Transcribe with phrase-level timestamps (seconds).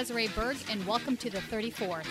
[0.00, 2.06] Desiree Berg, and welcome to the 34th.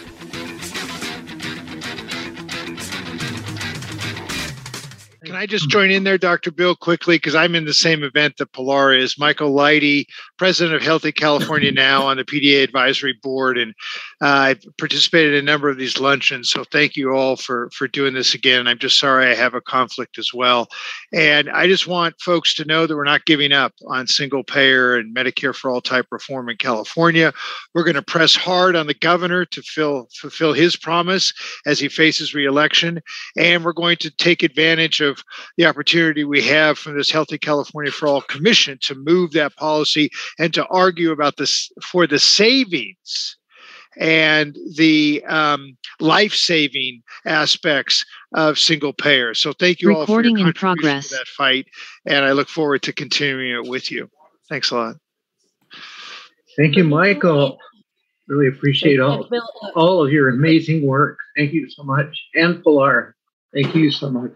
[5.25, 6.52] Can I just join in there, Dr.
[6.52, 7.16] Bill, quickly?
[7.16, 9.18] Because I'm in the same event that Pilar is.
[9.18, 10.06] Michael Lighty,
[10.39, 13.75] president of Healthy California Now on the PDA Advisory Board, and
[14.21, 16.50] uh, I participated in a number of these luncheons.
[16.50, 18.68] So thank you all for for doing this again.
[18.68, 20.70] I'm just sorry I have a conflict as well,
[21.14, 24.96] and I just want folks to know that we're not giving up on single payer
[24.96, 27.33] and Medicare for all type reform in California.
[27.75, 31.33] We're going to press hard on the governor to fill, fulfill his promise
[31.66, 33.02] as he faces reelection,
[33.38, 35.22] and we're going to take advantage of
[35.58, 40.09] the opportunity we have from this Healthy California for All Commission to move that policy
[40.38, 43.38] and to argue about this for the savings
[43.97, 49.33] and the um, life-saving aspects of single payer.
[49.33, 51.09] So thank you Recording all for your in progress.
[51.09, 51.67] to that fight,
[52.05, 54.09] and I look forward to continuing it with you.
[54.47, 54.95] Thanks a lot.
[56.55, 57.57] Thank you, Michael.
[58.27, 59.27] Really appreciate all,
[59.75, 61.17] all of your amazing work.
[61.35, 62.16] Thank you so much.
[62.35, 63.16] And Pilar,
[63.53, 64.31] thank you so much.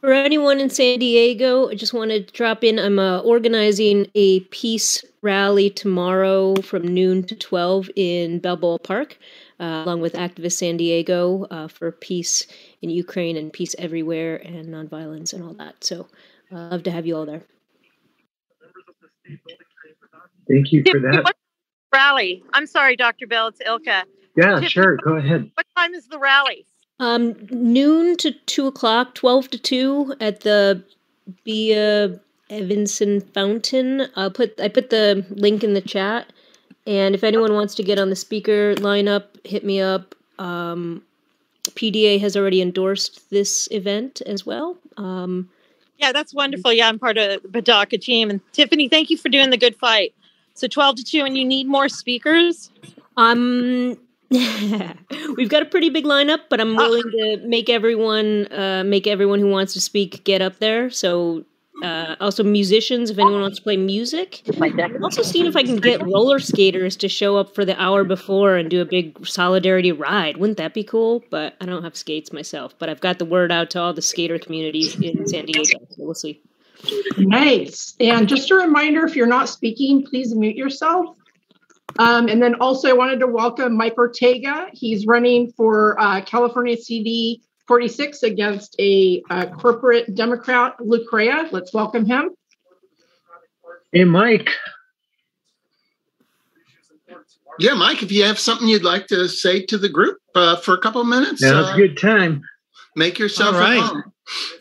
[0.00, 2.78] For anyone in San Diego, I just want to drop in.
[2.78, 9.18] I'm uh, organizing a peace rally tomorrow from noon to 12 in Balboa Park,
[9.60, 12.46] uh, along with Activist San Diego uh, for peace
[12.80, 15.84] in Ukraine and peace everywhere and nonviolence and all that.
[15.84, 16.08] So
[16.50, 17.42] uh, I'd love to have you all there.
[20.48, 21.34] Thank you for that.
[21.92, 22.42] Rally?
[22.54, 23.26] I'm sorry, Dr.
[23.26, 23.48] Bell.
[23.48, 24.04] It's Ilka.
[24.34, 24.96] Yeah, Tiffany, sure.
[24.96, 25.50] Go ahead.
[25.54, 26.64] What time is the rally?
[27.00, 30.84] Um, noon to 2 o'clock, 12 to 2 at the
[31.44, 32.18] Bea
[32.50, 34.06] Evenson Fountain.
[34.16, 36.32] I'll put I put the link in the chat.
[36.86, 40.14] And if anyone wants to get on the speaker lineup, hit me up.
[40.38, 41.02] Um,
[41.68, 44.76] PDA has already endorsed this event as well.
[44.96, 45.48] Um,
[45.98, 46.72] Yeah, that's wonderful.
[46.72, 48.30] Yeah, I'm part of the PDACA team.
[48.30, 50.14] And Tiffany, thank you for doing the good fight.
[50.54, 52.70] So 12 to 2, and you need more speakers?
[53.16, 53.96] um,
[55.36, 59.40] we've got a pretty big lineup, but I'm willing to make everyone uh, make everyone
[59.40, 60.88] who wants to speak get up there.
[60.90, 61.44] So
[61.82, 64.42] uh, also musicians, if anyone wants to play music.
[64.60, 68.04] I'm also seeing if I can get roller skaters to show up for the hour
[68.04, 70.36] before and do a big solidarity ride.
[70.36, 71.24] Wouldn't that be cool?
[71.30, 72.74] But I don't have skates myself.
[72.78, 75.64] But I've got the word out to all the skater communities in San Diego.
[75.64, 76.40] So we'll see.
[77.18, 77.94] Nice.
[78.00, 81.16] And just a reminder if you're not speaking, please mute yourself.
[81.98, 84.68] Um, and then also, I wanted to welcome Mike Ortega.
[84.72, 91.48] He's running for uh, California CD 46 against a uh, corporate Democrat, Lou Correa.
[91.52, 92.30] Let's welcome him.
[93.92, 94.50] Hey, Mike.
[97.58, 100.74] Yeah, Mike, if you have something you'd like to say to the group uh, for
[100.74, 102.42] a couple of minutes, Now's uh, a good time.
[102.96, 103.82] make yourself All at right.
[103.82, 104.04] home.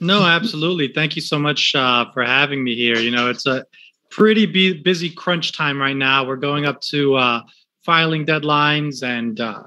[0.01, 0.91] No, absolutely.
[0.93, 2.97] Thank you so much uh, for having me here.
[2.97, 3.65] You know, it's a
[4.09, 6.25] pretty bu- busy crunch time right now.
[6.25, 7.41] We're going up to uh,
[7.83, 9.63] filing deadlines and uh,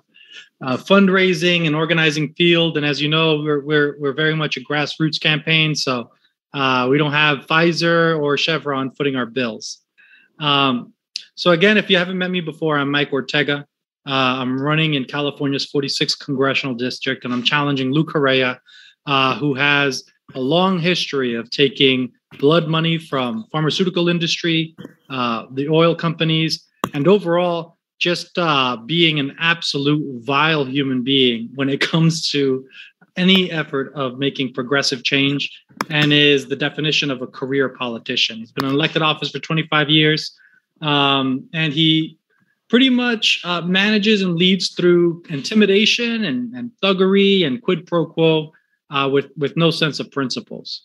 [0.63, 2.77] uh, fundraising and organizing field.
[2.77, 6.11] And as you know, we're we're we're very much a grassroots campaign, so
[6.55, 9.79] uh, we don't have Pfizer or Chevron footing our bills.
[10.39, 10.93] Um,
[11.35, 13.67] so again, if you haven't met me before, I'm Mike Ortega.
[14.07, 14.11] Uh,
[14.41, 18.61] I'm running in California's 46th congressional district, and I'm challenging Lou Correa,
[19.07, 20.05] uh, who has
[20.35, 24.75] a long history of taking blood money from pharmaceutical industry,
[25.11, 31.69] uh, the oil companies, and overall just uh, being an absolute vile human being when
[31.69, 32.67] it comes to
[33.17, 35.51] any effort of making progressive change,
[35.91, 38.39] and is the definition of a career politician.
[38.39, 40.35] He's been in elected office for 25 years,
[40.81, 42.19] um, and he
[42.71, 48.51] pretty much uh, manages and leads through intimidation and, and thuggery and quid pro quo
[48.93, 50.83] uh, with with no sense of principles.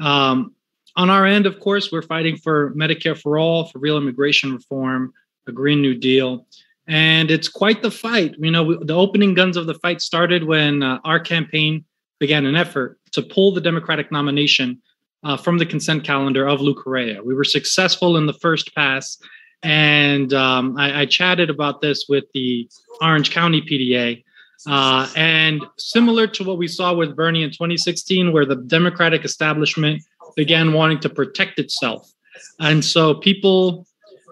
[0.00, 0.54] Um,
[0.96, 5.12] on our end, of course, we're fighting for Medicare for all, for real immigration reform,
[5.46, 6.46] a Green New Deal,
[6.86, 8.34] and it's quite the fight.
[8.38, 11.84] You know, we, the opening guns of the fight started when uh, our campaign
[12.18, 14.80] began an effort to pull the Democratic nomination
[15.24, 17.22] uh, from the consent calendar of Lou Correa.
[17.22, 19.18] We were successful in the first pass,
[19.62, 22.68] and um, I, I chatted about this with the
[23.00, 24.24] Orange County PDA.
[24.66, 30.02] Uh, and similar to what we saw with Bernie in 2016, where the Democratic establishment
[30.36, 32.12] began wanting to protect itself.
[32.60, 33.86] And so people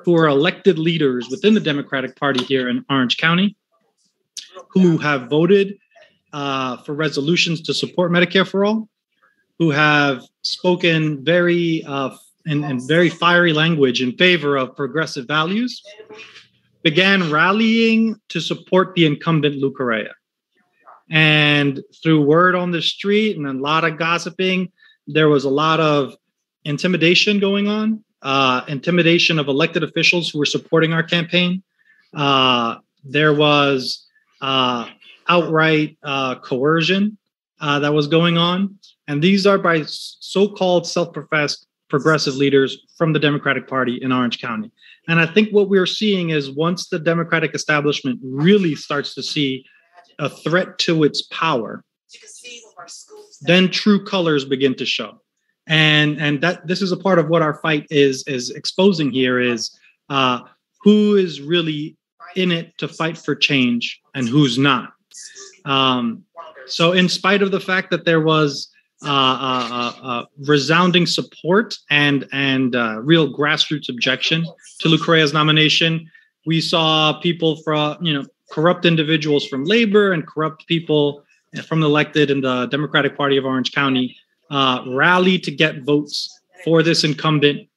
[0.05, 3.57] who are elected leaders within the Democratic Party here in Orange County,
[4.71, 5.79] who have voted
[6.33, 8.89] uh, for resolutions to support Medicare for all,
[9.59, 12.11] who have spoken very uh,
[12.47, 15.83] in very fiery language in favor of progressive values,
[16.91, 20.15] began rallying to support the incumbent Correa.
[21.11, 24.73] And through word on the street and a lot of gossiping,
[25.07, 26.15] there was a lot of
[26.65, 31.63] intimidation going on, uh, intimidation of elected officials who were supporting our campaign.
[32.17, 34.07] uh, there was
[34.41, 34.89] uh,
[35.29, 37.19] outright uh, coercion
[37.61, 38.79] uh, that was going on.
[39.09, 44.11] And these are by so called self professed progressive leaders from the Democratic Party in
[44.11, 44.71] Orange County.
[45.09, 49.65] And I think what we're seeing is once the Democratic establishment really starts to see
[50.19, 51.83] a threat to its power,
[53.41, 55.21] then true colors begin to show.
[55.67, 59.39] And and that this is a part of what our fight is is exposing here
[59.39, 59.77] is
[60.09, 60.41] uh,
[60.83, 61.97] who is really
[62.37, 64.93] in it to fight for change and who's not.
[65.65, 66.25] Um,
[66.67, 68.71] so, in spite of the fact that there was
[69.05, 74.45] Uh, uh, uh, resounding support and and uh, real grassroots objection
[74.81, 76.11] to Lou Correa's nomination,
[76.47, 81.23] we saw people from you know corrupt individuals from labor and corrupt people
[81.55, 84.17] eh, from the elected in the Democratic Party of Orange County
[84.51, 87.69] uh, rally to get votes for this incumbent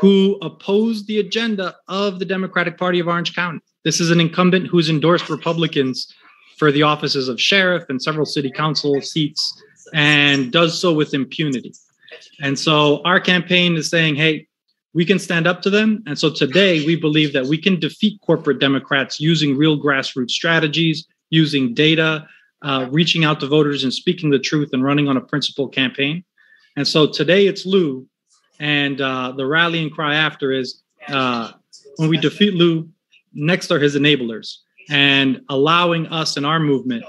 [0.00, 3.60] who opposed the agenda of the Democratic Party of Orange County.
[3.84, 6.12] This is an incumbent who's endorsed Republicans
[6.56, 11.72] for the offices of sheriff and several city council seats and does so with impunity.
[12.40, 14.46] And so our campaign is saying, hey,
[14.92, 16.02] we can stand up to them.
[16.06, 21.06] And so today we believe that we can defeat corporate Democrats using real grassroots strategies,
[21.30, 22.26] using data,
[22.62, 26.24] uh, reaching out to voters and speaking the truth and running on a principled campaign.
[26.76, 28.06] And so today it's Lou.
[28.60, 31.52] And uh, the rallying cry after is uh,
[31.96, 32.88] when we defeat Lou,
[33.32, 34.58] next are his enablers
[34.90, 37.04] and allowing us in our movement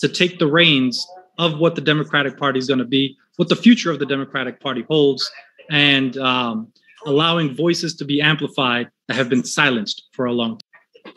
[0.00, 1.06] to take the reins
[1.38, 4.60] of what the Democratic Party is going to be, what the future of the Democratic
[4.60, 5.30] Party holds,
[5.70, 6.72] and um,
[7.06, 11.14] allowing voices to be amplified that have been silenced for a long time.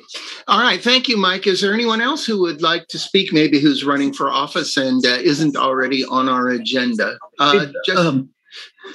[0.47, 1.47] All right, thank you, Mike.
[1.47, 3.33] Is there anyone else who would like to speak?
[3.33, 7.17] Maybe who's running for office and uh, isn't already on our agenda?
[7.39, 8.29] Uh, just- um,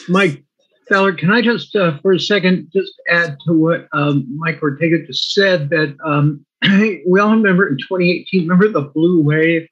[0.08, 0.42] Mike
[0.88, 5.04] Feller, can I just uh, for a second just add to what um, Mike Ortega
[5.06, 9.68] just said that um, we all remember in 2018, remember the blue wave?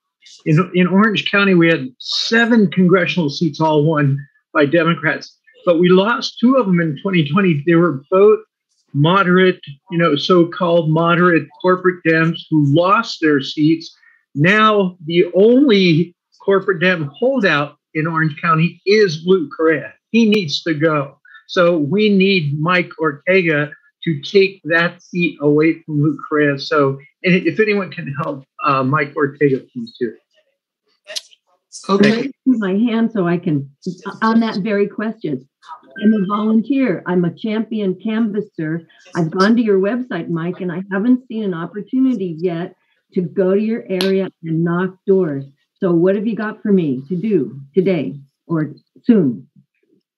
[0.47, 4.19] In, in Orange County, we had seven congressional seats, all won
[4.53, 7.65] by Democrats, but we lost two of them in 2020.
[7.67, 8.41] They were both
[8.93, 9.61] moderate,
[9.91, 13.95] you know, so called moderate corporate Dems who lost their seats.
[14.35, 19.93] Now, the only corporate Dem holdout in Orange County is Lou Correa.
[20.11, 21.19] He needs to go.
[21.49, 23.71] So we need Mike Ortega
[24.05, 26.59] to take that seat away from Lou Correa.
[26.59, 30.15] So, and if anyone can help uh, Mike Ortega, please do.
[31.89, 32.31] Okay.
[32.47, 33.71] My hand so I can,
[34.23, 35.49] on that very question.
[36.03, 37.03] I'm a volunteer.
[37.07, 38.87] I'm a champion canvasser.
[39.15, 42.75] I've gone to your website, Mike, and I haven't seen an opportunity yet
[43.13, 45.45] to go to your area and knock doors.
[45.79, 48.73] So, what have you got for me to do today or
[49.05, 49.49] soon?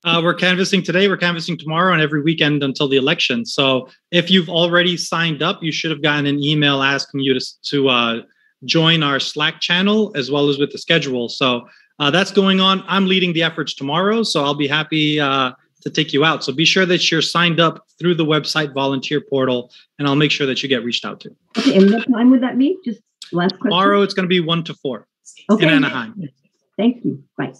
[0.04, 3.44] Uh, we're canvassing today, we're canvassing tomorrow, and every weekend until the election.
[3.44, 7.44] So if you've already signed up, you should have gotten an email asking you to,
[7.70, 8.20] to uh,
[8.64, 11.29] join our Slack channel as well as with the schedule.
[11.29, 12.84] So uh, that's going on.
[12.86, 16.44] I'm leading the efforts tomorrow, so I'll be happy uh, to take you out.
[16.44, 20.31] So be sure that you're signed up through the website volunteer portal, and I'll make
[20.31, 21.34] sure that you get reached out to.
[21.58, 22.77] Okay, and what time would that be?
[22.84, 23.01] Just
[23.32, 23.70] last question.
[23.70, 25.06] Tomorrow, it's going to be one to four
[25.51, 25.67] okay.
[25.67, 26.29] in Anaheim.
[26.77, 27.22] Thank you.
[27.39, 27.53] Bye.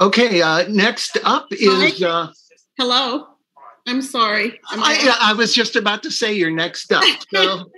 [0.00, 2.02] Okay, uh, next up is.
[2.02, 2.32] Uh,
[2.78, 3.31] Hello.
[3.86, 4.60] I'm sorry.
[4.70, 7.02] I, I, was just about to say you're next up.
[7.34, 7.70] So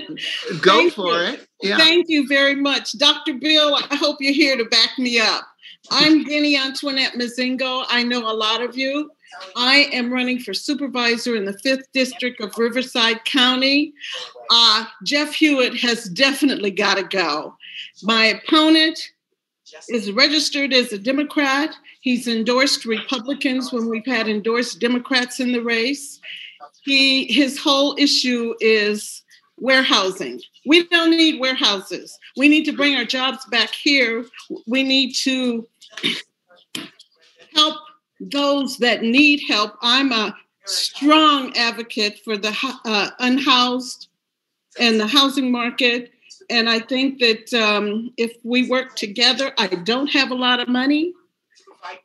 [0.60, 1.32] go for you.
[1.32, 1.48] it.
[1.62, 1.78] Yeah.
[1.78, 2.98] Thank you very much.
[2.98, 3.34] Dr.
[3.34, 5.44] Bill, I hope you're here to back me up.
[5.90, 7.84] I'm Denny Antoinette Mazingo.
[7.88, 9.10] I know a lot of you.
[9.56, 13.92] I am running for supervisor in the 5th District of Riverside County.
[14.50, 17.54] Uh, Jeff Hewitt has definitely got to go.
[18.02, 18.98] My opponent,
[19.88, 21.74] is registered as a Democrat.
[22.00, 26.20] He's endorsed Republicans when we've had endorsed Democrats in the race.
[26.84, 29.22] He his whole issue is
[29.58, 30.40] warehousing.
[30.66, 32.18] We don't need warehouses.
[32.36, 34.26] We need to bring our jobs back here.
[34.66, 35.66] We need to
[37.54, 37.76] help
[38.20, 39.74] those that need help.
[39.82, 42.54] I'm a strong advocate for the
[42.84, 44.08] uh, unhoused
[44.78, 46.12] and the housing market
[46.50, 50.68] and I think that um, if we work together, I don't have a lot of
[50.68, 51.12] money,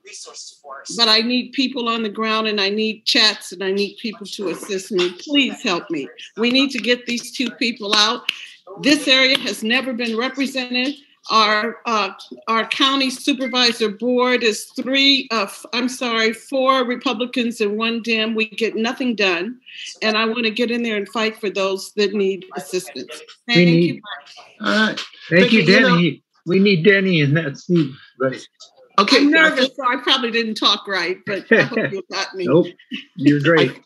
[0.06, 0.96] Resources for us.
[0.96, 4.26] but I need people on the ground and I need chats and I need people
[4.28, 5.12] to assist me.
[5.20, 6.08] Please help me.
[6.38, 8.32] We need to get these two people out.
[8.82, 10.96] This area has never been represented.
[11.30, 12.12] Our uh,
[12.48, 15.28] our county supervisor board is three.
[15.30, 18.34] Uh, I'm sorry, four Republicans and one Dem.
[18.34, 19.60] We get nothing done,
[20.02, 23.22] and I want to get in there and fight for those that need assistance.
[23.48, 24.02] Thank we need, you.
[24.62, 25.00] All right.
[25.30, 26.02] Thank, Thank you, Denny.
[26.02, 28.42] You know, we need Denny in that seat, right?
[29.02, 29.18] Okay.
[29.18, 32.46] I'm nervous, so I probably didn't talk right, but I hope you got me.
[32.46, 32.68] Nope,
[33.16, 33.80] you're great.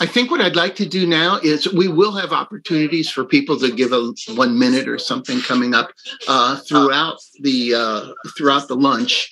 [0.00, 3.58] I think what I'd like to do now is we will have opportunities for people
[3.58, 5.90] to give a one minute or something coming up
[6.28, 9.30] uh, throughout the uh, throughout the lunch.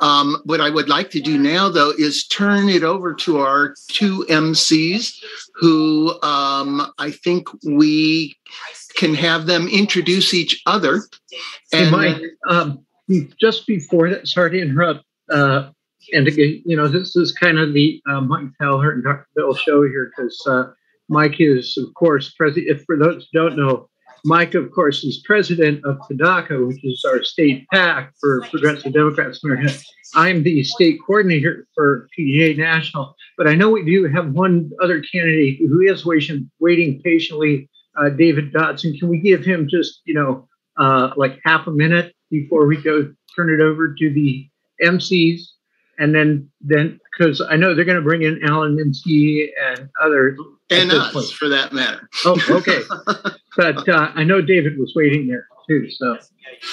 [0.00, 3.74] Um, what I would like to do now, though, is turn it over to our
[3.88, 5.12] two MCs,
[5.54, 8.36] who um, I think we
[8.96, 11.02] can have them introduce each other.
[11.72, 12.84] Hey, Mike, um,
[13.40, 15.04] just before that, sorry to interrupt.
[15.30, 15.70] Uh,
[16.12, 19.26] and again, you know, this is kind of the uh, Mike Teller and Dr.
[19.34, 20.64] Bill show here because uh,
[21.08, 22.68] Mike is, of course, president.
[22.68, 23.88] If for those who don't know,
[24.24, 29.42] Mike, of course, is president of PDACA, which is our state PAC for Progressive Democrats
[29.44, 29.72] America.
[30.14, 35.02] I'm the state coordinator for PDA National, but I know we do have one other
[35.12, 38.96] candidate who is waiting, waiting patiently, uh, David Dodson.
[38.98, 40.48] Can we give him just, you know,
[40.78, 44.48] uh, like half a minute before we go turn it over to the
[44.82, 45.40] MCs?
[46.00, 50.38] And then, then because I know they're going to bring in Alan Minsky and others.
[50.70, 51.26] and us, point.
[51.26, 52.08] for that matter.
[52.24, 52.80] Oh, okay.
[53.56, 55.90] but uh, I know David was waiting there too.
[55.90, 56.18] So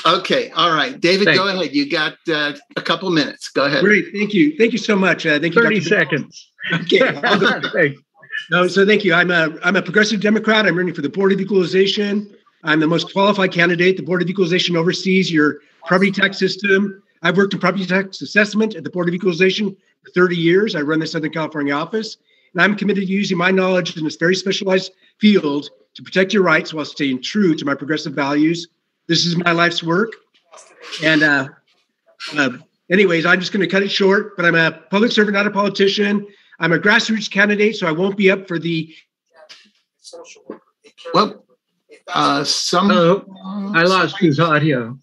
[0.05, 1.75] Okay, all right, David, go ahead.
[1.75, 3.49] You got uh, a couple minutes.
[3.49, 3.83] Go ahead.
[3.83, 5.25] Great, thank you, thank you so much.
[5.25, 5.89] Uh, thank you, 30 Dr.
[5.89, 6.51] seconds.
[6.73, 7.61] Okay, I'll go.
[7.69, 8.01] Thanks.
[8.51, 9.13] No, so thank you.
[9.13, 10.65] I'm a I'm a progressive Democrat.
[10.65, 12.35] I'm running for the Board of Equalization.
[12.65, 13.95] I'm the most qualified candidate.
[13.95, 17.03] The Board of Equalization oversees your property tax system.
[17.21, 20.75] I've worked in property tax assessment at the Board of Equalization for 30 years.
[20.75, 22.17] I run the Southern California office,
[22.53, 26.41] and I'm committed to using my knowledge in this very specialized field to protect your
[26.41, 28.67] rights while staying true to my progressive values.
[29.07, 30.13] This is my life's work,
[31.03, 31.47] and uh,
[32.35, 32.49] uh,
[32.89, 34.35] anyways, I'm just going to cut it short.
[34.35, 36.25] But I'm a public servant, not a politician.
[36.59, 38.91] I'm a grassroots candidate, so I won't be up for the
[41.13, 41.44] Well,
[42.13, 42.91] uh, some.
[42.91, 43.25] Oh,
[43.75, 44.97] I lost his audio.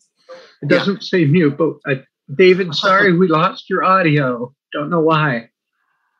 [0.62, 1.96] It doesn't say mute, but uh,
[2.36, 4.54] David, sorry, we lost your audio.
[4.72, 5.48] Don't know why.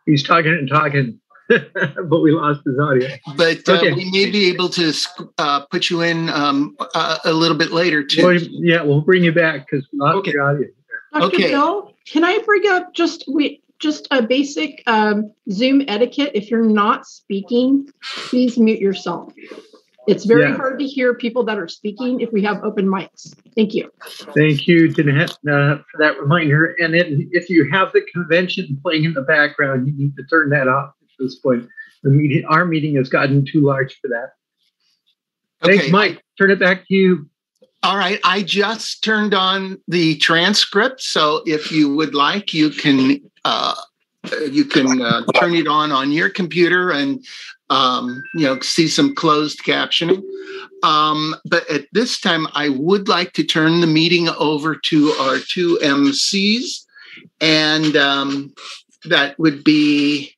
[0.07, 3.09] He's talking and talking, but we lost his audio.
[3.37, 3.93] But uh, Okay.
[3.93, 4.93] we may be able to
[5.39, 8.25] uh, put you in um, uh, a little bit later too.
[8.25, 10.69] Well, yeah, we'll bring you back because we lost your audio.
[11.15, 11.27] Dr.
[11.27, 11.51] Okay.
[11.51, 16.33] Bill, can I bring up just we just a basic um, Zoom etiquette?
[16.35, 17.89] If you're not speaking,
[18.29, 19.33] please mute yourself.
[20.09, 20.57] It's very Yeah.
[20.57, 23.35] hard to hear people that are speaking if we have open mics.
[23.55, 23.91] Thank you.
[24.35, 26.75] Thank you, Danette, uh, for that reminder.
[26.81, 30.51] And then if you have the convention playing in the background, you need to turn
[30.51, 31.69] that off at this point.
[32.03, 34.33] The meeting, our meeting has gotten too large for that.
[35.63, 36.21] Thanks, Mike.
[36.37, 37.29] Turn it back to you.
[37.85, 43.21] All right, I just turned on the transcript, so if you would like, you can
[43.45, 43.75] uh,
[44.51, 47.25] you can uh, turn it on on your computer and
[47.73, 50.23] um, you know see some closed captioning.
[50.83, 55.39] Um, but at this time, I would like to turn the meeting over to our
[55.39, 56.85] two MCs,
[57.41, 58.53] and um,
[59.05, 60.35] that would be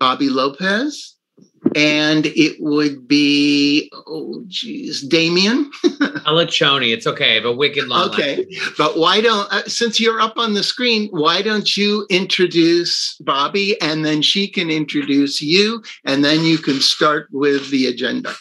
[0.00, 1.14] Bobby Lopez,
[1.76, 5.70] and it would be oh geez, Damien.
[6.26, 6.92] Alachoni.
[6.92, 7.42] It's okay.
[7.42, 11.42] A wicked long Okay, but why don't uh, since you're up on the screen, why
[11.42, 17.28] don't you introduce Bobby and then she can introduce you and then you can start
[17.32, 18.34] with the agenda.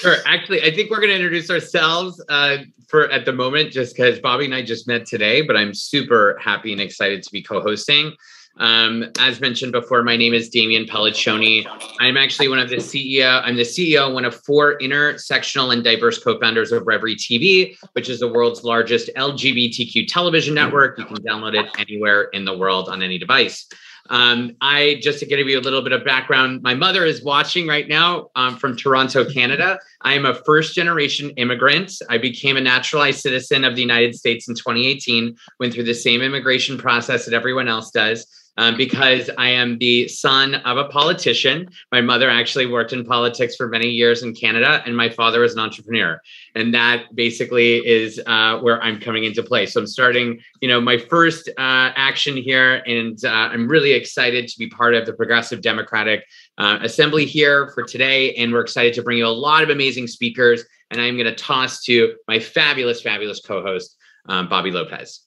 [0.00, 0.16] Sure.
[0.26, 4.20] Actually, I think we're going to introduce ourselves uh, for at the moment, just because
[4.20, 5.42] Bobby and I just met today.
[5.42, 8.14] But I'm super happy and excited to be co-hosting.
[8.56, 11.66] Um, as mentioned before, my name is Damian Pelliccioni.
[12.00, 13.42] I'm actually one of the CEO.
[13.42, 18.20] I'm the CEO, one of four intersectional and diverse co-founders of Revry TV, which is
[18.20, 20.98] the world's largest LGBTQ television network.
[20.98, 23.66] You can download it anywhere in the world on any device.
[24.10, 27.66] Um, I just to give you a little bit of background, my mother is watching
[27.66, 29.78] right now um, from Toronto, Canada.
[30.02, 31.92] I am a first generation immigrant.
[32.10, 36.20] I became a naturalized citizen of the United States in 2018, went through the same
[36.20, 38.26] immigration process that everyone else does.
[38.56, 41.68] Um, because I am the son of a politician.
[41.90, 45.54] My mother actually worked in politics for many years in Canada, and my father was
[45.54, 46.20] an entrepreneur.
[46.54, 49.66] And that basically is uh, where I'm coming into play.
[49.66, 54.46] So I'm starting, you know, my first uh, action here, and uh, I'm really excited
[54.46, 56.24] to be part of the Progressive Democratic
[56.58, 58.34] uh, Assembly here for today.
[58.34, 60.64] And we're excited to bring you a lot of amazing speakers.
[60.90, 63.96] And I'm going to toss to my fabulous, fabulous co-host,
[64.28, 65.24] um, Bobby Lopez.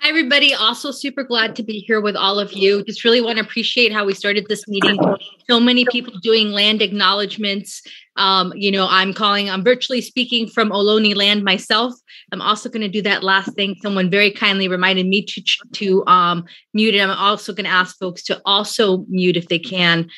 [0.00, 0.54] Hi, everybody.
[0.54, 2.84] Also, super glad to be here with all of you.
[2.84, 4.98] Just really want to appreciate how we started this meeting.
[5.48, 7.82] So many people doing land acknowledgements.
[8.16, 11.94] Um, you know, I'm calling, I'm virtually speaking from Ohlone land myself.
[12.32, 13.76] I'm also going to do that last thing.
[13.82, 17.00] Someone very kindly reminded me to, to um, mute it.
[17.00, 20.08] I'm also going to ask folks to also mute if they can,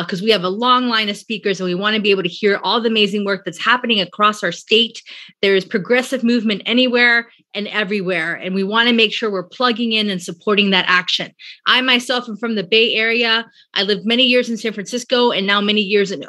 [0.00, 2.28] because we have a long line of speakers and we want to be able to
[2.28, 5.02] hear all the amazing work that's happening across our state.
[5.42, 7.28] There is progressive movement anywhere.
[7.54, 8.34] And everywhere.
[8.34, 11.32] And we want to make sure we're plugging in and supporting that action.
[11.66, 13.46] I myself am from the Bay Area.
[13.74, 16.24] I lived many years in San Francisco and now many years in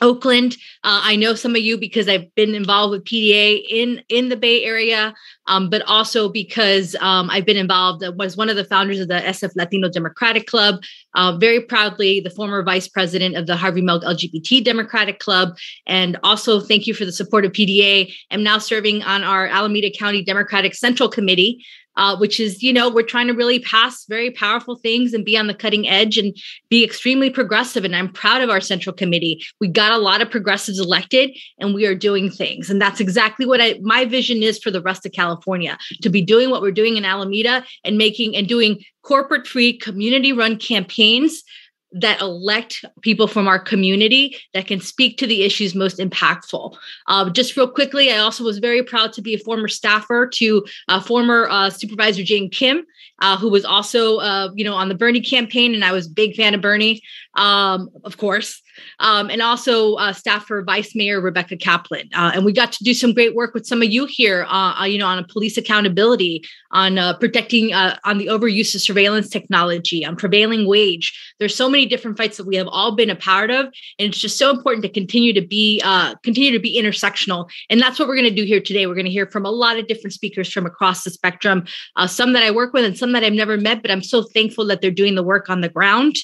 [0.00, 0.54] Oakland.
[0.84, 4.36] Uh, I know some of you because I've been involved with PDA in in the
[4.36, 5.14] Bay Area,
[5.46, 8.02] um, but also because um, I've been involved.
[8.04, 10.82] Uh, was one of the founders of the SF Latino Democratic Club.
[11.14, 16.18] Uh, very proudly, the former vice president of the Harvey Milk LGBT Democratic Club, and
[16.22, 18.12] also thank you for the support of PDA.
[18.30, 21.64] I'm now serving on our Alameda County Democratic Central Committee,
[21.98, 25.36] uh, which is, you know, we're trying to really pass very powerful things and be
[25.36, 26.34] on the cutting edge and
[26.70, 27.84] be extremely progressive.
[27.84, 29.44] And I'm proud of our central committee.
[29.60, 32.70] We got a lot of progressives elected and we are doing things.
[32.70, 36.22] And that's exactly what I, my vision is for the rest of California to be
[36.22, 41.42] doing what we're doing in Alameda and making and doing corporate free community run campaigns
[41.92, 46.76] that elect people from our community that can speak to the issues most impactful.
[47.06, 50.64] Uh, just real quickly, I also was very proud to be a former staffer to
[50.88, 52.84] uh, former uh, Supervisor Jane Kim,
[53.20, 56.36] uh, who was also, uh, you know, on the Bernie campaign, and I was big
[56.36, 57.00] fan of Bernie,
[57.34, 58.62] um, of course,
[59.00, 62.08] um, and also uh, staff for Vice Mayor Rebecca Kaplan.
[62.14, 64.80] Uh, and we got to do some great work with some of you here, uh,
[64.80, 70.04] uh you know, on police accountability, on uh, protecting, on the overuse of surveillance technology,
[70.04, 71.34] on prevailing wage.
[71.38, 74.18] There's so many different fights that we have all been a part of, and it's
[74.18, 75.80] just so important to continue to be
[76.22, 77.48] continue to be intersectional.
[77.70, 78.86] And that's what we're going to do here today.
[78.86, 81.64] We're going to hear from a lot of different speakers from across the spectrum,
[82.06, 84.66] some that I work with and some that I've never met, but I'm so thankful
[84.66, 86.16] that they're doing the work on the ground.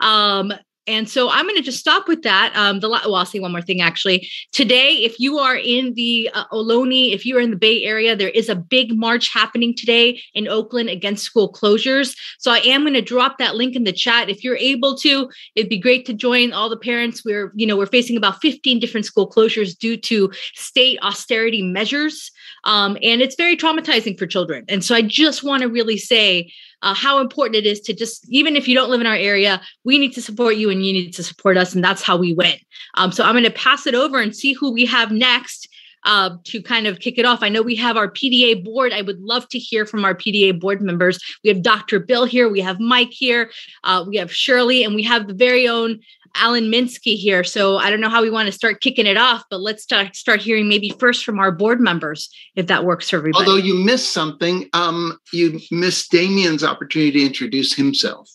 [0.00, 0.52] Um,
[0.86, 2.52] and so I'm going to just stop with that.
[2.56, 4.28] Um, the well, I'll say one more thing actually.
[4.50, 8.16] Today, if you are in the uh, Ohlone, if you are in the Bay Area,
[8.16, 12.16] there is a big march happening today in Oakland against school closures.
[12.38, 14.28] So I am going to drop that link in the chat.
[14.28, 17.24] If you're able to, it'd be great to join all the parents.
[17.24, 22.32] We're you know we're facing about 15 different school closures due to state austerity measures,
[22.64, 24.64] um, and it's very traumatizing for children.
[24.68, 26.50] And so I just want to really say
[26.82, 29.60] uh, how important it is to just, even if you don't live in our area,
[29.84, 31.74] we need to support you and you need to support us.
[31.74, 32.54] And that's how we win.
[32.94, 35.68] Um, so I'm going to pass it over and see who we have next.
[36.04, 38.92] Uh, to kind of kick it off, I know we have our PDA board.
[38.92, 41.16] I would love to hear from our PDA board members.
[41.44, 42.00] We have Dr.
[42.00, 43.52] Bill here, we have Mike here,
[43.84, 46.00] uh, we have Shirley, and we have the very own
[46.34, 47.44] Alan Minsky here.
[47.44, 50.16] So I don't know how we want to start kicking it off, but let's start
[50.16, 53.46] start hearing maybe first from our board members, if that works for everybody.
[53.46, 58.30] Although you missed something, um, you missed Damien's opportunity to introduce himself.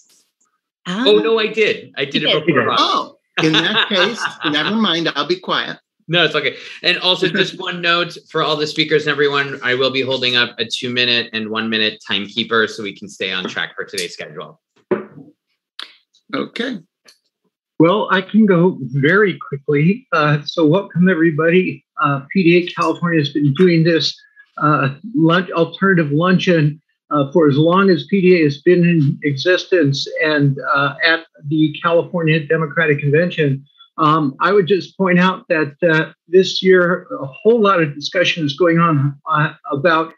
[0.85, 1.03] Ah.
[1.07, 1.93] Oh no, I did.
[1.97, 2.75] I did it before.
[2.77, 5.11] Oh, in that case, never mind.
[5.15, 5.79] I'll be quiet.
[6.09, 6.55] No, it's okay.
[6.83, 10.37] And also, just one note for all the speakers and everyone, I will be holding
[10.37, 13.83] up a two minute and one minute timekeeper so we can stay on track for
[13.83, 14.61] today's schedule.
[16.33, 16.79] Okay.
[17.79, 20.07] Well, I can go very quickly.
[20.11, 21.85] Uh, so, welcome everybody.
[22.01, 24.19] Uh, PDA California has been doing this
[24.57, 30.57] uh, lunch, alternative luncheon uh, for as long as PDA has been in existence and
[30.73, 33.63] uh, at the California Democratic Convention.
[33.99, 38.43] Um, I would just point out that uh, this year a whole lot of discussion
[38.43, 39.15] is going on
[39.71, 40.13] about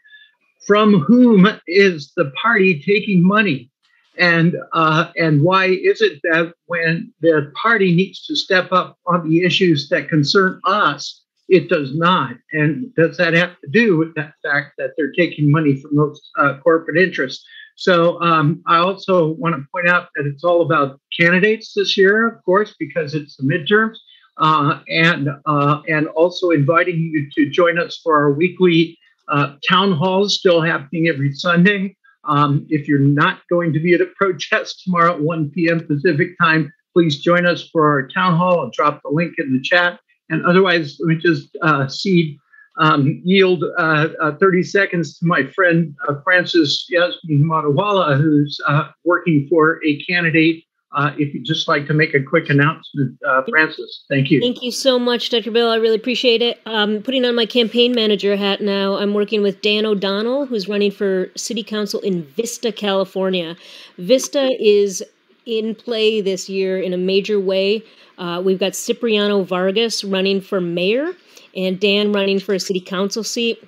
[0.66, 3.69] from whom is the party taking money
[4.18, 9.28] and uh, and why is it that when the party needs to step up on
[9.28, 12.36] the issues that concern us, it does not?
[12.52, 16.20] And does that have to do with that fact that they're taking money from those
[16.38, 17.44] uh, corporate interests?
[17.76, 22.26] So um, I also want to point out that it's all about candidates this year,
[22.26, 23.96] of course, because it's the midterms,
[24.36, 29.92] uh, and uh, and also inviting you to join us for our weekly uh, town
[29.92, 31.96] halls, still happening every Sunday.
[32.24, 35.86] Um, if you're not going to be at a protest tomorrow at 1 p.m.
[35.86, 38.60] Pacific time, please join us for our town hall.
[38.60, 40.00] I'll drop the link in the chat.
[40.28, 42.36] And otherwise, let me just uh, cede,
[42.78, 48.88] um, yield uh, uh, 30 seconds to my friend uh, Francis Yasmin Matawala, who's uh,
[49.04, 53.42] working for a candidate uh, if you'd just like to make a quick announcement, uh,
[53.48, 54.40] Francis, thank you.
[54.40, 55.50] Thank you so much, Dr.
[55.50, 55.68] Bill.
[55.68, 56.60] I really appreciate it.
[56.66, 60.90] Um, putting on my campaign manager hat now, I'm working with Dan O'Donnell, who's running
[60.90, 63.56] for city council in Vista, California.
[63.98, 65.04] Vista is
[65.46, 67.84] in play this year in a major way.
[68.18, 71.12] Uh, we've got Cipriano Vargas running for mayor
[71.56, 73.62] and Dan running for a city council seat.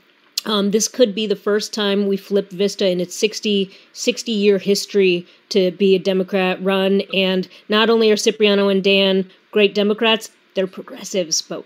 [0.44, 4.58] Um, this could be the first time we flip Vista in its 60, 60 year
[4.58, 7.02] history to be a Democrat run.
[7.14, 11.64] And not only are Cipriano and Dan great Democrats, they're progressives, but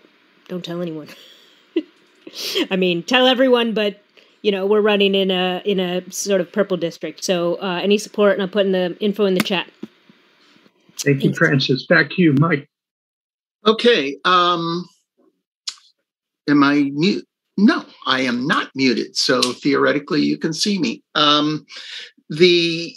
[0.49, 1.09] don't tell anyone.
[2.71, 4.03] I mean, tell everyone, but
[4.43, 7.25] you know we're running in a in a sort of purple district.
[7.25, 9.71] So uh, any support, and I'm putting the info in the chat.
[10.99, 11.87] Thank you, Francis.
[11.87, 12.69] Back to you, Mike.
[13.67, 14.17] Okay.
[14.25, 14.89] Um,
[16.49, 17.27] am I mute?
[17.57, 19.17] No, I am not muted.
[19.17, 21.03] So theoretically, you can see me.
[21.15, 21.67] Um,
[22.29, 22.97] the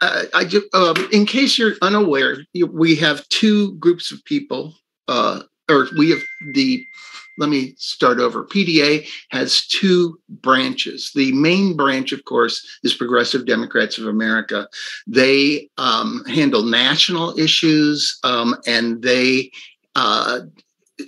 [0.00, 2.38] uh, I just, um, in case you're unaware,
[2.70, 4.74] we have two groups of people,
[5.08, 6.84] uh, or we have the.
[7.38, 8.46] Let me start over.
[8.46, 11.12] PDA has two branches.
[11.14, 14.66] The main branch, of course, is Progressive Democrats of America.
[15.06, 19.50] They um, handle national issues um, and they
[19.96, 20.40] uh,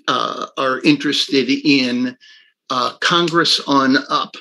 [0.06, 2.14] uh, are interested in
[2.70, 4.34] uh, Congress on up.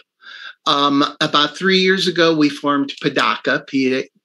[0.65, 3.65] Um, about three years ago, we formed PDACA,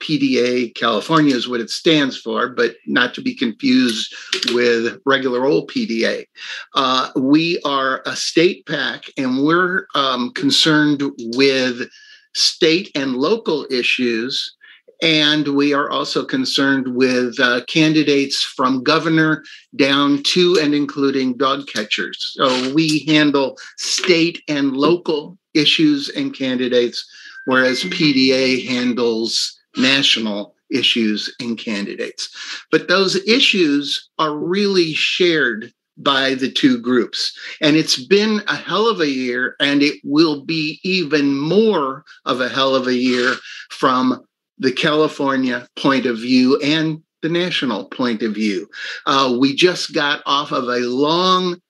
[0.00, 4.12] PDA California is what it stands for, but not to be confused
[4.52, 6.26] with regular old PDA.
[6.74, 11.02] Uh, we are a state PAC and we're um, concerned
[11.36, 11.88] with
[12.34, 14.56] state and local issues
[15.02, 19.42] and we are also concerned with uh, candidates from governor
[19.74, 22.34] down to and including dog catchers.
[22.36, 27.04] So we handle state and local issues and candidates,
[27.46, 32.30] whereas PDA handles national issues and candidates.
[32.70, 37.36] But those issues are really shared by the two groups.
[37.60, 42.40] And it's been a hell of a year, and it will be even more of
[42.40, 43.34] a hell of a year
[43.70, 44.24] from
[44.62, 48.68] the California point of view and the national point of view.
[49.06, 51.60] Uh, we just got off of a long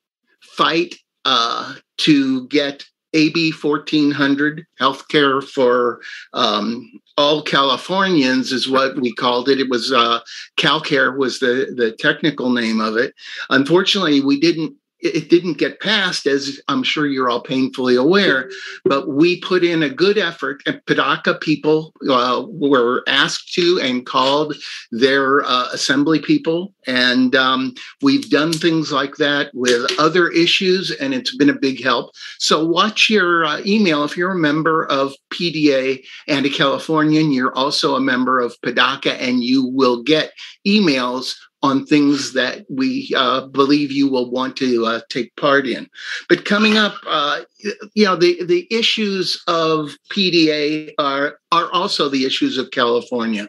[0.43, 6.01] fight uh, to get AB 1400 healthcare for
[6.35, 9.61] um, all Californians is what we called it.
[9.61, 10.21] It was uh,
[10.59, 13.15] CalCare was the the technical name of it.
[13.51, 18.51] Unfortunately, we didn't it didn't get passed, as I'm sure you're all painfully aware,
[18.85, 20.63] but we put in a good effort.
[20.67, 24.55] And PDACA people uh, were asked to and called
[24.93, 26.73] their uh, assembly people.
[26.87, 31.83] And um, we've done things like that with other issues, and it's been a big
[31.83, 32.13] help.
[32.39, 37.33] So watch your uh, email if you're a member of PDA and a Californian.
[37.33, 40.33] You're also a member of PDACA, and you will get
[40.67, 45.89] emails on things that we uh, believe you will want to uh, take part in.
[46.29, 47.43] But coming up, uh,
[47.95, 53.49] you know, the, the issues of PDA are are also the issues of California.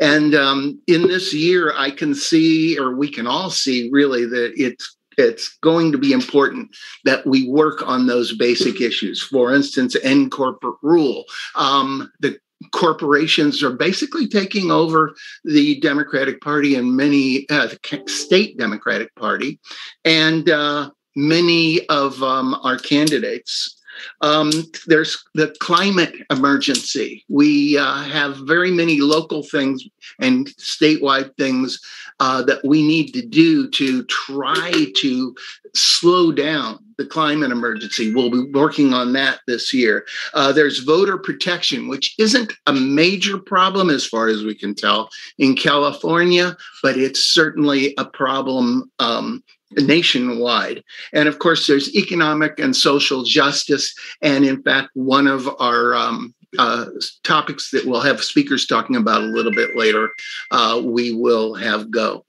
[0.00, 4.52] And um, in this year, I can see, or we can all see, really, that
[4.56, 9.22] it's it's going to be important that we work on those basic issues.
[9.22, 11.24] For instance, end corporate rule.
[11.54, 12.38] Um, the
[12.72, 19.58] corporations are basically taking over the Democratic Party and many uh, the state Democratic Party,
[20.04, 23.80] and uh, many of um, our candidates.
[24.22, 24.50] Um,
[24.88, 27.24] there's the climate emergency.
[27.28, 29.84] We uh, have very many local things
[30.18, 31.78] and statewide things
[32.20, 35.34] uh, that we need to do to try to
[35.74, 38.14] slow down the climate emergency.
[38.14, 40.06] We'll be working on that this year.
[40.32, 45.10] Uh, there's voter protection, which isn't a major problem as far as we can tell
[45.38, 50.84] in California, but it's certainly a problem um, nationwide.
[51.12, 53.92] And of course, there's economic and social justice.
[54.22, 56.86] And in fact, one of our um, uh,
[57.22, 60.10] topics that we'll have speakers talking about a little bit later,
[60.50, 62.24] uh, we will have go.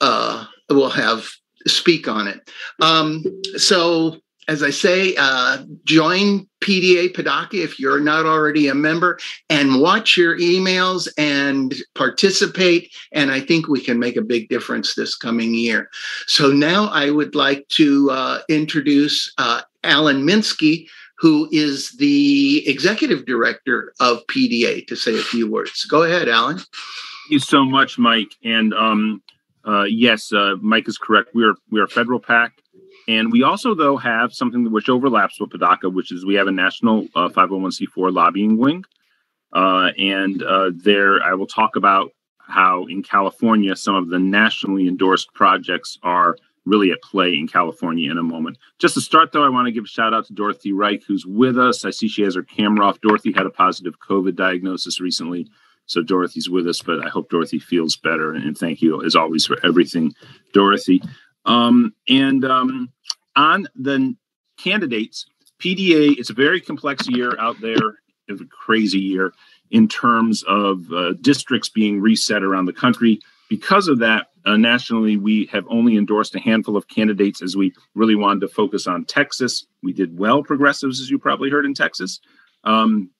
[0.00, 1.28] Uh, we'll have
[1.66, 2.50] speak on it.
[2.80, 3.24] Um,
[3.56, 9.18] so, as I say, uh, join PDA PDACA if you're not already a member
[9.50, 12.90] and watch your emails and participate.
[13.12, 15.90] And I think we can make a big difference this coming year.
[16.26, 20.86] So, now I would like to uh, introduce uh, Alan Minsky,
[21.18, 25.84] who is the executive director of PDA, to say a few words.
[25.84, 26.58] Go ahead, Alan.
[26.58, 26.68] Thank
[27.30, 28.34] you so much, Mike.
[28.44, 29.22] And um,
[29.66, 31.30] uh, yes, uh, Mike is correct.
[31.34, 32.52] We are we are federal PAC,
[33.08, 36.52] and we also though have something which overlaps with PDACA, which is we have a
[36.52, 38.84] national uh, 501c4 lobbying wing,
[39.52, 44.88] uh, and uh, there I will talk about how in California some of the nationally
[44.88, 46.36] endorsed projects are
[46.68, 48.58] really at play in California in a moment.
[48.78, 51.26] Just to start though, I want to give a shout out to Dorothy Reik, who's
[51.26, 51.84] with us.
[51.84, 53.00] I see she has her camera off.
[53.00, 55.48] Dorothy had a positive COVID diagnosis recently.
[55.86, 58.34] So Dorothy's with us, but I hope Dorothy feels better.
[58.34, 60.14] And thank you, as always, for everything,
[60.52, 61.02] Dorothy.
[61.46, 62.92] Um, and um,
[63.34, 64.14] on the
[64.58, 65.24] candidates,
[65.58, 67.96] PDA, it's a very complex year out there.
[68.28, 69.32] It's a crazy year
[69.70, 73.20] in terms of uh, districts being reset around the country.
[73.48, 77.66] Because of that, uh, nationally, we have only endorsed a handful of candidates as we
[77.94, 79.66] really wanted to focus on Texas.
[79.82, 82.20] We did well, progressives, as you probably heard in Texas.
[82.64, 83.10] Um,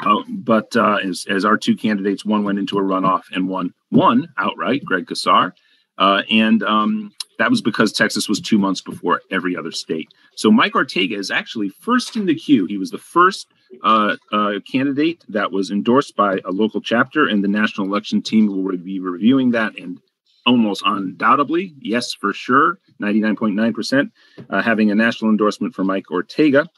[0.00, 3.68] uh, but uh, as, as our two candidates, one went into a runoff and one
[3.90, 5.52] won outright, Greg Casar.
[5.98, 10.08] Uh, and um, That was because Texas was two months before every other state.
[10.36, 12.66] So Mike Ortega is actually first in the queue.
[12.66, 13.46] He was the first
[13.82, 18.46] uh, uh, candidate that was endorsed by a local chapter, and the national election team
[18.46, 20.00] will be reviewing that and
[20.46, 24.10] almost undoubtedly, yes, for sure, 99.9%,
[24.48, 26.68] uh, having a national endorsement for Mike Ortega.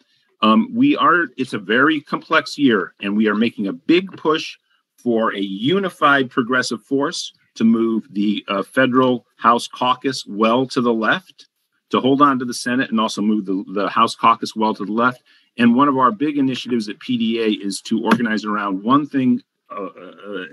[0.40, 4.56] Um, we are, it's a very complex year, and we are making a big push
[4.96, 10.92] for a unified progressive force to move the uh, federal House caucus well to the
[10.92, 11.46] left,
[11.90, 14.84] to hold on to the Senate, and also move the, the House caucus well to
[14.84, 15.22] the left.
[15.56, 19.42] And one of our big initiatives at PDA is to organize around one thing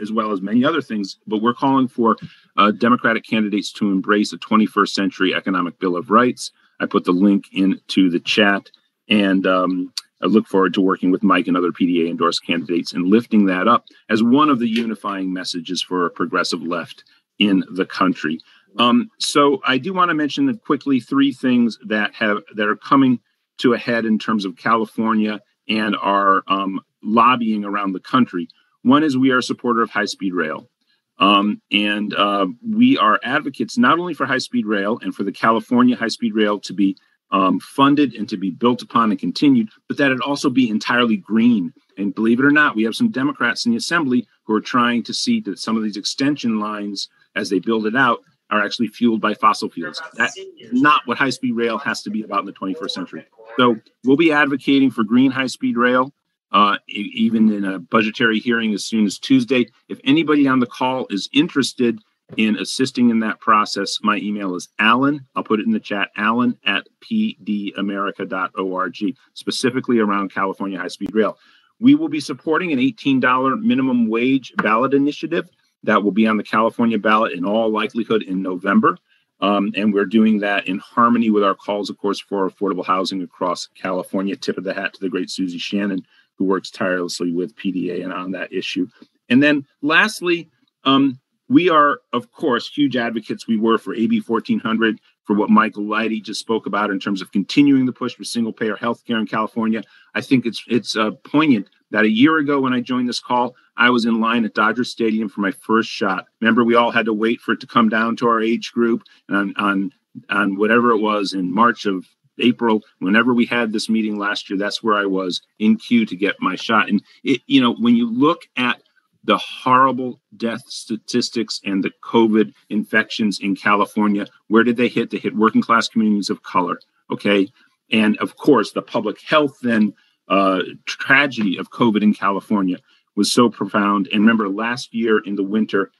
[0.01, 2.17] as well as many other things, but we're calling for
[2.57, 6.51] uh, Democratic candidates to embrace a 21st century economic bill of rights.
[6.79, 8.69] I put the link into the chat,
[9.09, 13.05] and um, I look forward to working with Mike and other PDA endorsed candidates and
[13.05, 17.03] lifting that up as one of the unifying messages for a progressive left
[17.39, 18.39] in the country.
[18.77, 23.19] Um, so I do want to mention quickly three things that have that are coming
[23.59, 28.49] to a head in terms of California and our um, lobbying around the country.
[28.85, 30.69] One is we are a supporter of high speed rail.
[31.17, 35.31] Um, and uh, we are advocates not only for high speed rail and for the
[35.31, 36.95] California high speed rail to be
[37.31, 41.17] um, funded and to be built upon and continued, but that it also be entirely
[41.17, 41.73] green.
[41.97, 45.01] And believe it or not, we have some Democrats in the assembly who are trying
[45.05, 48.19] to see that some of these extension lines, as they build it out,
[48.51, 49.99] are actually fueled by fossil fuels.
[50.13, 50.39] That's
[50.71, 53.25] not what high speed rail has to be about in the 21st century.
[53.57, 56.13] So we'll be advocating for green high speed rail
[56.51, 59.67] uh, even in a budgetary hearing as soon as Tuesday.
[59.89, 61.99] If anybody on the call is interested
[62.37, 65.27] in assisting in that process, my email is Alan.
[65.35, 68.97] I'll put it in the chat, Alan at pdamerica.org,
[69.33, 71.37] specifically around California high speed rail.
[71.79, 75.49] We will be supporting an $18 minimum wage ballot initiative
[75.83, 78.97] that will be on the California ballot in all likelihood in November.
[79.41, 83.21] Um, and we're doing that in harmony with our calls, of course, for affordable housing
[83.21, 84.35] across California.
[84.35, 86.05] Tip of the hat to the great Susie Shannon,
[86.37, 88.87] who works tirelessly with PDA and on that issue.
[89.29, 90.49] And then lastly,
[90.83, 93.47] um, we are, of course, huge advocates.
[93.47, 97.31] We were for AB 1400 for what Michael Lighty just spoke about in terms of
[97.31, 99.83] continuing the push for single payer healthcare in California.
[100.13, 103.55] I think it's it's uh, poignant that a year ago when I joined this call,
[103.77, 106.27] I was in line at Dodger Stadium for my first shot.
[106.41, 109.03] Remember, we all had to wait for it to come down to our age group
[109.29, 109.91] and on on,
[110.29, 112.05] on whatever it was in March of
[112.39, 116.15] April, whenever we had this meeting last year, that's where I was in queue to
[116.15, 116.89] get my shot.
[116.89, 118.81] And it, you know, when you look at
[119.23, 125.09] the horrible death statistics and the COVID infections in California, where did they hit?
[125.09, 126.79] They hit working class communities of color.
[127.11, 127.49] Okay.
[127.91, 129.93] And of course, the public health then
[130.27, 132.77] uh, tragedy of COVID in California
[133.15, 134.07] was so profound.
[134.11, 135.91] And remember, last year in the winter,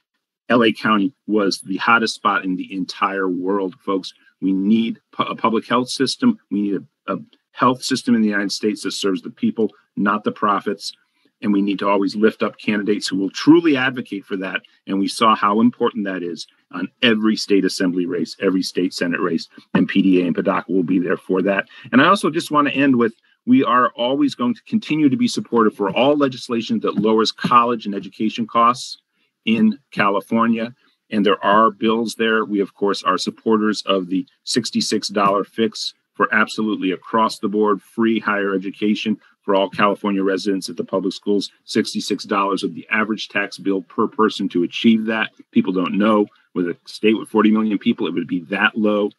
[0.50, 4.12] LA County was the hottest spot in the entire world, folks.
[4.40, 6.38] We need a public health system.
[6.50, 7.18] We need a, a
[7.52, 10.92] health system in the United States that serves the people, not the profits.
[11.42, 14.62] And we need to always lift up candidates who will truly advocate for that.
[14.86, 19.20] And we saw how important that is on every state assembly race, every state senate
[19.20, 21.68] race, and PDA and PDACA will be there for that.
[21.92, 23.14] And I also just want to end with
[23.46, 27.86] we are always going to continue to be supportive for all legislation that lowers college
[27.86, 28.98] and education costs
[29.46, 30.74] in California
[31.10, 32.44] and there are bills there.
[32.44, 38.18] We, of course, are supporters of the $66 fix for absolutely across the board free
[38.18, 41.50] higher education for all California residents at the public schools.
[41.66, 45.30] $66 of the average tax bill per person to achieve that.
[45.52, 49.10] People don't know with a state with 40 million people, it would be that low.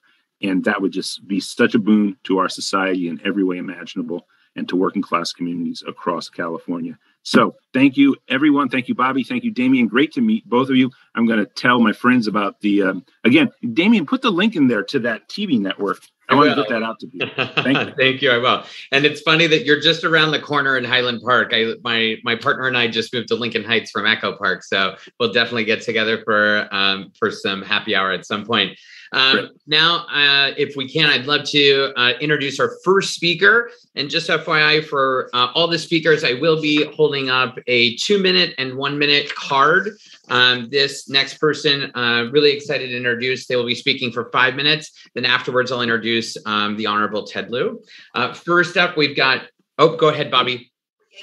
[0.42, 4.28] And that would just be such a boon to our society in every way imaginable
[4.56, 6.98] and to working class communities across California.
[7.28, 8.70] So thank you, everyone.
[8.70, 9.22] Thank you, Bobby.
[9.22, 9.90] Thank you, Damien.
[9.90, 10.90] Great to meet both of you.
[11.14, 14.70] I'm going to tell my friends about the, um, again, Damien, put the link in
[14.70, 16.00] there to that TV network.
[16.30, 17.28] I, I want to get that out to people.
[17.64, 17.94] Thank you.
[17.98, 18.32] Thank you.
[18.32, 18.64] I will.
[18.94, 21.50] And it's funny that you're just around the corner in Highland Park.
[21.52, 24.96] I my my partner and I just moved to Lincoln Heights from Echo Park, so
[25.20, 28.78] we'll definitely get together for um, for some happy hour at some point.
[29.12, 33.72] Um, now, uh, if we can, I'd love to uh, introduce our first speaker.
[33.96, 38.22] And just FYI, for uh, all the speakers, I will be holding up a two
[38.22, 39.98] minute and one minute card.
[40.30, 43.48] Um, this next person, uh, really excited to introduce.
[43.48, 44.92] They will be speaking for five minutes.
[45.16, 47.82] Then afterwards, I'll introduce um, the Honorable Ted Lieu.
[48.14, 49.44] Uh, first up, we've got,
[49.78, 50.72] oh, go ahead, Bobby.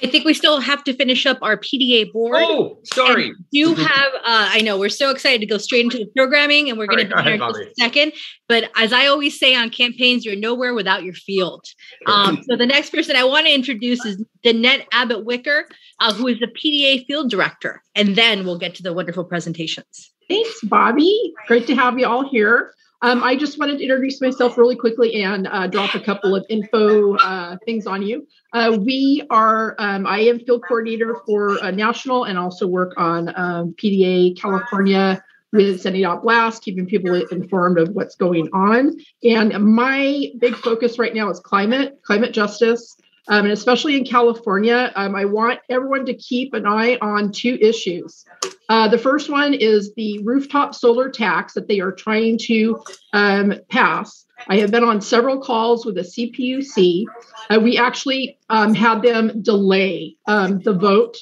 [0.03, 2.37] I think we still have to finish up our PDA board.
[2.37, 3.27] Oh, sorry.
[3.27, 6.69] And do have, uh, I know we're so excited to go straight into the programming
[6.69, 8.13] and we're going to be here in a second.
[8.47, 11.65] But as I always say on campaigns, you're nowhere without your field.
[12.07, 15.65] Um, so the next person I want to introduce is Danette Abbott Wicker,
[15.99, 17.81] uh, who is the PDA field director.
[17.95, 20.11] And then we'll get to the wonderful presentations.
[20.27, 21.33] Thanks, Bobby.
[21.47, 22.73] Great to have you all here.
[23.05, 26.43] Um, I just wanted to introduce myself really quickly and uh, drop a couple of
[26.49, 28.27] info uh, things on you.
[28.51, 33.75] Uh, we are, um, I am field coordinator for national and also work on um,
[33.77, 38.97] PDA California with sending out blasts, keeping people informed of what's going on.
[39.23, 42.97] And my big focus right now is climate, climate justice.
[43.27, 47.57] Um, and especially in California, um, I want everyone to keep an eye on two
[47.59, 48.25] issues.
[48.69, 52.83] Uh, the first one is the rooftop solar tax that they are trying to
[53.13, 54.25] um, pass.
[54.47, 57.05] I have been on several calls with the CPUC.
[57.49, 61.17] Uh, we actually um, had them delay um, the vote.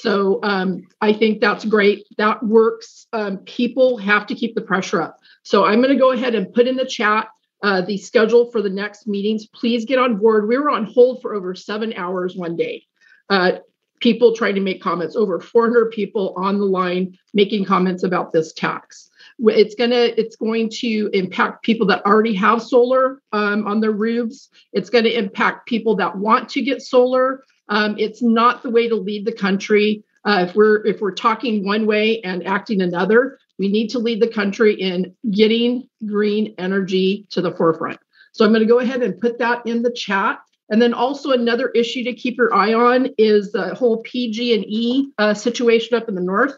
[0.00, 2.06] So um, I think that's great.
[2.18, 3.06] That works.
[3.46, 5.18] people have to keep the pressure up.
[5.42, 7.28] So I'm going to go ahead and put in the chat
[7.62, 9.46] uh, the schedule for the next meetings.
[9.46, 10.48] Please get on board.
[10.48, 12.86] We were on hold for over seven hours one day.
[13.28, 13.58] Uh,
[14.00, 18.52] people trying to make comments, over 400 people on the line making comments about this
[18.52, 19.10] tax.
[19.38, 24.48] It's gonna it's going to impact people that already have solar um, on their roofs.
[24.72, 27.44] It's going to impact people that want to get solar.
[27.68, 30.04] Um, it's not the way to lead the country.
[30.24, 34.22] Uh, if we're if we're talking one way and acting another, we need to lead
[34.22, 38.00] the country in getting green energy to the forefront.
[38.32, 40.38] So I'm going to go ahead and put that in the chat.
[40.70, 45.34] And then also another issue to keep your eye on is the whole PG&E uh,
[45.34, 46.54] situation up in the north.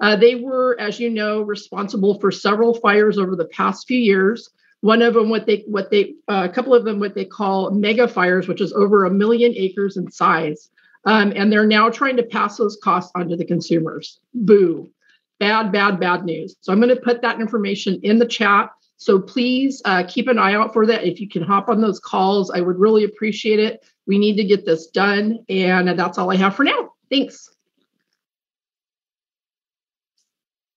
[0.00, 4.48] Uh, they were, as you know, responsible for several fires over the past few years.
[4.80, 7.70] One of them, what they, what they, uh, a couple of them, what they call
[7.70, 10.70] mega fires, which is over a million acres in size.
[11.04, 14.20] Um, and they're now trying to pass those costs onto the consumers.
[14.32, 14.90] Boo
[15.38, 16.56] bad, bad, bad news.
[16.60, 18.70] So I'm going to put that information in the chat.
[18.96, 21.04] So please uh, keep an eye out for that.
[21.04, 23.84] If you can hop on those calls, I would really appreciate it.
[24.06, 25.44] We need to get this done.
[25.48, 26.92] And that's all I have for now.
[27.10, 27.50] Thanks.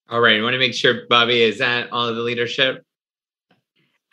[0.09, 0.39] All right.
[0.39, 2.83] I want to make sure, Bobby, is that all of the leadership?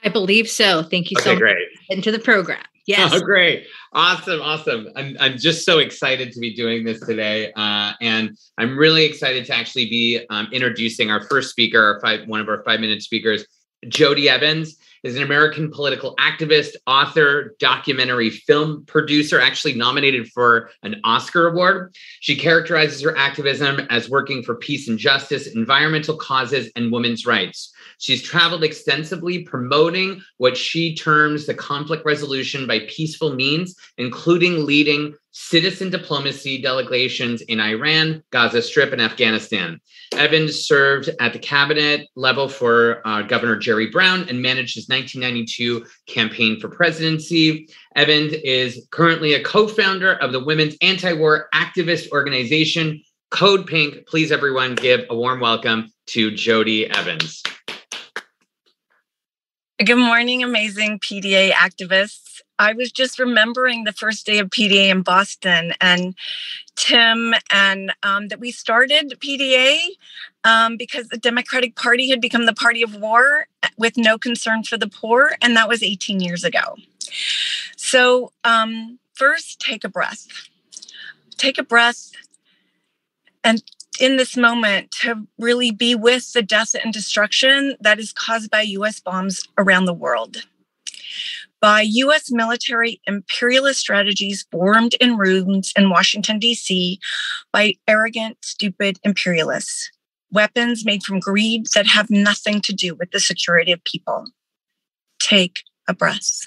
[0.05, 0.83] I believe so.
[0.83, 1.41] Thank you okay, so much.
[1.41, 1.69] Great.
[1.89, 2.63] Into the program.
[2.87, 3.12] Yes.
[3.14, 3.66] Oh, great.
[3.92, 4.40] Awesome.
[4.40, 4.88] Awesome.
[4.94, 7.53] I'm, I'm just so excited to be doing this today.
[7.57, 12.29] Uh, and I'm really excited to actually be um, introducing our first speaker, our five,
[12.29, 13.44] one of our five minute speakers,
[13.87, 20.96] Jodie Evans is an American political activist, author, documentary film producer, actually nominated for an
[21.05, 21.94] Oscar award.
[22.20, 27.72] She characterizes her activism as working for peace and justice, environmental causes, and women's rights.
[27.99, 35.15] She's traveled extensively promoting what she terms the conflict resolution by peaceful means, including leading
[35.33, 39.81] citizen diplomacy delegations in Iran, Gaza Strip, and Afghanistan.
[40.13, 45.85] Evans served at the cabinet level for uh, Governor Jerry Brown and managed his 1992
[46.07, 47.69] campaign for presidency.
[47.97, 54.07] Evans is currently a co founder of the women's anti war activist organization, Code Pink.
[54.07, 57.43] Please, everyone, give a warm welcome to Jodie Evans.
[59.85, 62.41] Good morning, amazing PDA activists.
[62.59, 66.15] I was just remembering the first day of PDA in Boston and
[66.77, 69.79] Tim, and um, that we started PDA
[70.45, 74.79] um, because the Democratic Party had become the party of war with no concern for
[74.79, 75.33] the poor.
[75.43, 76.77] And that was 18 years ago.
[77.77, 80.27] So, um, first, take a breath.
[81.37, 82.12] Take a breath
[83.45, 83.62] and
[84.01, 88.63] in this moment to really be with the death and destruction that is caused by
[88.63, 90.45] US bombs around the world.
[91.61, 96.99] By US military imperialist strategies formed in rooms in Washington, D.C.,
[97.53, 99.91] by arrogant, stupid imperialists.
[100.31, 104.27] Weapons made from greed that have nothing to do with the security of people.
[105.19, 106.45] Take a breath.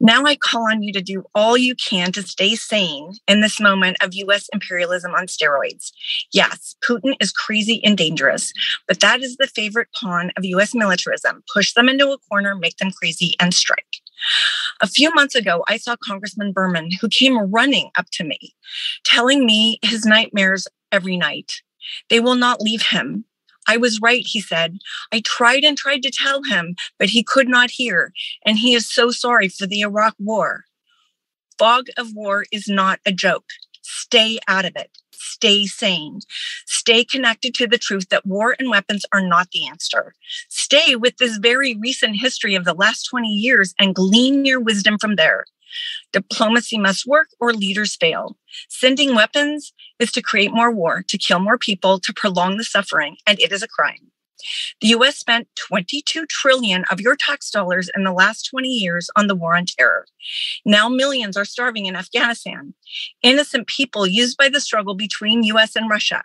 [0.00, 3.60] Now I call on you to do all you can to stay sane in this
[3.60, 5.92] moment of US imperialism on steroids.
[6.32, 8.52] Yes, Putin is crazy and dangerous,
[8.86, 11.42] but that is the favorite pawn of US militarism.
[11.52, 13.98] Push them into a corner, make them crazy, and strike.
[14.80, 18.54] A few months ago, I saw Congressman Berman, who came running up to me,
[19.04, 21.62] telling me his nightmares every night.
[22.10, 23.24] They will not leave him.
[23.68, 24.78] I was right, he said.
[25.12, 28.12] I tried and tried to tell him, but he could not hear,
[28.44, 30.64] and he is so sorry for the Iraq war.
[31.58, 33.44] Fog of war is not a joke.
[33.82, 34.90] Stay out of it.
[35.12, 36.20] Stay sane.
[36.66, 40.14] Stay connected to the truth that war and weapons are not the answer.
[40.48, 44.98] Stay with this very recent history of the last 20 years and glean your wisdom
[44.98, 45.44] from there.
[46.12, 48.36] Diplomacy must work or leaders fail.
[48.68, 53.16] Sending weapons is to create more war, to kill more people, to prolong the suffering,
[53.26, 54.10] and it is a crime.
[54.80, 59.26] The US spent 22 trillion of your tax dollars in the last 20 years on
[59.26, 60.06] the war on terror.
[60.64, 62.74] Now millions are starving in Afghanistan.
[63.22, 66.22] Innocent people used by the struggle between US and Russia.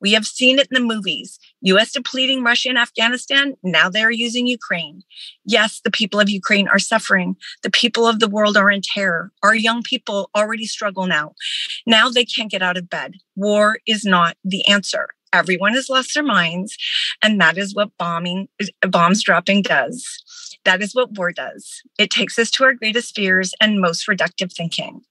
[0.00, 1.38] We have seen it in the movies.
[1.62, 5.02] US depleting Russia and Afghanistan, now they're using Ukraine.
[5.44, 7.36] Yes, the people of Ukraine are suffering.
[7.62, 9.32] The people of the world are in terror.
[9.42, 11.32] Our young people already struggle now.
[11.86, 13.14] Now they can't get out of bed.
[13.36, 15.08] War is not the answer.
[15.34, 16.78] Everyone has lost their minds,
[17.20, 18.48] and that is what bombing,
[18.88, 20.22] bombs dropping does.
[20.64, 21.82] That is what war does.
[21.98, 25.02] It takes us to our greatest fears and most reductive thinking.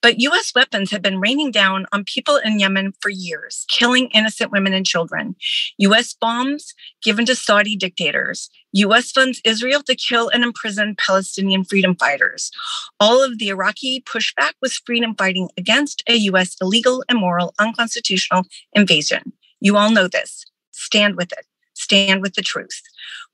[0.00, 4.50] But US weapons have been raining down on people in Yemen for years, killing innocent
[4.50, 5.36] women and children.
[5.78, 8.48] US bombs given to Saudi dictators.
[8.72, 12.50] US funds Israel to kill and imprison Palestinian freedom fighters.
[12.98, 19.32] All of the Iraqi pushback was freedom fighting against a US illegal, immoral, unconstitutional invasion.
[19.60, 20.44] You all know this.
[20.72, 21.46] Stand with it.
[21.74, 22.82] Stand with the truth.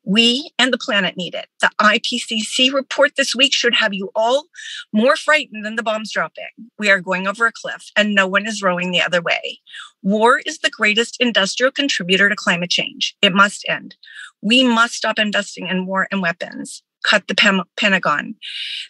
[0.05, 1.47] We and the planet need it.
[1.61, 4.47] The IPCC report this week should have you all
[4.93, 6.49] more frightened than the bombs dropping.
[6.79, 9.61] We are going over a cliff and no one is rowing the other way.
[10.03, 13.15] War is the greatest industrial contributor to climate change.
[13.23, 13.95] It must end.
[14.41, 16.83] We must stop investing in war and weapons.
[17.05, 18.35] Cut the Pam- Pentagon.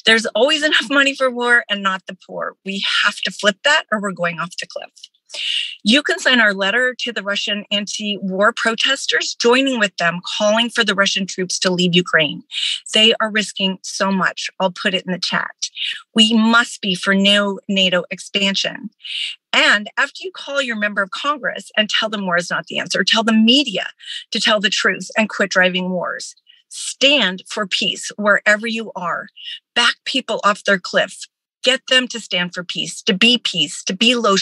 [0.06, 2.56] There's always enough money for war and not the poor.
[2.64, 4.90] We have to flip that or we're going off the cliff.
[5.84, 10.70] You can sign our letter to the Russian anti war protesters, joining with them, calling
[10.70, 12.42] for the Russian troops to leave Ukraine.
[12.94, 14.48] They are risking so much.
[14.60, 15.70] I'll put it in the chat.
[16.14, 18.90] We must be for no NATO expansion.
[19.52, 22.78] And after you call your member of Congress and tell them war is not the
[22.78, 23.88] answer, tell the media
[24.30, 26.34] to tell the truth and quit driving wars.
[26.68, 29.28] Stand for peace wherever you are.
[29.74, 31.26] Back people off their cliff
[31.62, 34.36] get them to stand for peace, to be peace, to be lo-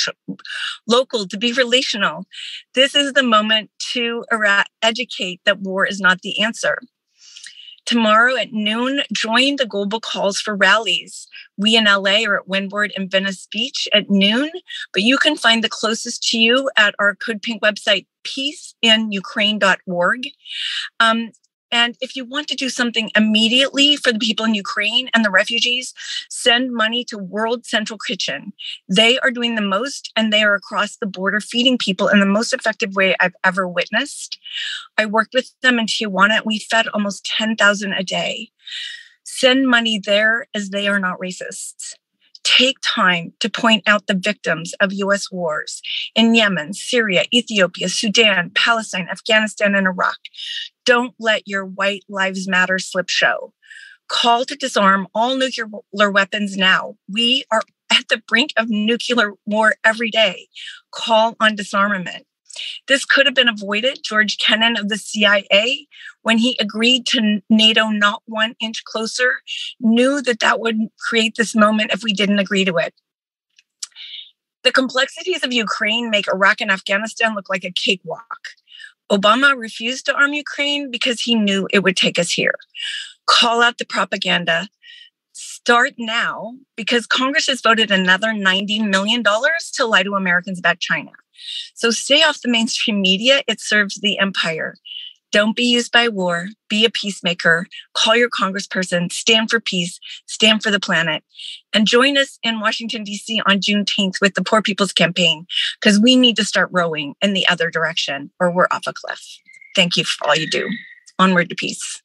[0.86, 2.26] local, to be relational.
[2.74, 6.78] This is the moment to era- educate that war is not the answer.
[7.86, 11.26] Tomorrow at noon, join the global calls for rallies.
[11.56, 14.50] We in LA are at Windward and Venice Beach at noon,
[14.92, 20.22] but you can find the closest to you at our Code Pink website, peaceinukraine.org.
[21.00, 21.32] Um,
[21.72, 25.30] and if you want to do something immediately for the people in Ukraine and the
[25.30, 25.94] refugees,
[26.28, 28.52] send money to World Central Kitchen.
[28.88, 32.26] They are doing the most and they are across the border feeding people in the
[32.26, 34.38] most effective way I've ever witnessed.
[34.98, 36.44] I worked with them in Tijuana.
[36.44, 38.50] We fed almost 10,000 a day.
[39.24, 41.94] Send money there as they are not racists
[42.56, 45.80] take time to point out the victims of US wars
[46.14, 50.18] in Yemen, Syria, Ethiopia, Sudan, Palestine, Afghanistan, and Iraq.
[50.84, 53.52] Don't let your white lives matter slip show.
[54.08, 55.68] Call to disarm all nuclear
[56.10, 56.96] weapons now.
[57.08, 60.48] We are at the brink of nuclear war every day.
[60.92, 62.26] Call on disarmament.
[62.88, 64.00] This could have been avoided.
[64.02, 65.86] George Kennan of the CIA,
[66.22, 69.40] when he agreed to NATO not one inch closer,
[69.78, 70.76] knew that that would
[71.08, 72.94] create this moment if we didn't agree to it.
[74.62, 78.40] The complexities of Ukraine make Iraq and Afghanistan look like a cakewalk.
[79.10, 82.54] Obama refused to arm Ukraine because he knew it would take us here.
[83.26, 84.68] Call out the propaganda.
[85.42, 91.12] Start now because Congress has voted another $90 million to lie to Americans about China.
[91.72, 93.40] So stay off the mainstream media.
[93.48, 94.74] It serves the empire.
[95.32, 96.48] Don't be used by war.
[96.68, 97.66] Be a peacemaker.
[97.94, 99.10] Call your congressperson.
[99.10, 99.98] Stand for peace.
[100.26, 101.24] Stand for the planet.
[101.72, 103.40] And join us in Washington, D.C.
[103.46, 105.46] on Juneteenth with the Poor People's Campaign,
[105.80, 109.24] because we need to start rowing in the other direction or we're off a cliff.
[109.74, 110.68] Thank you for all you do.
[111.18, 112.02] Onward to peace.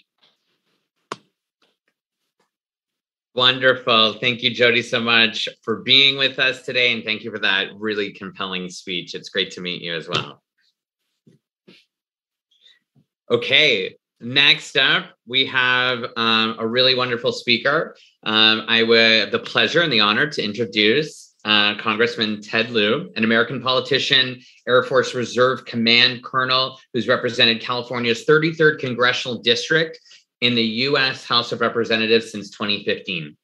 [3.35, 4.13] Wonderful.
[4.13, 6.93] Thank you, Jodie, so much for being with us today.
[6.93, 9.13] And thank you for that really compelling speech.
[9.13, 10.41] It's great to meet you as well.
[13.29, 17.97] Okay, next up, we have um, a really wonderful speaker.
[18.23, 23.11] Um, I would have the pleasure and the honor to introduce uh, Congressman Ted Lieu,
[23.17, 29.99] an American politician, Air Force Reserve Command Colonel, who's represented California's 33rd Congressional District
[30.45, 33.35] in the US House of Representatives since 2015.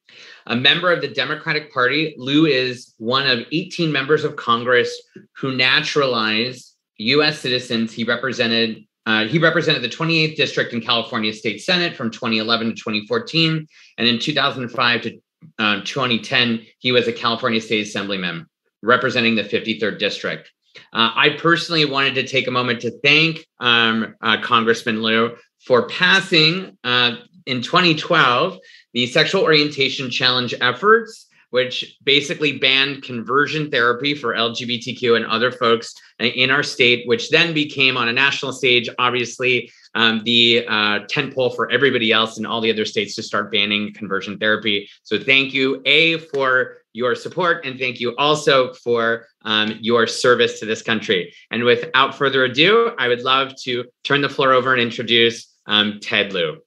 [0.47, 4.91] A member of the Democratic Party, Lieu is one of 18 members of Congress
[5.37, 7.91] who naturalized US citizens.
[7.91, 12.73] He represented uh, he represented the 28th district in California State Senate from 2011 to
[12.75, 15.19] 2014, and in 2005 to
[15.57, 18.45] uh, 2010, he was a California State Assemblyman
[18.83, 20.51] representing the 53rd district.
[20.93, 25.35] Uh, I personally wanted to take a moment to thank um, uh, Congressman Lieu
[25.65, 28.59] for passing uh, in 2012
[28.93, 35.93] the sexual orientation change efforts which basically banned conversion therapy for LGBTQ and other folks
[36.19, 41.35] in our state, which then became on a national stage, obviously, um, the uh, tent
[41.35, 44.89] pole for everybody else in all the other states to start banning conversion therapy.
[45.03, 50.59] So thank you, A, for your support, and thank you also for um, your service
[50.59, 51.33] to this country.
[51.49, 55.99] And without further ado, I would love to turn the floor over and introduce um,
[56.01, 56.61] Ted Lieu.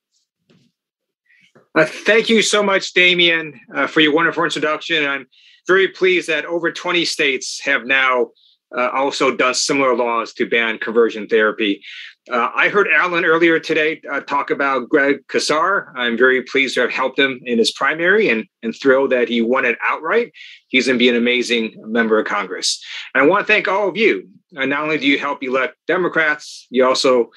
[1.74, 5.04] Uh, thank you so much, Damien, uh, for your wonderful introduction.
[5.04, 5.26] I'm
[5.66, 8.28] very pleased that over 20 states have now
[8.76, 11.82] uh, also done similar laws to ban conversion therapy.
[12.30, 15.92] Uh, I heard Alan earlier today uh, talk about Greg Casar.
[15.94, 19.42] I'm very pleased to have helped him in his primary and, and thrilled that he
[19.42, 20.32] won it outright.
[20.68, 22.82] He's going to be an amazing member of Congress.
[23.14, 24.28] And I want to thank all of you.
[24.56, 27.30] Uh, not only do you help elect Democrats, you also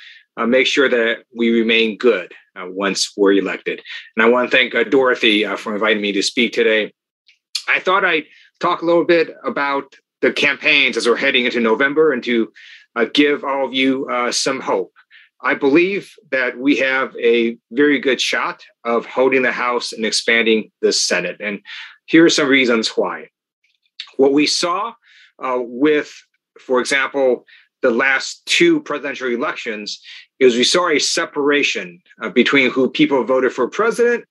[0.46, 3.82] make sure that we remain good uh, once we're elected.
[4.16, 6.94] And I want to thank uh, Dorothy uh, for inviting me to speak today.
[7.68, 8.26] I thought I'd
[8.60, 12.52] talk a little bit about the campaigns as we're heading into November and to
[12.96, 14.92] uh, give all of you uh, some hope.
[15.42, 20.72] I believe that we have a very good shot of holding the House and expanding
[20.82, 21.38] the Senate.
[21.40, 21.60] And
[22.06, 23.30] here are some reasons why.
[24.18, 24.94] What we saw
[25.44, 26.12] uh, with,
[26.60, 27.46] for example,
[27.84, 30.02] the last two presidential elections
[30.40, 34.26] is we saw a separation uh, between who people voted for president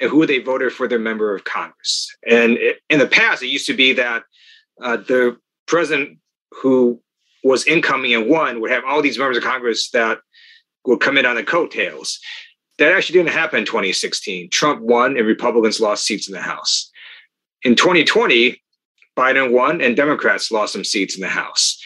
[0.00, 2.14] and who they voted for their member of Congress.
[2.26, 4.24] And it, in the past, it used to be that
[4.82, 5.36] uh, the
[5.66, 6.18] president
[6.50, 7.00] who
[7.44, 10.18] was incoming and won would have all these members of Congress that
[10.86, 12.18] would come in on the coattails.
[12.78, 14.48] That actually didn't happen in 2016.
[14.50, 16.90] Trump won and Republicans lost seats in the House.
[17.62, 18.60] In 2020,
[19.16, 21.78] Biden won and Democrats lost some seats in the House,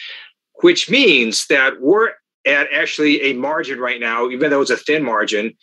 [0.61, 2.11] which means that we're
[2.45, 5.53] at actually a margin right now, even though it's a thin margin,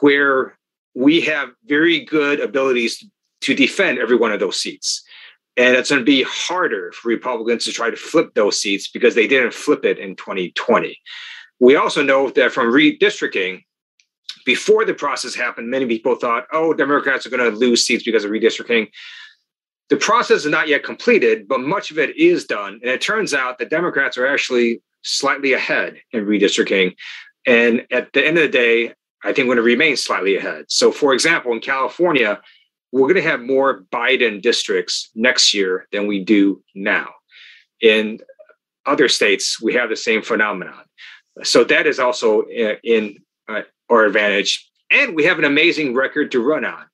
[0.00, 0.58] where
[0.94, 3.04] we have very good abilities
[3.42, 5.02] to defend every one of those seats.
[5.56, 9.14] And it's going to be harder for Republicans to try to flip those seats because
[9.14, 10.96] they didn't flip it in 2020.
[11.58, 13.64] We also know that from redistricting,
[14.46, 18.24] before the process happened, many people thought, oh, Democrats are going to lose seats because
[18.24, 18.88] of redistricting.
[19.90, 22.74] The process is not yet completed, but much of it is done.
[22.82, 26.94] And it turns out that Democrats are actually slightly ahead in redistricting.
[27.46, 30.66] And at the end of the day, I think we're going to remain slightly ahead.
[30.68, 32.40] So, for example, in California,
[32.92, 37.10] we're going to have more Biden districts next year than we do now.
[37.80, 38.18] In
[38.86, 40.84] other states, we have the same phenomenon.
[41.42, 44.66] So, that is also in uh, our advantage.
[44.90, 46.84] And we have an amazing record to run on.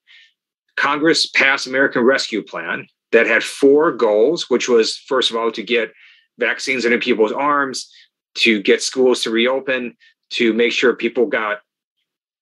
[0.75, 5.63] Congress passed American Rescue Plan that had four goals, which was, first of all, to
[5.63, 5.91] get
[6.39, 7.91] vaccines into people's arms,
[8.35, 9.95] to get schools to reopen,
[10.31, 11.59] to make sure people got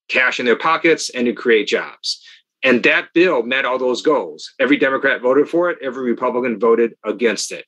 [0.09, 2.21] cash in their pockets, and to create jobs.
[2.63, 4.51] And that bill met all those goals.
[4.59, 7.65] Every Democrat voted for it, every Republican voted against it.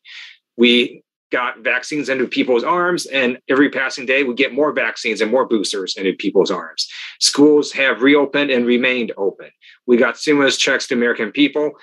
[0.57, 5.29] We got vaccines into people's arms, and every passing day, we get more vaccines and
[5.29, 6.87] more boosters into people's arms.
[7.19, 9.49] Schools have reopened and remained open.
[9.85, 11.73] We got stimulus checks to American people,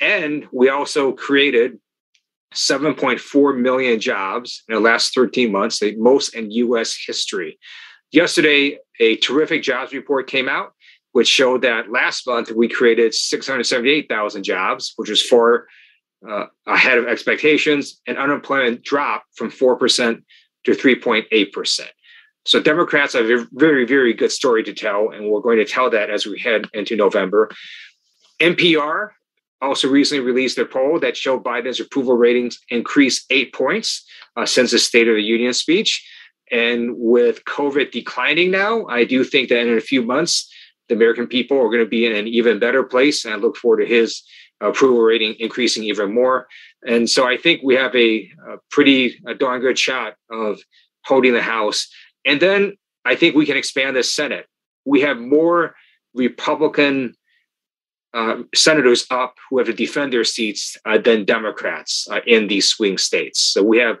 [0.00, 1.78] and we also created
[2.54, 7.58] 7.4 million jobs in the last 13 months, the most in US history.
[8.10, 10.72] Yesterday, a terrific jobs report came out,
[11.12, 15.66] which showed that last month we created 678,000 jobs, which was far
[16.28, 20.22] uh, ahead of expectations, and unemployment dropped from 4%
[20.64, 21.80] to 3.8%.
[22.46, 25.90] So Democrats have a very, very good story to tell, and we're going to tell
[25.90, 27.50] that as we head into November.
[28.40, 29.10] NPR
[29.60, 34.04] also recently released a poll that showed Biden's approval ratings increased eight points
[34.36, 36.06] uh, since the State of the Union speech.
[36.50, 40.50] And with COVID declining now, I do think that in a few months,
[40.88, 43.24] the American people are going to be in an even better place.
[43.24, 44.22] And I look forward to his
[44.60, 46.48] approval rating increasing even more.
[46.86, 50.60] And so I think we have a, a pretty a darn good shot of
[51.04, 51.88] holding the House.
[52.24, 54.46] And then I think we can expand the Senate.
[54.84, 55.74] We have more
[56.14, 57.14] Republican
[58.14, 62.68] uh, senators up who have to defend their seats uh, than Democrats uh, in these
[62.68, 63.40] swing states.
[63.40, 63.98] So we have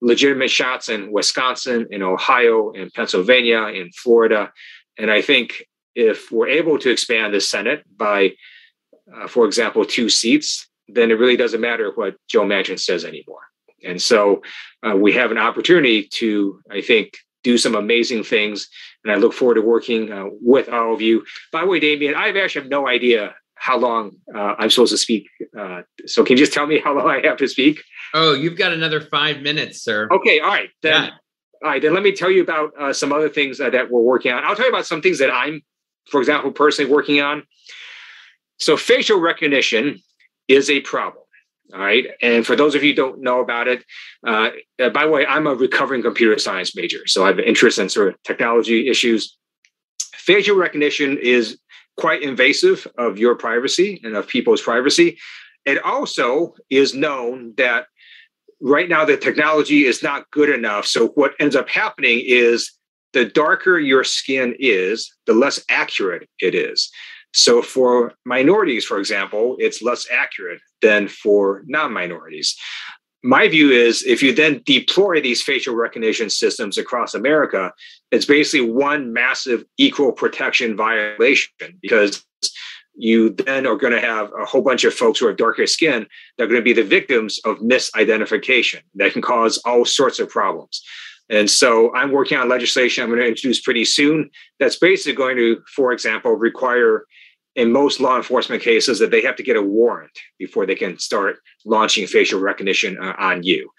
[0.00, 4.52] legitimate shots in Wisconsin, in Ohio, in Pennsylvania, in Florida.
[4.98, 8.32] And I think if we're able to expand the Senate by,
[9.14, 13.42] uh, for example, two seats, then it really doesn't matter what Joe Manchin says anymore.
[13.84, 14.42] And so
[14.86, 18.68] uh, we have an opportunity to, I think, do some amazing things.
[19.02, 21.24] And I look forward to working uh, with all of you.
[21.52, 24.98] By the way, Damien, I actually have no idea how long uh, I'm supposed to
[24.98, 25.28] speak.
[25.56, 27.82] Uh, so can you just tell me how long I have to speak?
[28.14, 30.08] Oh, you've got another five minutes, sir.
[30.10, 30.70] Okay, all right.
[30.82, 31.10] Then, yeah.
[31.62, 34.00] All right, then let me tell you about uh, some other things uh, that we're
[34.00, 34.42] working on.
[34.44, 35.60] I'll tell you about some things that I'm,
[36.10, 37.42] for example, personally working on.
[38.58, 40.00] So facial recognition
[40.48, 41.22] is a problem.
[41.74, 42.06] All right.
[42.22, 43.84] And for those of you who don't know about it,
[44.26, 44.50] uh,
[44.82, 47.06] uh, by the way, I'm a recovering computer science major.
[47.06, 49.36] So I have an interest in sort of technology issues.
[50.14, 51.58] Facial recognition is
[51.96, 55.18] quite invasive of your privacy and of people's privacy.
[55.66, 57.86] It also is known that
[58.60, 60.86] right now the technology is not good enough.
[60.86, 62.72] So what ends up happening is
[63.12, 66.90] the darker your skin is, the less accurate it is.
[67.32, 72.56] So for minorities, for example, it's less accurate than for non-minorities.
[73.22, 77.72] My view is if you then deploy these facial recognition systems across America,
[78.10, 81.52] it's basically one massive equal protection violation
[81.82, 82.24] because
[82.94, 86.06] you then are going to have a whole bunch of folks who have darker skin
[86.36, 90.28] that are going to be the victims of misidentification that can cause all sorts of
[90.28, 90.82] problems.
[91.28, 95.36] And so I'm working on legislation I'm going to introduce pretty soon that's basically going
[95.36, 97.06] to, for example, require
[97.56, 100.98] in most law enforcement cases that they have to get a warrant before they can
[100.98, 103.70] start launching facial recognition uh, on you.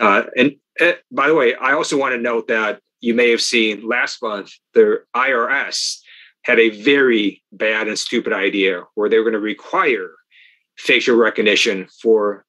[0.00, 3.40] Uh, and uh, by the way, I also want to note that you may have
[3.40, 5.98] seen last month the IRS
[6.42, 10.10] had a very bad and stupid idea where they were going to require
[10.76, 12.44] facial recognition for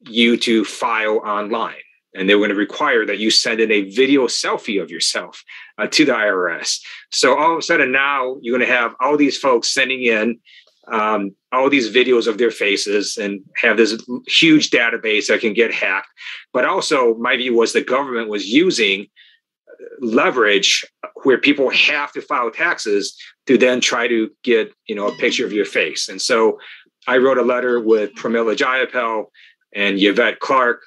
[0.00, 1.74] you to file online.
[2.16, 5.44] And they were going to require that you send in a video selfie of yourself
[5.78, 6.80] uh, to the IRS.
[7.10, 10.40] So all of a sudden now you're going to have all these folks sending in
[10.88, 15.74] um, all these videos of their faces and have this huge database that can get
[15.74, 16.08] hacked.
[16.52, 19.08] But also, my view was the government was using
[20.00, 20.84] leverage
[21.24, 25.44] where people have to file taxes to then try to get you know a picture
[25.44, 26.08] of your face.
[26.08, 26.58] And so
[27.06, 29.26] I wrote a letter with Pramila Jayapal
[29.74, 30.82] and Yvette Clarke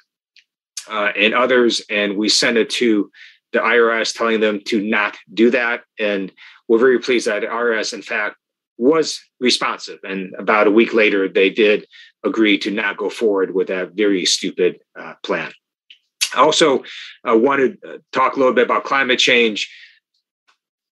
[0.90, 3.10] uh, and others, and we sent it to
[3.52, 5.82] the IRS telling them to not do that.
[5.98, 6.32] And
[6.68, 8.36] we're very pleased that IRS, in fact,
[8.78, 9.98] was responsive.
[10.04, 11.86] And about a week later, they did
[12.24, 15.52] agree to not go forward with that very stupid uh, plan.
[16.34, 16.84] I also
[17.28, 19.70] uh, wanted to talk a little bit about climate change.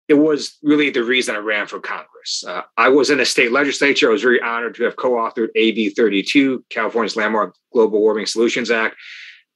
[0.08, 2.44] It was really the reason I ran for Congress.
[2.46, 4.10] Uh, I was in a state legislature.
[4.10, 8.72] I was very honored to have co authored AB 32, California's Landmark Global Warming Solutions
[8.72, 8.96] Act.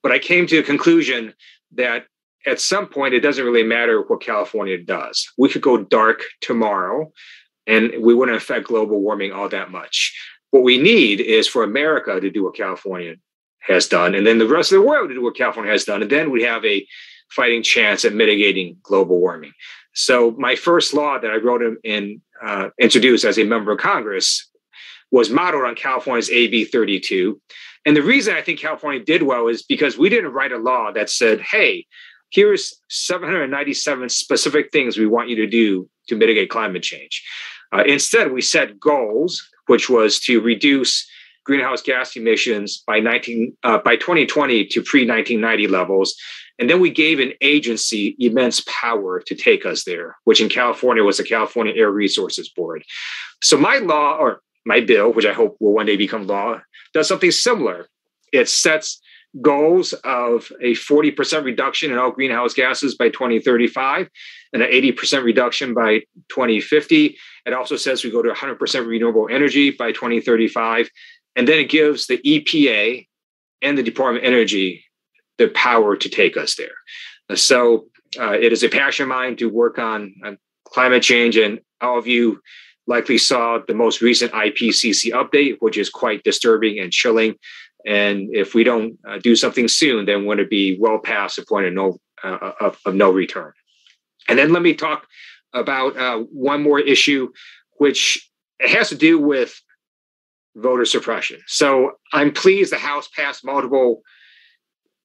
[0.06, 1.34] But I came to a conclusion
[1.72, 2.06] that
[2.46, 5.28] at some point, it doesn't really matter what California does.
[5.36, 7.12] We could go dark tomorrow
[7.66, 10.16] and we wouldn't affect global warming all that much.
[10.52, 13.16] What we need is for America to do what California
[13.62, 16.04] has done, and then the rest of the world to do what California has done.
[16.04, 16.86] And then we have a
[17.32, 19.54] fighting chance at mitigating global warming.
[19.96, 24.48] So my first law that I wrote in, uh, introduced as a member of Congress
[25.10, 27.42] was modeled on California's AB 32.
[27.86, 30.92] And the reason I think California did well is because we didn't write a law
[30.92, 31.86] that said, hey,
[32.32, 37.24] here's 797 specific things we want you to do to mitigate climate change.
[37.72, 41.08] Uh, instead, we set goals, which was to reduce
[41.46, 46.16] greenhouse gas emissions by 19 uh, by 2020 to pre 1990 levels.
[46.58, 51.04] And then we gave an agency immense power to take us there, which in California
[51.04, 52.84] was the California Air Resources Board.
[53.44, 56.62] So my law or my bill, which I hope will one day become law,
[56.94, 57.88] does something similar.
[58.34, 59.02] It sets
[59.42, 64.10] goals of a 40% reduction in all greenhouse gases by 2035
[64.54, 66.00] and an 80% reduction by
[66.30, 67.18] 2050.
[67.46, 70.90] It also says we go to 100% renewable energy by 2035.
[71.36, 73.08] And then it gives the EPA
[73.62, 74.86] and the Department of Energy
[75.38, 77.36] the power to take us there.
[77.38, 77.88] So
[78.18, 81.36] uh, it is a passion of mine to work on, on climate change.
[81.36, 82.40] And all of you
[82.88, 87.36] likely saw the most recent IPCC update, which is quite disturbing and chilling.
[87.86, 91.36] And if we don't uh, do something soon, then we're going to be well past
[91.36, 93.52] the point of no uh, of, of, no return.
[94.28, 95.06] And then let me talk
[95.54, 97.32] about uh, one more issue,
[97.78, 98.28] which
[98.60, 99.62] has to do with
[100.56, 101.40] voter suppression.
[101.46, 104.02] So I'm pleased the House passed multiple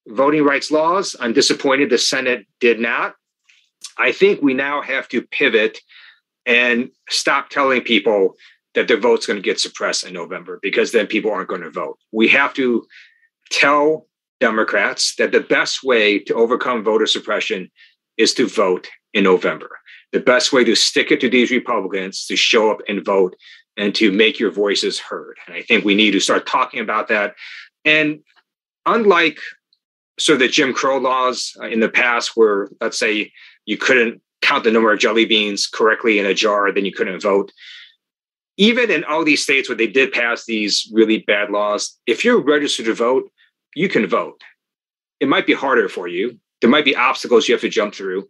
[0.07, 1.17] voting rights laws.
[1.21, 3.15] I'm disappointed the Senate did not.
[3.99, 5.81] I think we now have to pivot
[6.51, 8.35] and stop telling people
[8.75, 11.71] that their vote's going to get suppressed in November because then people aren't going to
[11.71, 11.97] vote.
[12.11, 12.85] We have to
[13.51, 14.07] tell
[14.41, 17.71] Democrats that the best way to overcome voter suppression
[18.17, 19.71] is to vote in November.
[20.13, 23.37] The best way to stick it to these Republicans is to show up and vote
[23.77, 25.37] and to make your voices heard.
[25.47, 27.35] And I think we need to start talking about that.
[27.85, 28.21] And
[28.87, 29.39] unlike
[30.19, 33.31] sort of the Jim Crow laws uh, in the past, where let's say
[33.67, 37.21] you couldn't count the number of jelly beans correctly in a jar, then you couldn't
[37.21, 37.53] vote
[38.61, 42.43] even in all these states where they did pass these really bad laws, if you're
[42.43, 43.31] registered to vote,
[43.75, 44.43] you can vote.
[45.19, 46.39] It might be harder for you.
[46.61, 48.29] There might be obstacles you have to jump through,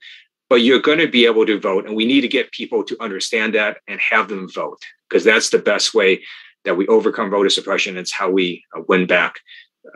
[0.49, 1.85] but you're going to be able to vote.
[1.85, 5.51] And we need to get people to understand that and have them vote because that's
[5.51, 6.23] the best way
[6.65, 7.97] that we overcome voter suppression.
[7.97, 9.35] It's how we uh, win back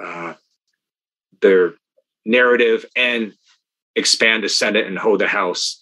[0.03, 0.35] uh,
[1.43, 1.75] their
[2.25, 3.35] narrative and
[3.95, 5.81] expand the Senate and hold the House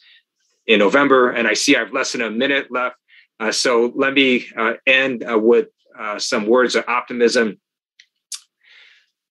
[0.73, 1.31] in November.
[1.31, 2.97] And I see I have less than a minute left.
[3.39, 5.69] Uh, so let me uh, end uh, with
[5.99, 7.61] uh, some words of optimism.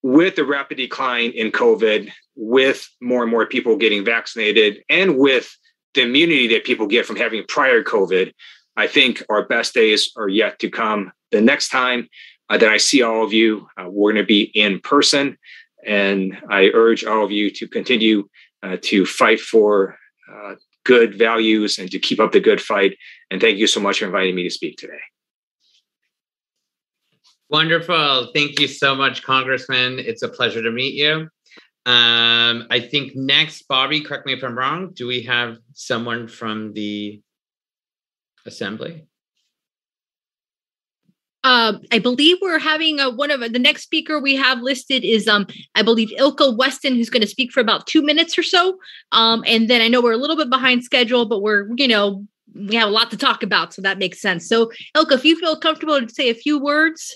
[0.04, 5.56] With the rapid decline in COVID, with more and more people getting vaccinated, and with
[5.94, 8.34] the immunity that people get from having prior COVID,
[8.76, 11.12] I think our best days are yet to come.
[11.32, 12.10] The next time
[12.50, 15.38] uh, that I see all of you, uh, we're going to be in person.
[15.86, 18.28] And I urge all of you to continue
[18.82, 19.98] to fight for
[20.86, 22.98] good values and to keep up the good fight.
[23.30, 25.00] And thank you so much for inviting me to speak today.
[27.50, 28.32] Wonderful.
[28.34, 30.00] Thank you so much, Congressman.
[30.00, 31.28] It's a pleasure to meet you.
[31.86, 34.92] Um, I think next, Bobby, correct me if I'm wrong.
[34.94, 37.22] Do we have someone from the
[38.46, 39.06] assembly?
[41.44, 45.28] Uh, I believe we're having a, one of the next speaker we have listed is
[45.28, 48.78] um I believe Ilka Weston who's going to speak for about two minutes or so.
[49.12, 52.26] Um, and then I know we're a little bit behind schedule, but we're you know
[52.54, 54.48] we have a lot to talk about, so that makes sense.
[54.48, 57.16] So Ilka, if you feel comfortable to say a few words.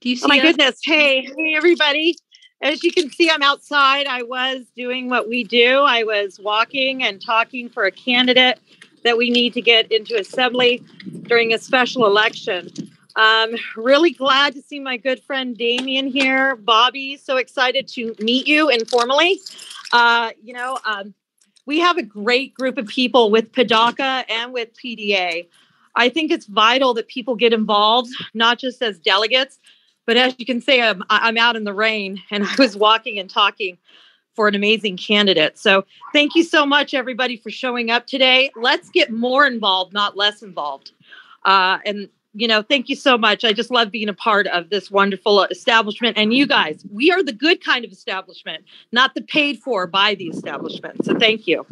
[0.00, 0.24] Do you see?
[0.24, 0.42] Oh my us?
[0.42, 0.78] goodness!
[0.84, 2.16] Hey, hey, everybody!
[2.62, 4.06] As you can see, I'm outside.
[4.06, 5.80] I was doing what we do.
[5.80, 8.58] I was walking and talking for a candidate
[9.06, 10.82] that we need to get into assembly
[11.22, 12.70] during a special election.
[13.14, 16.56] Um, really glad to see my good friend Damien here.
[16.56, 19.40] Bobby, so excited to meet you informally.
[19.92, 21.14] Uh, you know, um,
[21.64, 25.48] we have a great group of people with PDACA and with PDA.
[25.94, 29.58] I think it's vital that people get involved, not just as delegates,
[30.04, 33.18] but as you can see, I'm, I'm out in the rain and I was walking
[33.18, 33.78] and talking
[34.36, 35.58] for an amazing candidate.
[35.58, 38.50] So thank you so much, everybody, for showing up today.
[38.54, 40.92] Let's get more involved, not less involved.
[41.44, 43.44] Uh, and you know, thank you so much.
[43.44, 46.18] I just love being a part of this wonderful establishment.
[46.18, 48.62] And you guys, we are the good kind of establishment,
[48.92, 51.02] not the paid for by the establishment.
[51.02, 51.64] So thank you.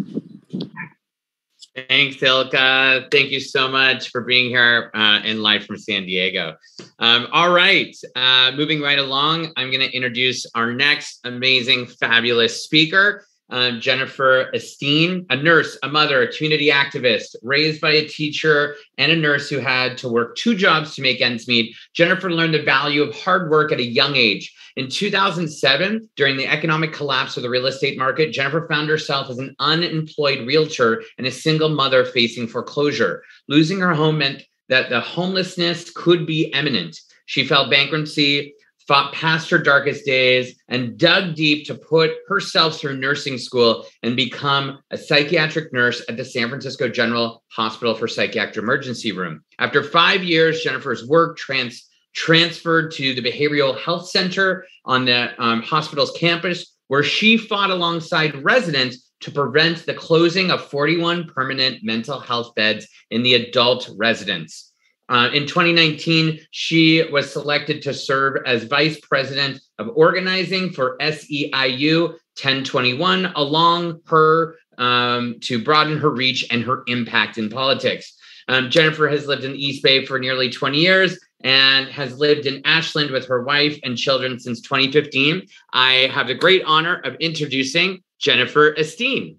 [1.75, 3.09] Thanks, Ilka.
[3.11, 6.57] Thank you so much for being here uh, in live from San Diego.
[7.01, 12.63] Um, all right, uh, moving right along, I'm going to introduce our next amazing, fabulous
[12.63, 13.27] speaker.
[13.55, 19.13] Um, Jennifer Esteen, a nurse, a mother, a community activist, raised by a teacher and
[19.13, 21.77] a nurse who had to work two jobs to make ends meet.
[21.93, 24.53] Jennifer learned the value of hard work at a young age.
[24.75, 29.39] In 2007, during the economic collapse of the real estate market, Jennifer found herself as
[29.39, 33.23] an unemployed realtor and a single mother facing foreclosure.
[33.47, 36.99] Losing her home meant that the homelessness could be imminent.
[37.27, 38.53] She felt bankruptcy
[38.87, 44.17] fought past her darkest days and dug deep to put herself through nursing school and
[44.17, 49.43] become a psychiatric nurse at the San Francisco General Hospital for Psychiatric Emergency Room.
[49.59, 55.63] After five years, Jennifer's work trans- transferred to the Behavioral Health Center on the um,
[55.63, 62.21] hospital's campus, where she fought alongside residents to prevent the closing of 41 permanent mental
[62.21, 64.74] health beds in the adult residence.
[65.09, 72.09] Uh, in 2019, she was selected to serve as vice president of organizing for SEIU
[72.09, 78.17] 1021, along her um, to broaden her reach and her impact in politics.
[78.49, 82.47] Um, Jennifer has lived in the East Bay for nearly 20 years and has lived
[82.47, 85.47] in Ashland with her wife and children since 2015.
[85.73, 89.37] I have the great honor of introducing Jennifer Esteen.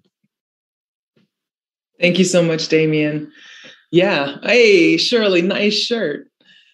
[2.00, 3.32] Thank you so much, Damien.
[3.96, 4.40] Yeah.
[4.44, 6.28] Hey, Shirley, nice shirt.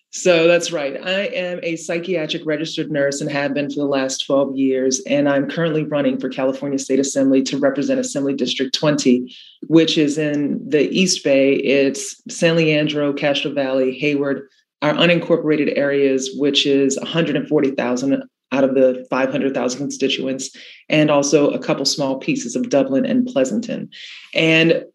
[0.10, 0.98] So that's right.
[1.00, 5.04] I am a psychiatric registered nurse and have been for the last 12 years.
[5.06, 9.32] And I'm currently running for California State Assembly to represent Assembly District 20,
[9.68, 11.58] which is in the East Bay.
[11.58, 14.48] It's San Leandro, Castro Valley, Hayward,
[14.82, 20.50] our unincorporated areas, which is 140,000 out of the 500,000 constituents,
[20.90, 23.92] and also a couple small pieces of Dublin and Pleasanton.
[24.34, 24.86] And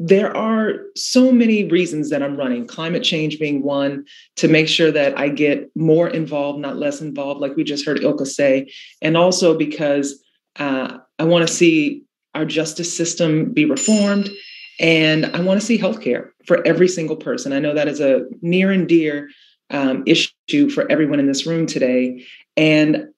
[0.00, 4.04] there are so many reasons that I'm running, climate change being one,
[4.36, 8.02] to make sure that I get more involved, not less involved, like we just heard
[8.02, 8.70] Ilka say.
[9.02, 10.22] And also because
[10.56, 14.30] uh, I want to see our justice system be reformed
[14.78, 17.52] and I want to see healthcare for every single person.
[17.52, 19.28] I know that is a near and dear
[19.70, 22.24] um, issue for everyone in this room today.
[22.56, 23.08] And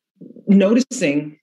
[0.46, 1.38] noticing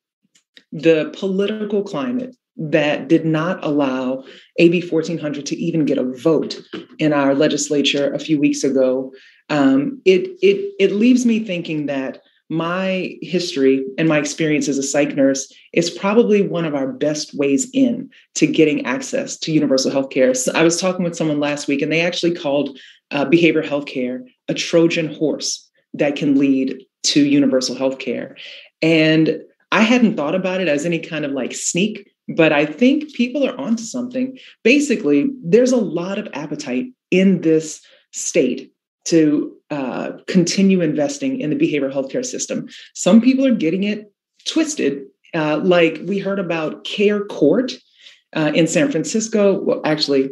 [0.72, 4.24] the political climate that did not allow
[4.58, 6.60] AB 1400 to even get a vote
[6.98, 9.14] in our legislature a few weeks ago.
[9.50, 14.84] Um, it, it, it leaves me thinking that my history and my experience as a
[14.84, 19.92] psych nurse is probably one of our best ways in to getting access to universal
[19.92, 20.34] health care.
[20.34, 22.80] So I was talking with someone last week and they actually called
[23.12, 28.38] uh, behavioral health care a Trojan horse that can lead to universal health care.
[28.82, 29.42] And
[29.72, 33.46] I hadn't thought about it as any kind of like sneak, but I think people
[33.46, 34.38] are onto something.
[34.64, 38.72] Basically, there's a lot of appetite in this state
[39.06, 42.68] to uh, continue investing in the behavioral healthcare system.
[42.94, 44.12] Some people are getting it
[44.46, 47.74] twisted, uh, like we heard about Care Court
[48.36, 49.60] uh, in San Francisco.
[49.60, 50.30] Well, actually,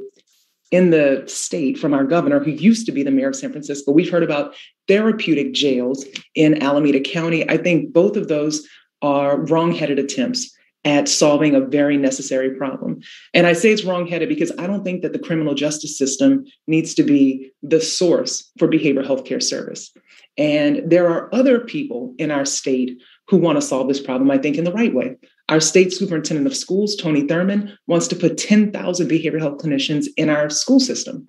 [0.72, 3.92] in the state from our governor, who used to be the mayor of San Francisco.
[3.92, 4.56] We've heard about
[4.88, 7.50] therapeutic jails in Alameda County.
[7.50, 8.68] I think both of those
[9.02, 10.54] are wrong-headed attempts
[10.86, 13.02] at solving a very necessary problem.
[13.34, 16.94] And I say it's wrongheaded because I don't think that the criminal justice system needs
[16.94, 19.92] to be the source for behavioral health care service.
[20.38, 24.38] And there are other people in our state who want to solve this problem, I
[24.38, 25.16] think, in the right way.
[25.50, 30.30] Our state superintendent of schools, Tony Thurmond, wants to put 10,000 behavioral health clinicians in
[30.30, 31.26] our school system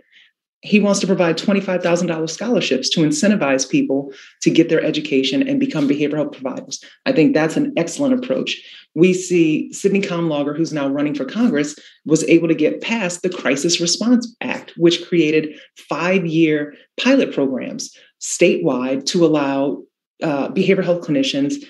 [0.63, 5.89] he wants to provide $25,000 scholarships to incentivize people to get their education and become
[5.89, 6.83] behavioral health providers.
[7.05, 8.61] I think that's an excellent approach.
[8.95, 13.29] We see Sydney Kamlager, who's now running for Congress, was able to get past the
[13.29, 19.83] Crisis Response Act, which created five year pilot programs statewide to allow
[20.23, 21.63] uh, behavioral health clinicians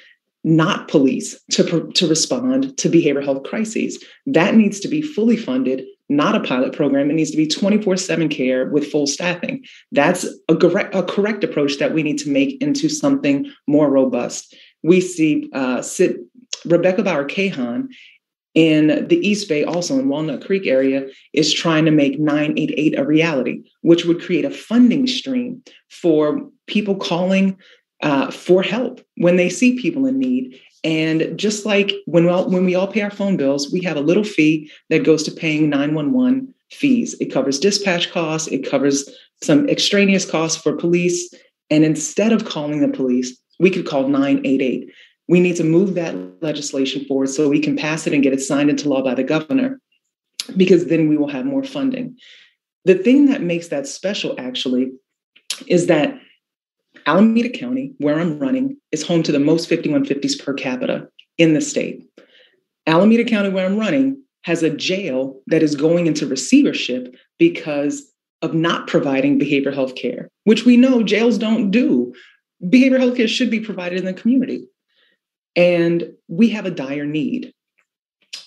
[0.45, 4.03] not police to, to respond to behavioral health crises.
[4.27, 7.11] That needs to be fully funded not a pilot program.
[7.11, 9.65] It needs to be 24 7 care with full staffing.
[9.93, 14.55] That's a correct, a correct approach that we need to make into something more robust.
[14.83, 16.19] We see uh, sit,
[16.65, 17.89] Rebecca Bauer Kahan
[18.55, 23.05] in the East Bay, also in Walnut Creek area, is trying to make 988 a
[23.05, 27.59] reality, which would create a funding stream for people calling
[28.03, 32.49] uh, for help when they see people in need and just like when we, all,
[32.49, 35.33] when we all pay our phone bills, we have a little fee that goes to
[35.33, 37.17] paying 911 fees.
[37.21, 39.11] It covers dispatch costs, it covers
[39.43, 41.35] some extraneous costs for police.
[41.71, 44.89] And instead of calling the police, we could call 988.
[45.27, 48.41] We need to move that legislation forward so we can pass it and get it
[48.41, 49.81] signed into law by the governor,
[50.57, 52.17] because then we will have more funding.
[52.85, 54.93] The thing that makes that special actually
[55.67, 56.17] is that
[57.07, 61.61] Alameda County, where I'm running, is home to the most 5150s per capita in the
[61.61, 62.03] state.
[62.87, 68.55] Alameda County, where I'm running, has a jail that is going into receivership because of
[68.55, 72.13] not providing behavioral health care, which we know jails don't do.
[72.63, 74.67] Behavioral health care should be provided in the community.
[75.55, 77.53] And we have a dire need.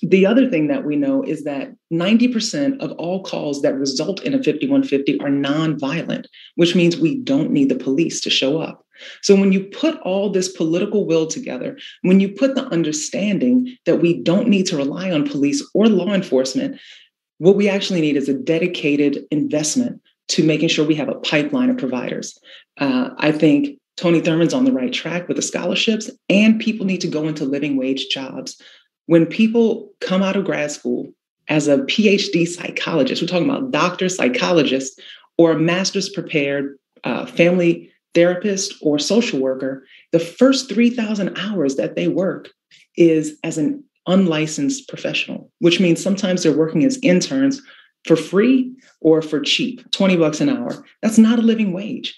[0.02, 4.34] The other thing that we know is that 90% of all calls that result in
[4.34, 6.26] a 5150 are nonviolent,
[6.56, 8.86] which means we don't need the police to show up.
[9.22, 14.02] So when you put all this political will together, when you put the understanding that
[14.02, 16.80] we don't need to rely on police or law enforcement,
[17.38, 21.70] what we actually need is a dedicated investment to making sure we have a pipeline
[21.70, 22.38] of providers.
[22.78, 27.02] Uh, I think Tony Thurmond's on the right track with the scholarships, and people need
[27.02, 28.62] to go into living wage jobs
[29.10, 31.12] when people come out of grad school
[31.48, 35.02] as a PhD psychologist, we're talking about doctor, psychologist,
[35.36, 41.96] or a master's prepared uh, family therapist or social worker, the first 3,000 hours that
[41.96, 42.50] they work
[42.98, 47.64] is as an unlicensed professional, which means sometimes they're working as interns
[48.06, 50.86] for free or for cheap, 20 bucks an hour.
[51.02, 52.16] That's not a living wage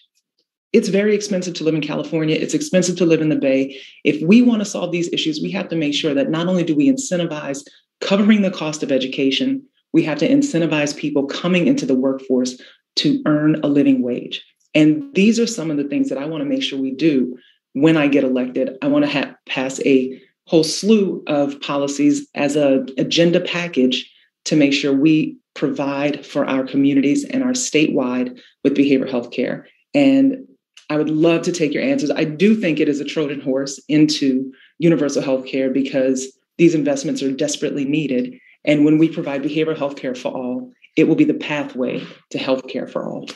[0.74, 2.36] it's very expensive to live in California.
[2.36, 3.78] It's expensive to live in the Bay.
[4.04, 6.64] If we want to solve these issues, we have to make sure that not only
[6.64, 7.66] do we incentivize
[8.00, 9.64] covering the cost of education,
[9.94, 12.60] we have to incentivize people coming into the workforce
[12.98, 14.44] to earn a living wage.
[14.74, 17.38] And these are some of the things that I want to make sure we do
[17.74, 18.78] when I get elected.
[18.82, 24.10] I want to have, pass a whole slew of policies as an agenda package
[24.46, 29.68] to make sure we provide for our communities and our statewide with behavioral health care.
[29.94, 30.48] And
[30.92, 32.12] I would love to take your answers.
[32.12, 37.24] I do think it is a Trojan horse into universal health care because these investments
[37.24, 38.38] are desperately needed.
[38.66, 42.38] And when we provide behavioral health care for all, it will be the pathway to
[42.38, 43.30] health care for all.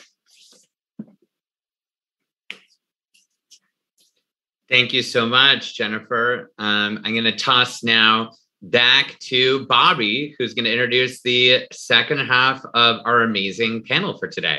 [4.68, 6.52] Thank you so much, Jennifer.
[6.58, 12.18] Um, I'm going to toss now back to Bobby, who's going to introduce the second
[12.18, 14.58] half of our amazing panel for today.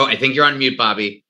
[0.00, 1.26] Oh, I think you're on mute, Bobby.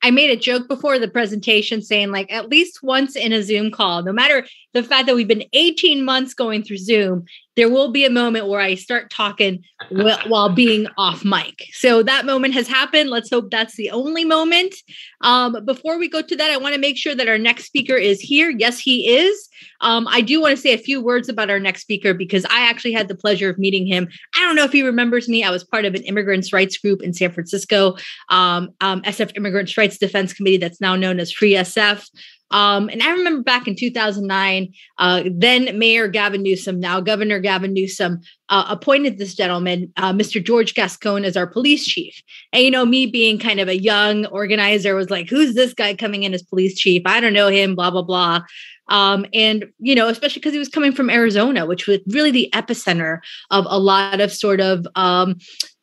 [0.00, 3.70] I made a joke before the presentation saying, like, at least once in a Zoom
[3.70, 4.46] call, no matter
[4.76, 7.24] the fact that we've been 18 months going through Zoom,
[7.56, 11.64] there will be a moment where I start talking while, being off mic.
[11.72, 13.08] So that moment has happened.
[13.10, 14.74] Let's hope that's the only moment.
[15.22, 17.96] Um, before we go to that, I want to make sure that our next speaker
[17.96, 18.50] is here.
[18.50, 19.48] Yes, he is.
[19.80, 22.68] Um, I do want to say a few words about our next speaker because I
[22.68, 24.08] actually had the pleasure of meeting him.
[24.36, 25.42] I don't know if he remembers me.
[25.42, 27.96] I was part of an immigrants' rights group in San Francisco,
[28.28, 32.08] um, um, SF Immigrants' Rights Defense Committee, that's now known as Free SF.
[32.50, 37.72] Um, and I remember back in 2009, uh, then Mayor Gavin Newsom, now Governor Gavin
[37.72, 40.44] Newsom, uh, appointed this gentleman, uh, Mr.
[40.44, 42.22] George Gascon, as our police chief.
[42.52, 45.94] And, you know, me being kind of a young organizer was like, who's this guy
[45.94, 47.02] coming in as police chief?
[47.04, 48.42] I don't know him, blah, blah, blah.
[48.88, 52.48] Um, and, you know, especially because he was coming from Arizona, which was really the
[52.54, 53.18] epicenter
[53.50, 55.36] of a lot of sort of, um,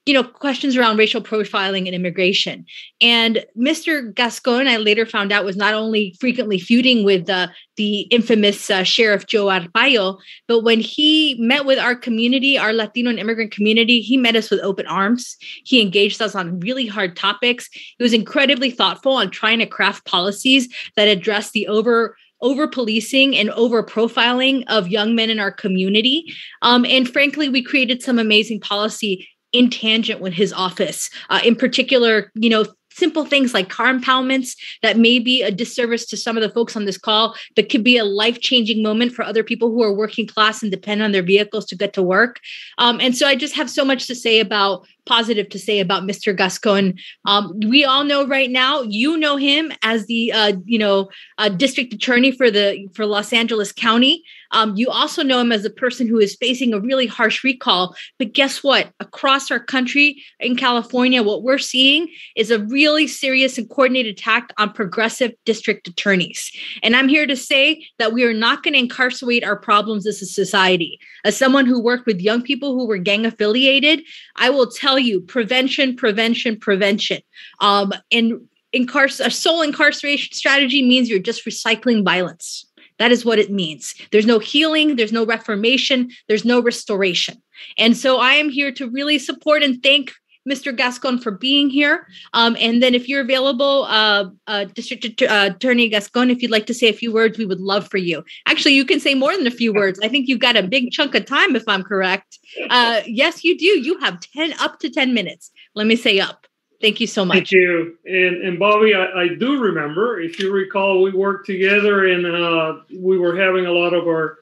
[0.06, 2.66] you know, questions around racial profiling and immigration.
[3.00, 4.14] And Mr.
[4.14, 7.48] Gascon, I later found out, was not only frequently feuding with uh,
[7.78, 13.10] the infamous uh, Sheriff Joe Arpaio, but when he met with our community, our Latino
[13.12, 15.38] and immigrant community, he met us with open arms.
[15.64, 17.70] He engaged us on really hard topics.
[17.72, 23.38] He was incredibly thoughtful on trying to craft policies that address the over over policing
[23.38, 26.26] and over profiling of young men in our community.
[26.62, 31.10] Um, and frankly, we created some amazing policy in tangent with his office.
[31.30, 36.06] Uh, in particular, you know, simple things like car impoundments that may be a disservice
[36.06, 39.12] to some of the folks on this call, but could be a life changing moment
[39.12, 42.04] for other people who are working class and depend on their vehicles to get to
[42.04, 42.40] work.
[42.78, 46.04] Um, and so I just have so much to say about positive to say about
[46.04, 46.36] Mr.
[46.36, 46.94] Gascon.
[47.26, 51.50] Um, we all know right now, you know him as the uh, you know uh,
[51.50, 54.24] district attorney for the for Los Angeles County.
[54.54, 57.96] Um, you also know him as a person who is facing a really harsh recall.
[58.18, 58.92] But guess what?
[59.00, 64.54] Across our country in California, what we're seeing is a really serious and coordinated attack
[64.58, 66.52] on progressive district attorneys.
[66.82, 70.22] And I'm here to say that we are not going to incarcerate our problems as
[70.22, 71.00] a society.
[71.26, 74.04] As someone who worked with young people who were gang affiliated,
[74.36, 77.22] I will tell you prevention, prevention, prevention.
[77.60, 82.66] Um, and a sole incarceration strategy means you're just recycling violence.
[83.04, 83.96] That is what it means.
[84.14, 87.36] There's no healing, there's no reformation, there's no restoration.
[87.78, 90.14] And so I am here to really support and thank
[90.50, 90.74] Mr.
[90.74, 92.08] Gascon for being here.
[92.32, 96.66] Um, and then if you're available, uh, uh, District uh, Attorney Gascon, if you'd like
[96.68, 98.24] to say a few words, we would love for you.
[98.46, 100.00] Actually, you can say more than a few words.
[100.02, 102.40] I think you've got a big chunk of time, if I'm correct.
[102.70, 103.66] Uh, yes, you do.
[103.66, 105.52] You have 10 up to 10 minutes.
[105.76, 106.43] Let me say up.
[106.84, 107.36] Thank you so much.
[107.36, 107.98] Thank you.
[108.06, 112.82] And, and Bobby, I, I do remember, if you recall, we worked together and uh,
[112.94, 114.40] we were having a lot of our,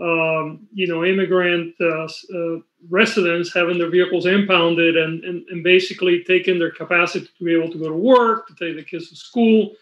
[0.00, 6.24] um, you know, immigrant uh, uh, residents having their vehicles impounded and, and, and basically
[6.24, 9.16] taking their capacity to be able to go to work, to take the kids to
[9.16, 9.72] school.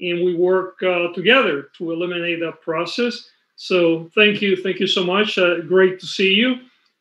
[0.00, 3.28] And we work uh, together to eliminate that process.
[3.56, 4.56] So thank you.
[4.56, 5.36] Thank you so much.
[5.36, 6.60] Uh, great to see you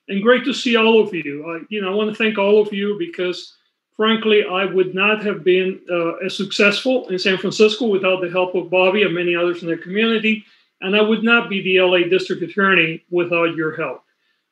[0.10, 1.66] and great to see all of you.
[1.70, 3.56] you know, I want to thank all of you because
[4.02, 8.56] frankly, I would not have been uh, as successful in San Francisco without the help
[8.56, 10.43] of Bobby and many others in the community.
[10.82, 14.04] And I would not be the LA district attorney without your help.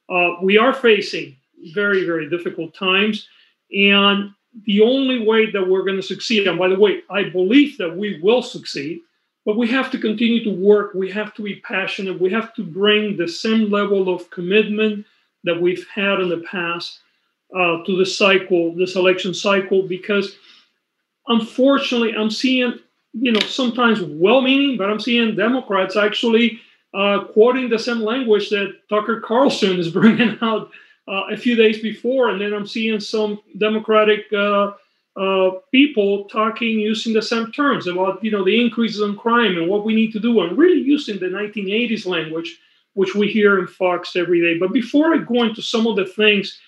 [0.08, 1.36] Uh, we are facing
[1.74, 3.28] very, very difficult times.
[3.76, 4.36] And
[4.68, 7.98] the only way that we're going to succeed, and by the way, I believe that
[7.98, 9.00] we will succeed,
[9.48, 10.94] but we have to continue to work.
[10.94, 12.22] We have to be passionate.
[12.22, 15.08] We have to bring the same level of commitment
[15.44, 17.00] that we've had in the past
[17.56, 20.36] uh, to the cycle, this election cycle, because
[21.28, 22.80] unfortunately, I'm seeing,
[23.14, 26.60] you know, sometimes well-meaning, but I'm seeing Democrats actually
[26.94, 30.72] uh, quoting the same language that Tucker Carlson is bringing out
[31.08, 34.72] uh, a few days before, and then I'm seeing some Democratic uh,
[35.20, 39.68] uh, people talking using the same terms about, you know, the increases in crime and
[39.68, 42.60] what we need to do, and really using the 1980s language,
[42.94, 44.60] which we hear in Fox every day.
[44.60, 46.60] But before I go into some of the things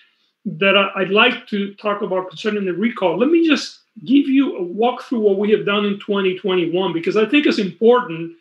[0.44, 3.18] that I'd like to talk about concerning the recall.
[3.18, 7.16] Let me just give you a walk through what we have done in 2021 because
[7.16, 8.32] I think it's important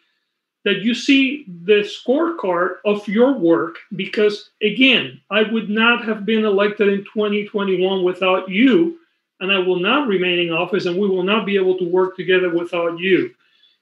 [0.64, 6.46] that you see the scorecard of your work because again i would not have been
[6.46, 8.98] elected in 2021 without you
[9.40, 12.16] and i will not remain in office and we will not be able to work
[12.16, 13.34] together without you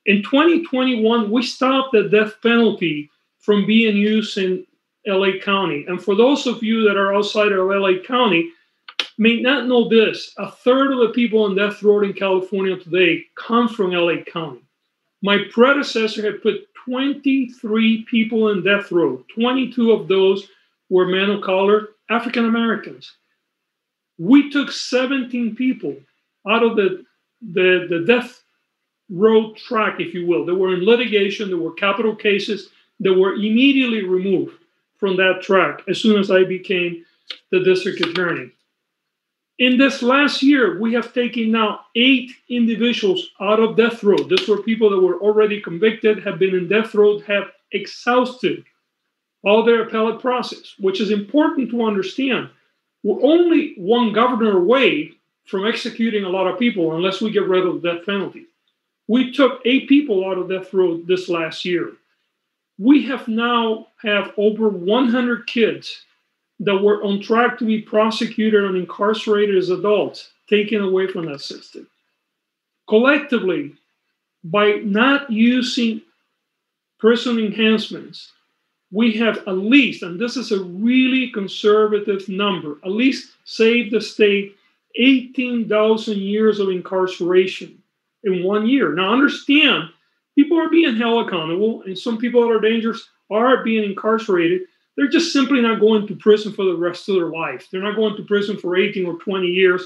[0.06, 3.10] in 2021 we stopped the death penalty
[3.40, 4.66] from being used in
[5.08, 5.86] LA County.
[5.88, 8.52] And for those of you that are outside of LA County,
[9.18, 13.24] may not know this a third of the people on death row in California today
[13.36, 14.62] come from LA County.
[15.22, 20.48] My predecessor had put 23 people in death row, 22 of those
[20.90, 23.14] were men of color, African Americans.
[24.18, 25.96] We took 17 people
[26.48, 27.04] out of the,
[27.42, 28.42] the, the death
[29.10, 30.46] row track, if you will.
[30.46, 32.70] They were in litigation, there were capital cases
[33.02, 34.59] that were immediately removed
[35.00, 37.06] from that track as soon as I became
[37.52, 38.52] the district attorney.
[39.58, 44.18] In this last year, we have taken now eight individuals out of death row.
[44.18, 48.64] These were people that were already convicted, have been in death row, have exhausted
[49.44, 52.50] all their appellate process, which is important to understand.
[53.04, 55.14] We're only one governor away
[55.46, 58.46] from executing a lot of people unless we get rid of the death penalty.
[59.08, 61.94] We took eight people out of death row this last year.
[62.80, 66.06] We have now have over 100 kids
[66.62, 71.42] that were on track to be prosecuted and incarcerated as adults taken away from that
[71.42, 71.88] system.
[72.88, 73.76] Collectively,
[74.44, 76.02] by not using
[76.98, 78.32] prison enhancements,
[78.92, 84.02] we have at least, and this is a really conservative number, at least saved the
[84.02, 84.56] state
[84.96, 87.82] 18,000 years of incarceration
[88.24, 88.94] in one year.
[88.94, 89.90] Now, understand,
[90.40, 94.62] people are being held accountable, and some people that are dangerous are being incarcerated
[95.00, 97.70] they're just simply not going to prison for the rest of their life.
[97.72, 99.82] They're not going to prison for 18 or 20 years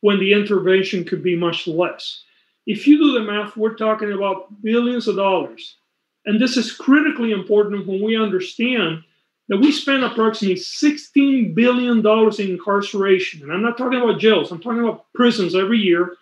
[0.00, 2.24] when the intervention could be much less.
[2.66, 5.76] If you do the math, we're talking about billions of dollars.
[6.24, 9.04] And this is critically important when we understand
[9.48, 13.42] that we spend approximately $16 billion in incarceration.
[13.44, 16.16] And I'm not talking about jails, I'm talking about prisons every year.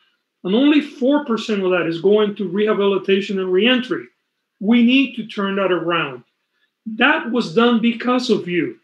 [0.44, 4.06] And only 4% of that is going to rehabilitation and reentry.
[4.60, 6.22] We need to turn that around.
[6.86, 8.78] That was done because of you.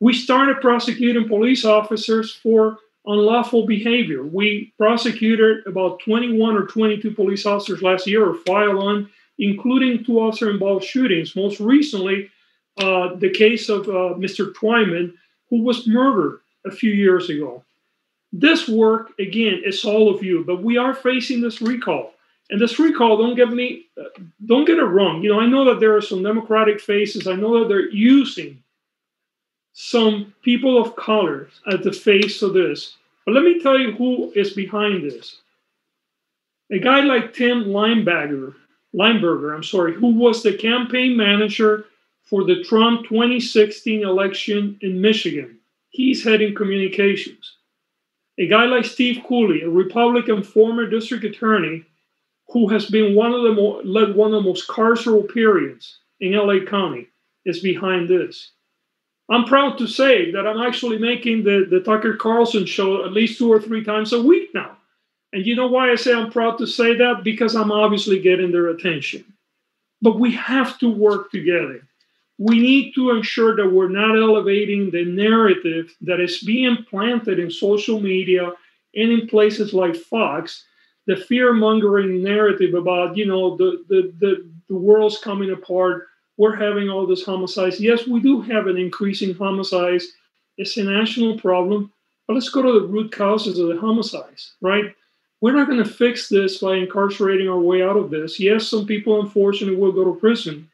[0.00, 4.24] We started prosecuting police officers for unlawful behavior.
[4.24, 9.08] We prosecuted about 21 or 22 police officers last year or filed on,
[9.38, 11.36] including two officer involved shootings.
[11.36, 12.30] Most recently,
[12.78, 14.52] uh, the case of uh, Mr.
[14.52, 15.12] Twyman,
[15.48, 17.62] who was murdered a few years ago.
[18.36, 22.14] This work, again, is all of you, but we are facing this recall.
[22.50, 24.08] And this recall, don't get me, uh,
[24.44, 25.22] don't get it wrong.
[25.22, 27.28] You know, I know that there are some Democratic faces.
[27.28, 28.60] I know that they're using
[29.72, 32.96] some people of color at the face of this.
[33.24, 35.36] But let me tell you who is behind this.
[36.72, 38.52] A guy like Tim Lineberger,
[38.92, 41.84] Lineberger, I'm sorry, who was the campaign manager
[42.24, 45.60] for the Trump 2016 election in Michigan.
[45.90, 47.52] He's heading communications.
[48.38, 51.84] A guy like Steve Cooley, a Republican former district attorney,
[52.48, 56.32] who has been one of the more, led one of the most carceral periods in
[56.32, 57.08] LA County,
[57.44, 58.52] is behind this.
[59.30, 63.38] I'm proud to say that I'm actually making the, the Tucker Carlson show at least
[63.38, 64.76] two or three times a week now.
[65.32, 67.24] And you know why I say I'm proud to say that?
[67.24, 69.24] Because I'm obviously getting their attention.
[70.02, 71.82] But we have to work together.
[72.38, 77.50] We need to ensure that we're not elevating the narrative that is being planted in
[77.50, 78.52] social media
[78.94, 80.64] and in places like Fox
[81.06, 86.08] the fear mongering narrative about you know the, the the the world's coming apart.
[86.36, 87.80] We're having all this homicides.
[87.80, 90.06] Yes we do have an increasing homicides.
[90.56, 91.92] It's a national problem
[92.26, 94.94] but let's go to the root causes of the homicides right?
[95.40, 98.40] We're not going to fix this by incarcerating our way out of this.
[98.40, 100.70] Yes some people unfortunately will go to prison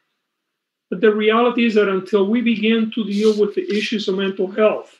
[0.91, 4.51] but the reality is that until we begin to deal with the issues of mental
[4.51, 4.99] health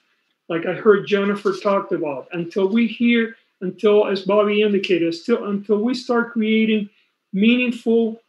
[0.49, 5.77] like i heard jennifer talked about until we hear until, as Bobby indicated, still until
[5.77, 6.89] we start creating
[7.31, 8.21] meaningful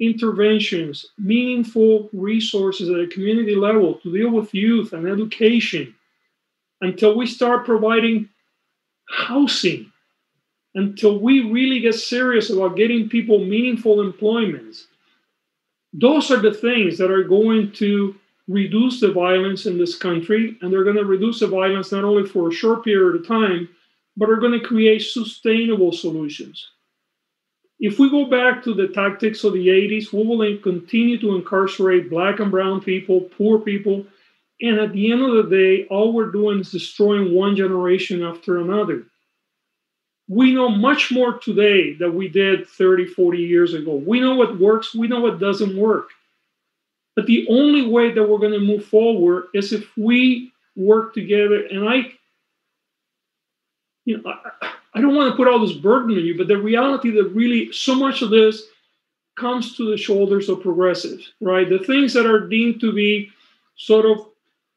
[0.00, 5.94] interventions, meaningful resources at a community level to deal with youth and education,
[6.80, 8.28] until we start providing
[9.10, 9.90] housing,
[10.76, 14.86] until we really get serious about getting people meaningful employments.
[15.92, 18.14] Those are the things that are going to
[18.46, 22.28] reduce the violence in this country, and they're going to reduce the violence not only
[22.28, 23.68] for a short period of time,
[24.16, 26.66] but are going to create sustainable solutions.
[27.80, 32.10] If we go back to the tactics of the 80s, we will continue to incarcerate
[32.10, 34.04] black and brown people, poor people,
[34.60, 38.58] and at the end of the day, all we're doing is destroying one generation after
[38.58, 39.04] another.
[40.28, 43.94] We know much more today than we did 30, 40 years ago.
[43.94, 46.10] We know what works, we know what doesn't work.
[47.16, 51.66] But the only way that we're going to move forward is if we work together.
[51.66, 52.12] And I
[54.08, 56.56] you know, I, I don't want to put all this burden on you, but the
[56.56, 58.62] reality that really so much of this
[59.36, 61.68] comes to the shoulders of progressives, right?
[61.68, 63.30] The things that are deemed to be
[63.76, 64.26] sort of,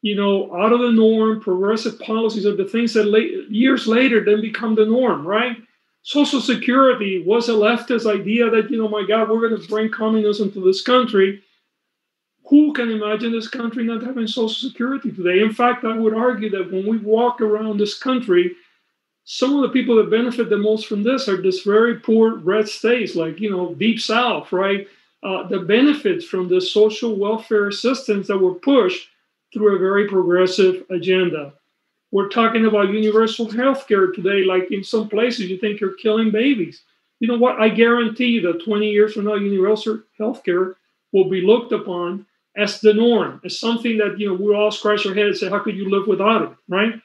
[0.02, 4.23] you know, out of the norm, progressive policies are the things that late, years later
[4.23, 5.57] then become the norm, right?
[6.03, 9.91] Social Security was a leftist idea that, you know, my God, we're going to bring
[9.91, 11.44] communism to this country.
[12.49, 15.41] Who can imagine this country not having Social Security today?
[15.41, 18.56] In fact, I would argue that when we walk around this country,
[19.23, 22.68] some of the people that benefit the most from this are this very poor red
[22.68, 24.88] states, like you know deep south, right?
[25.23, 29.10] uh, the benefits from the social welfare assistance that were pushed
[29.53, 31.53] through a very progressive agenda.
[32.11, 36.32] We're talking about universal health care today, like in some places you think you're killing
[36.32, 36.84] babies.
[37.19, 37.61] You know what?
[37.61, 40.76] I guarantee you that 20 years from now, universal health care
[41.14, 42.26] will be looked upon
[42.57, 45.49] as the norm, as something that you know we all scratch our head and say,
[45.49, 46.99] "How could you live without it?" Right?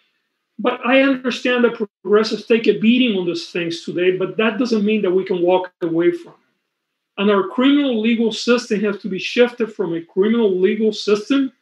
[0.58, 4.84] But I understand that progressives take a beating on these things today, but that doesn't
[4.84, 7.18] mean that we can walk away from it.
[7.18, 11.52] And our criminal legal system has to be shifted from a criminal legal system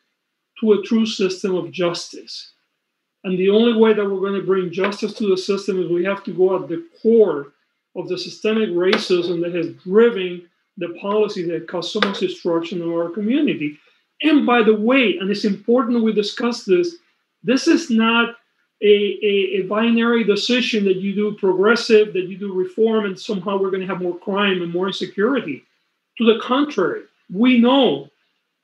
[0.60, 2.52] to a true system of justice.
[3.24, 6.04] And the only way that we're going to bring justice to the system is we
[6.04, 7.52] have to go at the core
[7.96, 12.92] of the systemic racism that has driven the policy that caused so much destruction in
[12.92, 13.78] our community.
[14.22, 16.96] And by the way, and it's important we discuss this,
[17.42, 18.36] this is not
[18.82, 23.56] a, a, a, binary decision that you do progressive, that you do reform, and somehow
[23.56, 25.64] we're going to have more crime and more insecurity.
[26.18, 27.02] To the contrary,
[27.32, 28.10] we know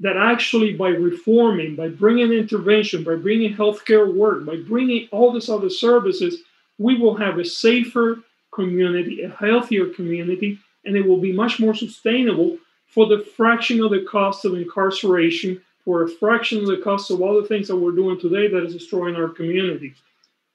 [0.01, 5.51] that actually by reforming, by bringing intervention, by bringing healthcare work, by bringing all these
[5.51, 6.43] other services,
[6.78, 8.18] we will have a safer
[8.52, 12.56] community, a healthier community, and it will be much more sustainable
[12.86, 17.20] for the fraction of the cost of incarceration, for a fraction of the cost of
[17.20, 19.94] all the things that we're doing today that is destroying our community.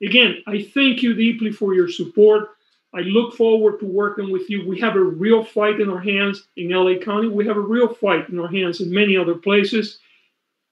[0.01, 2.49] Again, I thank you deeply for your support.
[2.95, 4.65] I look forward to working with you.
[4.67, 7.27] We have a real fight in our hands in LA County.
[7.27, 9.99] We have a real fight in our hands in many other places.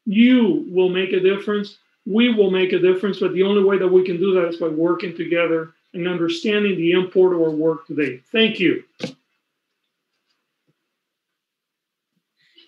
[0.06, 1.80] You will make a difference.
[2.06, 4.58] We will make a difference, but the only way that we can do that is
[4.58, 8.22] by working together and understanding the import of our work today.
[8.32, 8.84] Thank you.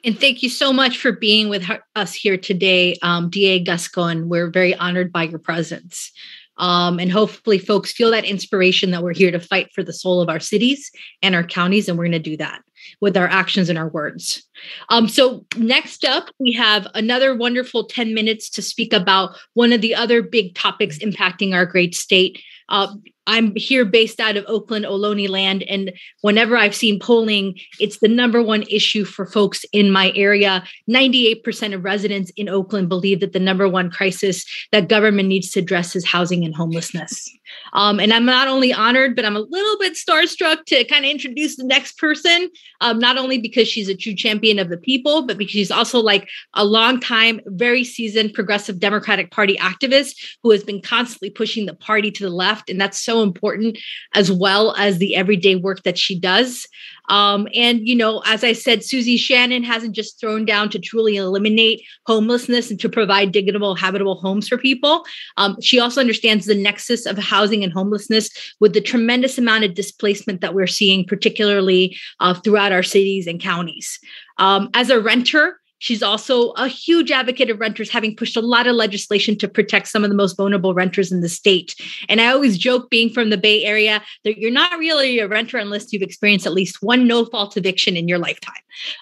[0.03, 4.29] And thank you so much for being with us here today, um, DA Gascon.
[4.29, 6.11] We're very honored by your presence.
[6.57, 10.21] Um, and hopefully, folks feel that inspiration that we're here to fight for the soul
[10.21, 10.91] of our cities
[11.21, 11.89] and our counties.
[11.89, 12.61] And we're going to do that
[13.01, 14.43] with our actions and our words.
[14.89, 19.81] Um, so, next up, we have another wonderful 10 minutes to speak about one of
[19.81, 22.41] the other big topics impacting our great state.
[22.69, 22.93] Uh,
[23.27, 25.63] I'm here based out of Oakland, Ohlone land.
[25.63, 30.63] And whenever I've seen polling, it's the number one issue for folks in my area.
[30.89, 35.59] 98% of residents in Oakland believe that the number one crisis that government needs to
[35.59, 37.29] address is housing and homelessness.
[37.73, 41.11] Um, and I'm not only honored, but I'm a little bit starstruck to kind of
[41.11, 42.49] introduce the next person,
[42.81, 45.99] um, not only because she's a true champion of the people, but because she's also
[45.99, 51.65] like a long time, very seasoned progressive Democratic Party activist who has been constantly pushing
[51.65, 52.69] the party to the left.
[52.69, 53.77] And that's so important,
[54.13, 56.67] as well as the everyday work that she does.
[57.09, 61.15] Um, and, you know, as I said, Susie Shannon hasn't just thrown down to truly
[61.17, 65.05] eliminate homelessness and to provide dignitable, habitable homes for people.
[65.37, 68.29] Um, she also understands the nexus of housing and homelessness
[68.59, 73.41] with the tremendous amount of displacement that we're seeing, particularly uh, throughout our cities and
[73.41, 73.99] counties.
[74.37, 78.67] Um, as a renter, She's also a huge advocate of renters, having pushed a lot
[78.67, 81.75] of legislation to protect some of the most vulnerable renters in the state.
[82.07, 85.57] And I always joke, being from the Bay Area, that you're not really a renter
[85.57, 88.53] unless you've experienced at least one no fault eviction in your lifetime.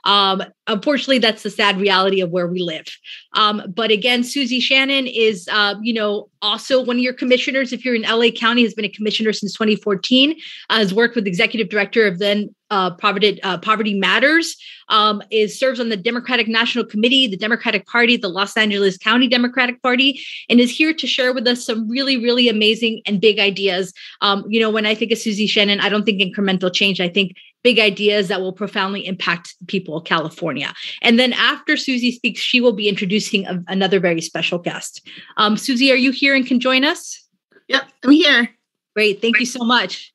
[0.05, 2.85] Um, unfortunately, that's the sad reality of where we live.
[3.33, 7.71] Um, but again, Susie Shannon is, uh, you know, also one of your commissioners.
[7.71, 10.35] If you're in LA County, has been a commissioner since 2014.
[10.69, 14.57] Uh, has worked with executive director of then uh, Poverty, uh, Poverty Matters,
[14.89, 19.27] um, is serves on the Democratic National Committee, the Democratic Party, the Los Angeles County
[19.27, 20.19] Democratic Party,
[20.49, 23.93] and is here to share with us some really, really amazing and big ideas.
[24.21, 26.99] Um, you know, when I think of Susie Shannon, I don't think incremental change.
[26.99, 30.73] I think big ideas that will profoundly impact people of California.
[31.01, 35.07] And then after Susie speaks, she will be introducing a, another very special guest.
[35.37, 37.23] Um, Susie, are you here and can join us?
[37.67, 38.49] Yep, I'm here.
[38.95, 39.21] Great.
[39.21, 40.12] Thank you so much.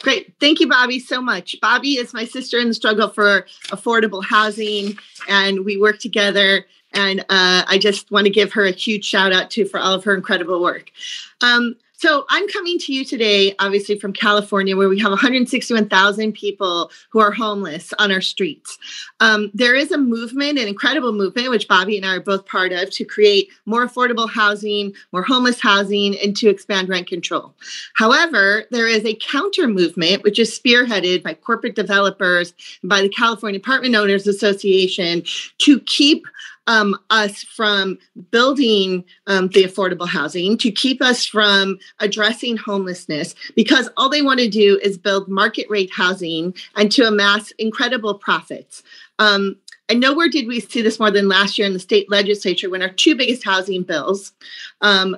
[0.00, 0.32] Great.
[0.40, 1.56] Thank you, Bobby, so much.
[1.60, 4.98] Bobby is my sister in the struggle for affordable housing,
[5.28, 6.66] and we work together.
[6.92, 9.94] And uh, I just want to give her a huge shout out to for all
[9.94, 10.90] of her incredible work.
[11.40, 16.90] Um, so I'm coming to you today, obviously from California, where we have 161,000 people
[17.10, 18.78] who are homeless on our streets.
[19.20, 22.72] Um, there is a movement, an incredible movement, which Bobby and I are both part
[22.72, 27.54] of, to create more affordable housing, more homeless housing, and to expand rent control.
[27.92, 33.10] However, there is a counter movement, which is spearheaded by corporate developers and by the
[33.10, 35.22] California Apartment Owners Association
[35.58, 36.24] to keep
[36.70, 37.98] um, us from
[38.30, 44.38] building um, the affordable housing, to keep us from addressing homelessness, because all they want
[44.38, 48.84] to do is build market rate housing and to amass incredible profits.
[49.18, 49.56] Um,
[49.88, 52.82] and nowhere did we see this more than last year in the state legislature when
[52.82, 54.32] our two biggest housing bills
[54.80, 55.16] um,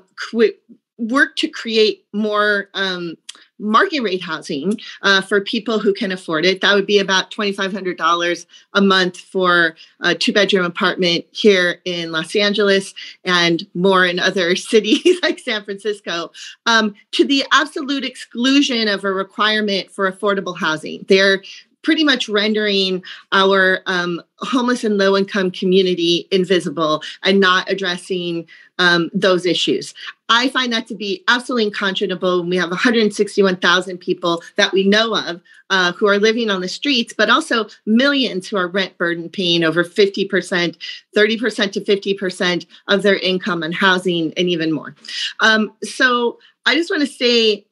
[0.97, 3.17] worked to create more um,
[3.63, 6.61] market rate housing uh, for people who can afford it.
[6.61, 12.35] That would be about $2,500 a month for a two bedroom apartment here in Los
[12.37, 12.93] Angeles
[13.25, 16.33] and more in other cities like San Francisco,
[16.67, 21.05] um, to the absolute exclusion of a requirement for affordable housing.
[21.09, 21.43] They're
[21.83, 23.03] pretty much rendering
[23.33, 28.47] our um, homeless and low income community invisible and not addressing
[28.79, 29.95] um, those issues.
[30.29, 35.15] I find that to be absolutely unconscionable when we have 161,000 people that we know
[35.15, 39.29] of uh, who are living on the streets, but also millions who are rent burden
[39.29, 40.77] paying over 50%,
[41.17, 44.95] 30% to 50% of their income on housing and even more.
[45.41, 47.67] Um, so I just want to say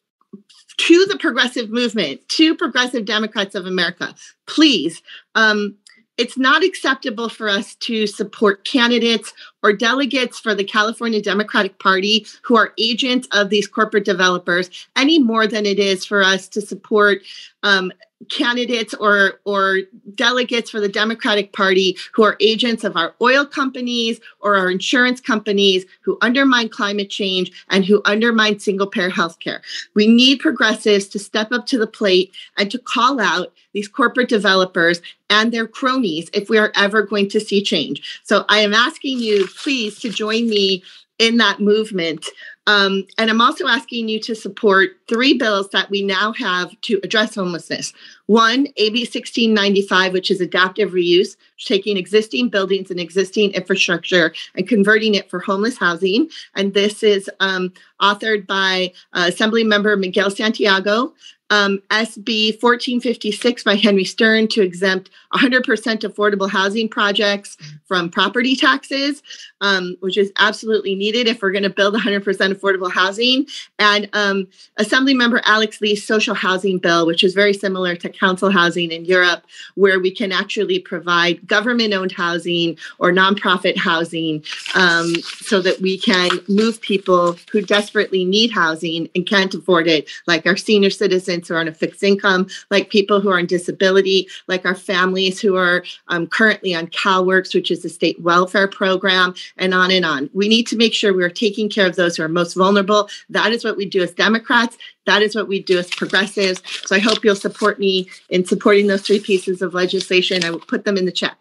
[0.81, 4.15] to the progressive movement, to progressive Democrats of America,
[4.47, 5.03] please,
[5.35, 5.77] um,
[6.17, 12.27] it's not acceptable for us to support candidates or delegates for the California Democratic Party
[12.43, 16.63] who are agents of these corporate developers any more than it is for us to
[16.63, 17.21] support
[17.63, 17.93] um,
[18.29, 19.79] candidates or or
[20.15, 25.21] delegates for the Democratic Party who are agents of our oil companies or our insurance
[25.21, 29.61] companies who undermine climate change and who undermine single payer healthcare.
[29.95, 34.29] We need progressives to step up to the plate and to call out these corporate
[34.29, 38.21] developers and their cronies if we are ever going to see change.
[38.25, 40.83] So I am asking you please to join me
[41.19, 42.27] in that movement.
[42.67, 47.01] Um, and I'm also asking you to support three bills that we now have to
[47.03, 47.93] address homelessness.
[48.27, 55.15] One, AB 1695, which is adaptive reuse, taking existing buildings and existing infrastructure and converting
[55.15, 56.31] it for homeless housing.
[56.55, 61.15] And this is um, authored by uh, Assembly Member Miguel Santiago,
[61.51, 67.57] um, SB 1456 by Henry Stern to exempt 100% affordable housing projects
[67.87, 69.23] from property taxes,
[69.61, 73.47] um, which is absolutely needed if we're going to build 100% affordable housing.
[73.79, 74.47] And um,
[74.79, 79.45] Assemblymember Alex Lee's social housing bill, which is very similar to council housing in Europe,
[79.75, 84.45] where we can actually provide government owned housing or nonprofit housing
[84.75, 90.09] um, so that we can move people who desperately need housing and can't afford it,
[90.27, 93.47] like our senior citizens who are on a fixed income, like people who are on
[93.47, 98.69] disability, like our families who are um, currently on CalWORKS, which is the state welfare
[98.69, 100.31] program, and on and on.
[100.33, 103.09] We need to make sure we are taking care of those who are most vulnerable.
[103.29, 104.77] That is what we do as Democrats.
[105.07, 106.63] That is what we do as progressives.
[106.87, 110.45] So I hope you'll support me in supporting those three pieces of legislation.
[110.45, 111.37] I will put them in the chat.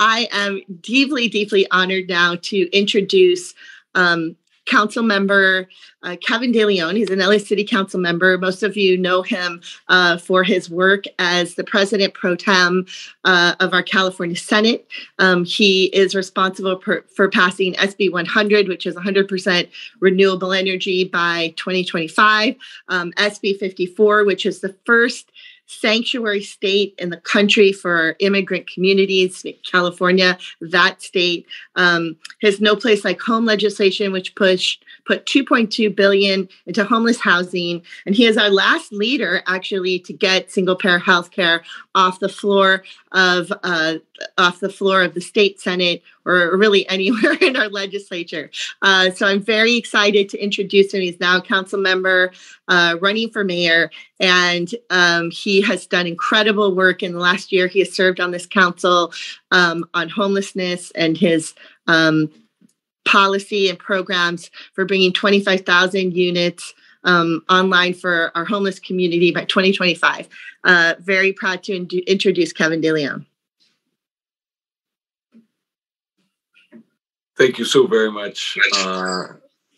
[0.00, 3.54] I am deeply, deeply honored now to introduce
[3.94, 4.36] um,
[4.66, 5.68] council member
[6.04, 6.96] uh, Kevin DeLeon.
[6.96, 8.36] He's an LA City Council member.
[8.38, 12.86] Most of you know him uh, for his work as the president pro tem
[13.24, 14.86] uh, of our California Senate.
[15.18, 19.68] Um, he is responsible per, for passing SB 100, which is 100%
[20.00, 22.54] renewable energy by 2025,
[22.88, 25.32] um, SB 54, which is the first
[25.66, 31.46] sanctuary state in the country for immigrant communities, California, that state
[31.76, 37.82] um, has no place like home legislation, which pushed put 2.2 billion into homeless housing,
[38.06, 41.62] and he is our last leader actually to get single payer health care
[41.94, 42.82] off the floor
[43.12, 43.94] of uh,
[44.38, 48.50] off the floor of the state senate or really anywhere in our legislature.
[48.82, 51.00] Uh, so I'm very excited to introduce him.
[51.00, 52.32] He's now a council member
[52.68, 53.90] uh, running for mayor,
[54.20, 57.66] and um, he has done incredible work in the last year.
[57.66, 59.12] He has served on this council
[59.50, 61.54] um, on homelessness and his
[61.86, 62.30] um,
[63.04, 66.74] policy and programs for bringing 25,000 units
[67.04, 70.28] um, online for our homeless community by 2025.
[70.64, 73.26] Uh, very proud to in- introduce Kevin DeLeon.
[77.36, 79.26] Thank you so very much, uh,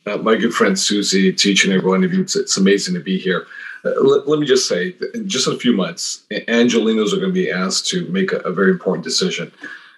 [0.06, 2.20] uh, my good friend Susie, to each and every one of you.
[2.20, 3.46] It's, it's amazing to be here.
[3.82, 7.32] Uh, let, let, me just say, in just a few months, Angelenos are going to
[7.32, 9.50] be asked to make a, a very important decision.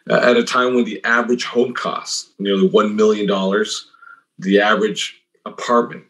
[0.08, 3.26] Uh, at a time when the average home costs nearly $1 million,
[4.38, 6.04] the average apartment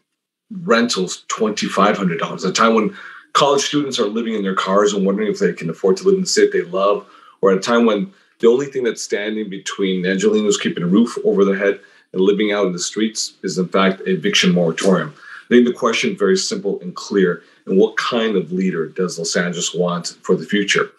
[0.51, 2.95] rentals $2,500, at a time when
[3.33, 6.15] college students are living in their cars and wondering if they can afford to live
[6.15, 7.07] in the city they love,
[7.41, 11.17] or at a time when the only thing that's standing between Angelenos keeping a roof
[11.23, 11.79] over their head
[12.13, 15.13] and living out in the streets is, in fact, eviction moratorium.
[15.45, 17.43] I think the question very simple and clear.
[17.65, 20.89] And what kind of leader does Los Angeles want for the future?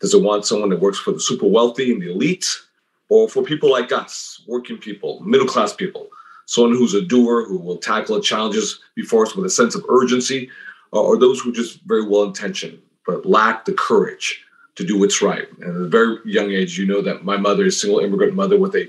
[0.00, 2.46] Does it want someone that works for the super wealthy and the elite,
[3.08, 6.08] or for people like us, working people, middle class people?
[6.46, 9.84] Someone who's a doer, who will tackle the challenges before us with a sense of
[9.88, 10.50] urgency,
[10.92, 14.44] or those who are just very well intentioned but lack the courage
[14.78, 15.48] to do what's right.
[15.60, 18.56] And at a very young age, you know that my mother a single immigrant mother
[18.56, 18.88] with a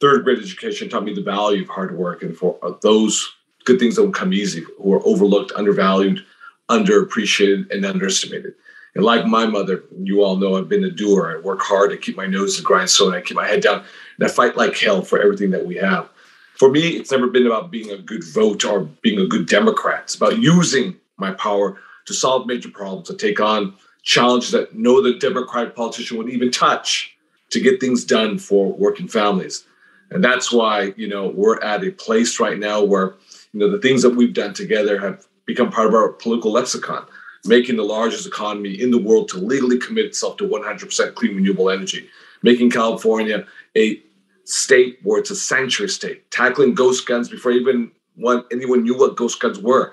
[0.00, 3.34] third grade education, taught me the value of hard work and for uh, those
[3.64, 6.24] good things don't come easy, who are overlooked, undervalued,
[6.68, 8.54] underappreciated and underestimated.
[8.96, 11.36] And like my mother, you all know I've been a doer.
[11.36, 11.92] I work hard.
[11.92, 13.14] I keep my nose to the grindstone.
[13.14, 13.84] I keep my head down,
[14.18, 16.08] and I fight like hell for everything that we have.
[16.56, 20.02] For me, it's never been about being a good vote or being a good Democrat.
[20.04, 23.74] It's about using my power to solve major problems, to take on
[24.08, 27.14] challenges that no other Democratic politician would even touch,
[27.50, 29.64] to get things done for working families.
[30.10, 33.16] And that's why, you know, we're at a place right now where,
[33.52, 37.04] you know, the things that we've done together have become part of our political lexicon,
[37.44, 41.68] making the largest economy in the world to legally commit itself to 100% clean renewable
[41.68, 42.08] energy,
[42.42, 44.02] making California a
[44.44, 49.16] state where it's a sanctuary state, tackling ghost guns before even one, anyone knew what
[49.16, 49.92] ghost guns were,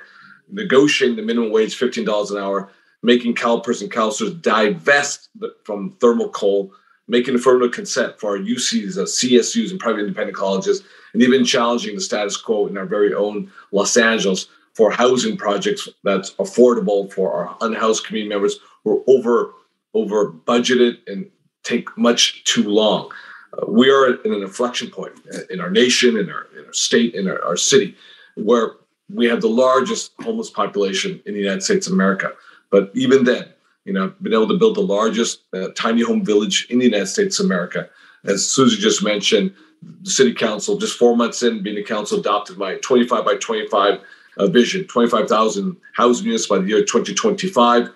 [0.49, 2.69] negotiating the minimum wage $15 an hour,
[3.06, 5.30] making CalPERS and CalSTRS divest
[5.64, 6.72] from thermal coal,
[7.07, 10.84] making affirmative consent for our UCs, uh, CSUs, and private independent colleges,
[11.14, 15.88] and even challenging the status quo in our very own Los Angeles for housing projects
[16.03, 19.53] that's affordable for our unhoused community members who are over
[19.94, 21.30] over budgeted and
[21.64, 23.10] take much too long.
[23.53, 25.14] Uh, we are in an inflection point
[25.49, 27.95] in our nation, in our, in our state, in our, our city,
[28.36, 28.73] where
[29.14, 32.34] we have the largest homeless population in the United States of America.
[32.76, 33.45] But even then,
[33.85, 37.06] you know, been able to build the largest uh, tiny home village in the United
[37.06, 37.89] States of America.
[38.26, 39.53] As Susie just mentioned,
[40.02, 44.02] the city council, just four months in being a council, adopted my 25 by 25
[44.38, 47.91] uh, vision 25,000 housing units by the year 2025.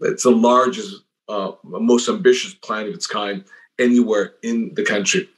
[0.00, 3.44] It's the largest, uh, most ambitious plan of its kind
[3.78, 5.28] anywhere in the country.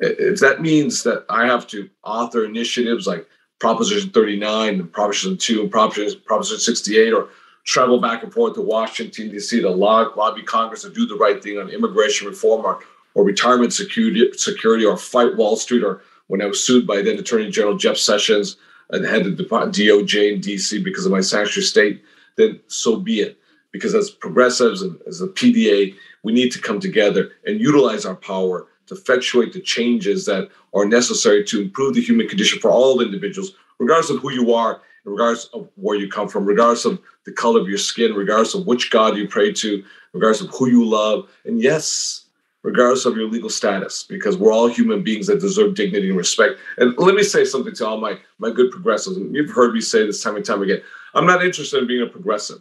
[0.00, 3.28] If that means that I have to author initiatives like
[3.60, 7.28] Proposition 39 and Proposition 2 and Proposition, Proposition 68 or
[7.64, 9.60] travel back and forth to Washington, D.C.
[9.60, 12.80] to lobby Congress to do the right thing on immigration reform or,
[13.14, 17.18] or retirement security, security or fight Wall Street or when I was sued by then
[17.18, 18.56] Attorney General Jeff Sessions
[18.90, 22.04] and head of DOJ in DC because of my sanctuary state,
[22.36, 23.38] then so be it.
[23.72, 28.16] Because as progressives and as a PDA, we need to come together and utilize our
[28.16, 33.00] power to effectuate the changes that are necessary to improve the human condition for all
[33.00, 37.32] individuals, regardless of who you are, regardless of where you come from, regardless of the
[37.32, 40.84] color of your skin, regardless of which God you pray to, regardless of who you
[40.84, 41.28] love.
[41.44, 42.26] And yes,
[42.62, 46.58] regardless of your legal status, because we're all human beings that deserve dignity and respect.
[46.76, 49.18] And let me say something to all my, my good progressives.
[49.18, 50.82] You've heard me say this time and time again.
[51.14, 52.60] I'm not interested in being a progressive.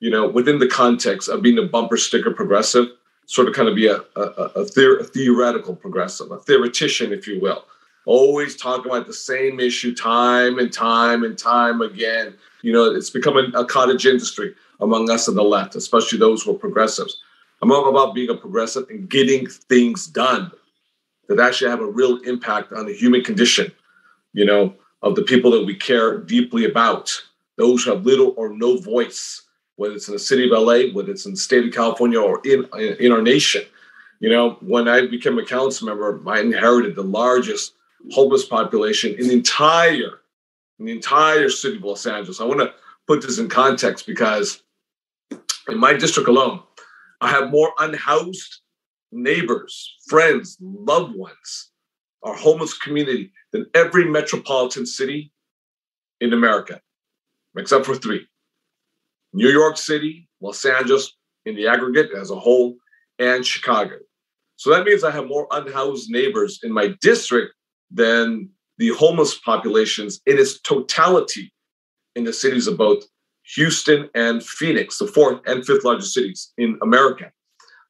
[0.00, 2.86] You know, within the context of being a bumper sticker progressive,
[3.26, 7.26] sort of kind of be a, a, a, theor- a theoretical progressive, a theoretician, if
[7.26, 7.64] you will.
[8.08, 12.32] Always talking about the same issue time and time and time again.
[12.62, 16.52] You know, it's become a, cottage industry among us on the left, especially those who
[16.52, 17.22] are progressives.
[17.60, 20.50] I'm all about being a progressive and getting things done
[21.28, 23.70] that actually have a real impact on the human condition,
[24.32, 24.72] you know,
[25.02, 27.12] of the people that we care deeply about,
[27.58, 29.42] those who have little or no voice,
[29.76, 32.40] whether it's in the city of LA, whether it's in the state of California or
[32.46, 32.66] in,
[33.00, 33.64] in our nation.
[34.20, 37.74] You know, when I became a council member, I inherited the largest
[38.12, 40.20] homeless population in the entire,
[40.78, 42.40] in the entire city of Los Angeles.
[42.40, 42.72] I want to
[43.06, 44.62] put this in context because
[45.68, 46.62] in my district alone,
[47.20, 48.60] I have more unhoused
[49.10, 51.70] neighbors, friends, loved ones,
[52.22, 55.32] our homeless community than every metropolitan city
[56.20, 56.80] in America,
[57.56, 58.26] except for three
[59.32, 61.14] New York City, Los Angeles
[61.44, 62.76] in the aggregate as a whole,
[63.18, 63.96] and Chicago.
[64.56, 67.54] So that means I have more unhoused neighbors in my district
[67.90, 71.52] than the homeless populations in its totality
[72.14, 73.04] in the cities of both
[73.54, 77.30] Houston and Phoenix, the fourth and fifth largest cities in America.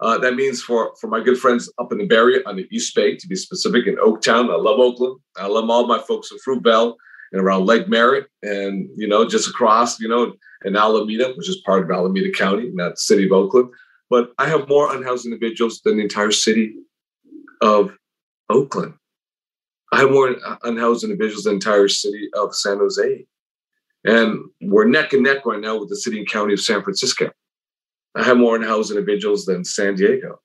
[0.00, 2.68] Uh, that means for, for my good friends up in the Bay Area, on the
[2.70, 4.50] East Bay, to be specific, in Oaktown.
[4.50, 5.18] I love Oakland.
[5.36, 6.94] I love all my folks in Fruitvale
[7.32, 10.34] and around Lake Merritt, and you know, just across, you know,
[10.64, 13.70] in Alameda, which is part of Alameda County, not the city of Oakland.
[14.08, 16.74] But I have more unhoused individuals than the entire city
[17.60, 17.92] of
[18.48, 18.94] Oakland.
[19.92, 23.26] I have more unhoused individuals than the entire city of San Jose.
[24.04, 27.30] And we're neck and neck right now with the city and county of San Francisco.
[28.14, 30.40] I have more in-house individuals than San Diego.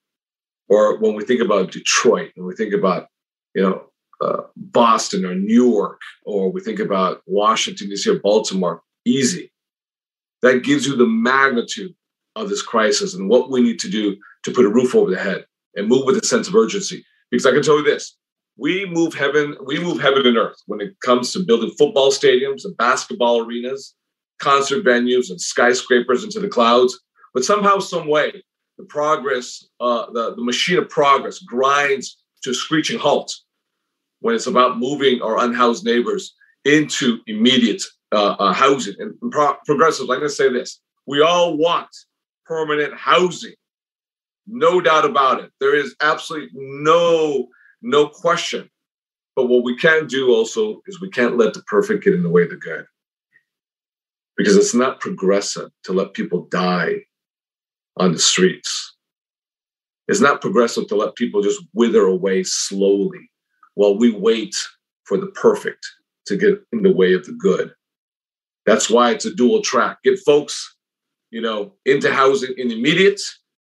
[0.69, 3.07] Or when we think about Detroit, when we think about,
[3.53, 3.85] you know,
[4.21, 8.09] uh, Boston or New York, or we think about Washington, D.C.
[8.09, 9.51] or Baltimore, easy.
[10.41, 11.93] That gives you the magnitude
[12.35, 15.19] of this crisis and what we need to do to put a roof over the
[15.19, 15.45] head
[15.75, 17.05] and move with a sense of urgency.
[17.29, 18.17] Because I can tell you this,
[18.57, 22.65] we move heaven we move heaven and earth when it comes to building football stadiums
[22.65, 23.95] and basketball arenas
[24.39, 26.99] concert venues and skyscrapers into the clouds
[27.33, 28.43] but somehow some way
[28.77, 33.33] the progress uh, the, the machine of progress grinds to a screeching halt
[34.19, 36.33] when it's about moving our unhoused neighbors
[36.65, 38.95] into immediate uh, uh, housing.
[38.99, 41.89] And pro- progressives, I'm going to say this: we all want
[42.45, 43.53] permanent housing,
[44.47, 45.51] no doubt about it.
[45.59, 47.47] There is absolutely no
[47.83, 48.69] no question.
[49.35, 52.29] But what we can't do also is we can't let the perfect get in the
[52.29, 52.85] way of the good,
[54.37, 57.01] because it's not progressive to let people die
[57.97, 58.95] on the streets.
[60.07, 63.31] It's not progressive to let people just wither away slowly
[63.75, 64.55] while we wait
[65.05, 65.85] for the perfect
[66.27, 67.73] to get in the way of the good.
[68.65, 69.97] That's why it's a dual track.
[70.03, 70.75] Get folks,
[71.31, 73.19] you know, into housing in immediate,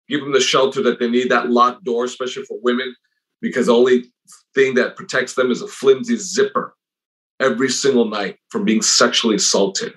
[0.08, 2.94] give them the shelter that they need, that locked door, especially for women,
[3.40, 4.04] because the only
[4.54, 6.74] thing that protects them is a flimsy zipper
[7.40, 9.92] every single night from being sexually assaulted.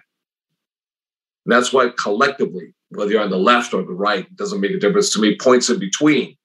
[1.46, 4.72] And that's why collectively, whether you're on the left or the right, it doesn't make
[4.72, 6.38] a difference to me, points in between.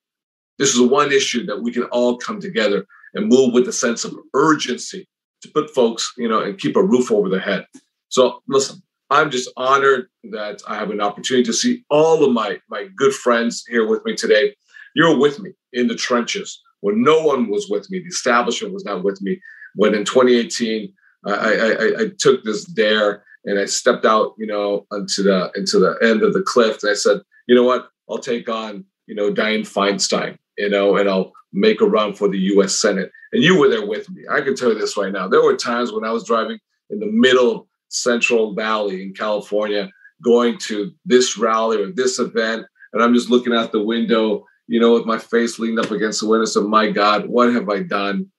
[0.59, 2.85] This is one issue that we can all come together
[3.15, 5.09] and move with a sense of urgency
[5.43, 7.65] to put folks, you know, and keep a roof over their head.
[8.09, 12.59] So listen, I'm just honored that I have an opportunity to see all of my
[12.69, 14.55] my good friends here with me today.
[14.95, 18.01] You're with me in the trenches when no one was with me.
[18.01, 19.41] The establishment was not with me.
[19.75, 20.93] When in 2018,
[21.27, 25.79] I, I, I took this dare and I stepped out, you know, into the into
[25.79, 29.15] the end of the cliff, and I said, you know what, I'll take on, you
[29.15, 32.81] know, Dianne Feinstein, you know, and I'll make a run for the U.S.
[32.81, 33.11] Senate.
[33.33, 34.23] And you were there with me.
[34.31, 35.29] I can tell you this right now.
[35.29, 36.59] There were times when I was driving
[36.91, 39.89] in the middle of Central Valley in California,
[40.23, 44.79] going to this rally or this event, and I'm just looking out the window, you
[44.79, 46.45] know, with my face leaned up against the window.
[46.45, 48.31] So, my God, what have I done?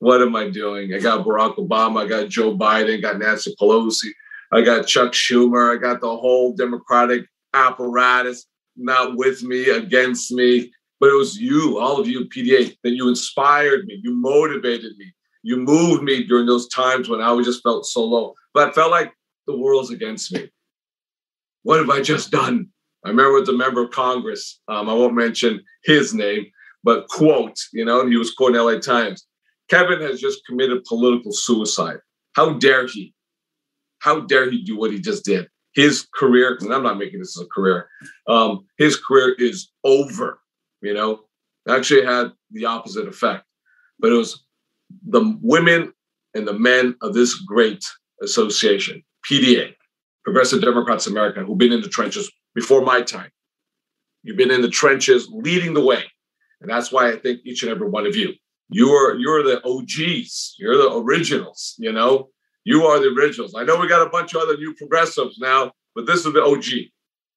[0.00, 0.92] What am I doing?
[0.92, 4.10] I got Barack Obama, I got Joe Biden, got Nancy Pelosi,
[4.52, 8.46] I got Chuck Schumer, I got the whole Democratic apparatus
[8.76, 10.70] not with me, against me.
[11.00, 15.12] But it was you, all of you, PDA, that you inspired me, you motivated me,
[15.42, 18.34] you moved me during those times when I just felt so low.
[18.54, 19.12] But I felt like
[19.46, 20.50] the world's against me.
[21.64, 22.68] What have I just done?
[23.06, 26.44] I remember with the member of Congress, um, I won't mention his name,
[26.82, 29.24] but quote, you know, he was quoting LA Times.
[29.70, 31.98] Kevin has just committed political suicide.
[32.32, 33.14] How dare he?
[34.00, 35.46] How dare he do what he just did?
[35.76, 37.88] His career, and I'm not making this a career,
[38.26, 40.40] um, his career is over.
[40.82, 41.20] You know,
[41.68, 43.44] actually had the opposite effect.
[44.00, 44.44] But it was
[45.06, 45.92] the women
[46.34, 47.84] and the men of this great
[48.20, 49.74] association, PDA,
[50.24, 53.30] Progressive Democrats America, who've been in the trenches before my time.
[54.24, 56.02] You've been in the trenches leading the way.
[56.60, 58.32] And that's why I think each and every one of you,
[58.70, 62.30] you're you're the OGs, you're the originals, you know.
[62.64, 63.54] You are the originals.
[63.54, 66.42] I know we got a bunch of other new progressives now, but this is the
[66.42, 66.90] OG.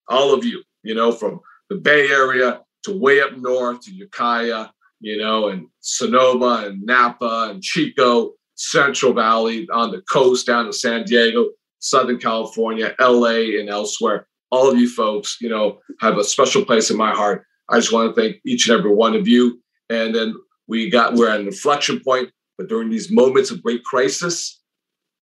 [0.08, 1.40] All of you, you know, from
[1.70, 4.70] the Bay Area to way up north to Ukiah,
[5.00, 10.74] you know, and Sonoma and Napa and Chico, Central Valley, on the coast down to
[10.74, 14.29] San Diego, Southern California, LA, and elsewhere.
[14.52, 17.46] All of you folks, you know, have a special place in my heart.
[17.70, 19.62] I just want to thank each and every one of you.
[19.90, 20.36] And then
[20.68, 24.62] we got we're at an inflection point, but during these moments of great crisis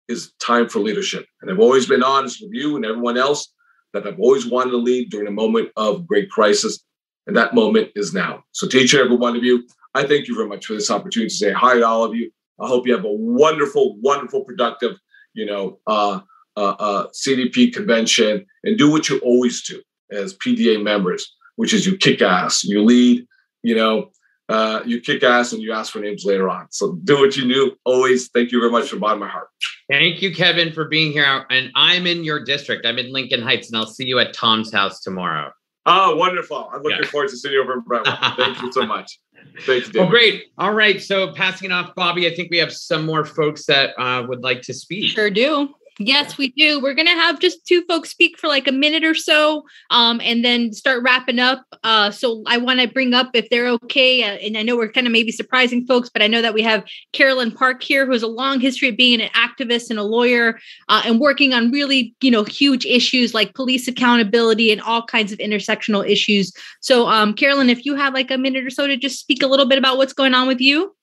[0.09, 1.27] is time for leadership.
[1.41, 3.53] And I've always been honest with you and everyone else
[3.93, 6.83] that I've always wanted to lead during a moment of great crisis.
[7.27, 8.43] And that moment is now.
[8.53, 10.91] So to each and every one of you, I thank you very much for this
[10.91, 12.31] opportunity to say hi to all of you.
[12.61, 14.97] I hope you have a wonderful, wonderful, productive,
[15.35, 16.21] you know, uh,
[16.61, 19.81] uh, uh, CDP convention and do what you always do
[20.13, 23.27] as PDA members, which is you kick ass, you lead,
[23.63, 24.11] you know,
[24.51, 26.67] uh, you kick ass and you ask for names later on.
[26.71, 27.77] So do what you do.
[27.85, 29.49] Always thank you very much from the bottom of my heart.
[29.91, 31.47] Thank you, Kevin, for being here.
[31.51, 32.85] And I'm in your district.
[32.85, 35.53] I'm in Lincoln Heights, and I'll see you at Tom's house tomorrow.
[35.87, 36.69] Oh, wonderful.
[36.75, 37.09] I'm looking yeah.
[37.09, 38.19] forward to seeing you over in Brentwood.
[38.37, 39.19] Thank you so much.
[39.61, 39.93] Thank you.
[39.93, 39.97] David.
[39.97, 40.45] Well, great.
[40.59, 41.01] All right.
[41.01, 44.43] So passing it off, Bobby, I think we have some more folks that uh, would
[44.43, 45.11] like to speak.
[45.11, 45.71] Sure do.
[46.03, 46.81] Yes, we do.
[46.81, 50.43] We're gonna have just two folks speak for like a minute or so, um, and
[50.43, 51.63] then start wrapping up.
[51.85, 54.91] Uh, so I want to bring up if they're okay, uh, and I know we're
[54.91, 58.13] kind of maybe surprising folks, but I know that we have Carolyn Park here, who
[58.13, 60.59] has a long history of being an activist and a lawyer,
[60.89, 65.33] uh, and working on really you know huge issues like police accountability and all kinds
[65.33, 66.51] of intersectional issues.
[66.81, 69.47] So, um, Carolyn, if you have like a minute or so to just speak a
[69.47, 70.95] little bit about what's going on with you.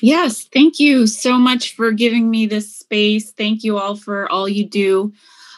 [0.00, 3.32] Yes, thank you so much for giving me this space.
[3.32, 5.12] Thank you all for all you do.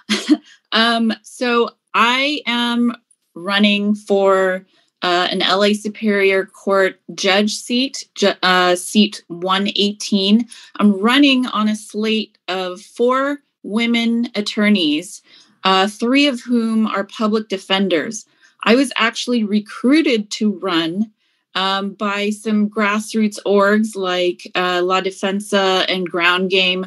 [0.73, 2.95] um, so, I am
[3.35, 4.65] running for
[5.03, 10.47] uh, an LA Superior Court judge seat, ju- uh, seat 118.
[10.77, 15.21] I'm running on a slate of four women attorneys,
[15.65, 18.25] uh, three of whom are public defenders.
[18.63, 21.11] I was actually recruited to run
[21.55, 26.87] um, by some grassroots orgs like uh, La Defensa and Ground Game.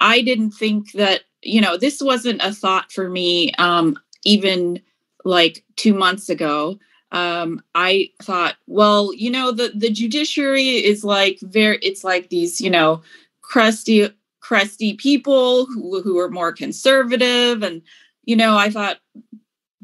[0.00, 4.80] I didn't think that you know, this wasn't a thought for me um, even
[5.24, 6.78] like two months ago.
[7.10, 12.60] Um, I thought, well, you know, the the judiciary is like very, it's like these,
[12.60, 13.02] you know,
[13.40, 14.10] crusty
[14.40, 17.82] crusty people who who are more conservative, and
[18.24, 18.98] you know, I thought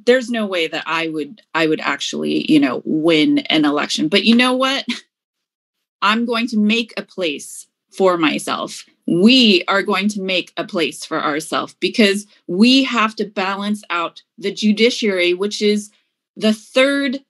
[0.07, 4.09] there's no way that I would I would actually, you know, win an election.
[4.09, 4.85] But you know what?
[6.03, 7.67] I'm going to make a place
[7.97, 8.85] for myself.
[9.07, 14.23] We are going to make a place for ourselves because we have to balance out
[14.37, 15.91] the judiciary, which is
[16.37, 17.21] the third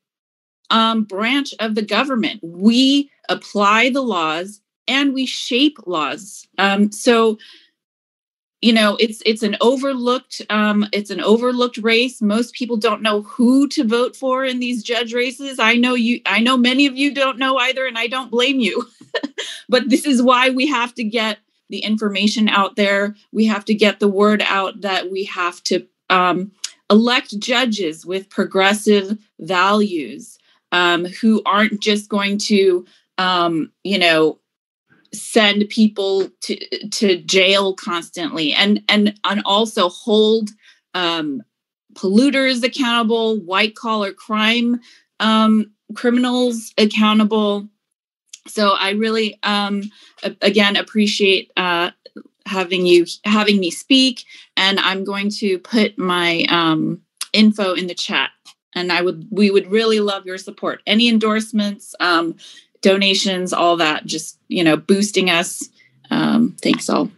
[0.70, 2.40] um, branch of the government.
[2.42, 6.46] We apply the laws and we shape laws.
[6.58, 7.38] Um, so
[8.64, 12.22] you know it's it's an overlooked um, it's an overlooked race.
[12.22, 15.58] Most people don't know who to vote for in these judge races.
[15.58, 18.60] I know you i know many of you don't know either and i don't blame
[18.60, 18.86] you.
[19.68, 21.38] But this is why we have to get
[21.70, 23.14] the information out there.
[23.32, 26.52] We have to get the word out that we have to um,
[26.90, 30.38] elect judges with progressive values
[30.72, 32.84] um, who aren't just going to
[33.18, 34.38] um, you know
[35.14, 36.56] send people to
[36.88, 40.50] to jail constantly and and and also hold
[40.94, 41.42] um,
[41.94, 44.80] polluters accountable white collar crime
[45.20, 47.68] um, criminals accountable.
[48.46, 49.82] So i really um,
[50.42, 51.90] again appreciate uh,
[52.46, 54.24] having you having me speak
[54.56, 57.00] and i'm going to put my um,
[57.32, 58.30] info in the chat.
[58.74, 60.82] And i would we would really love your support.
[60.86, 62.36] Any endorsements um,
[62.84, 65.68] donations, all that, just, you know, boosting us.
[66.10, 67.10] Um, thanks all.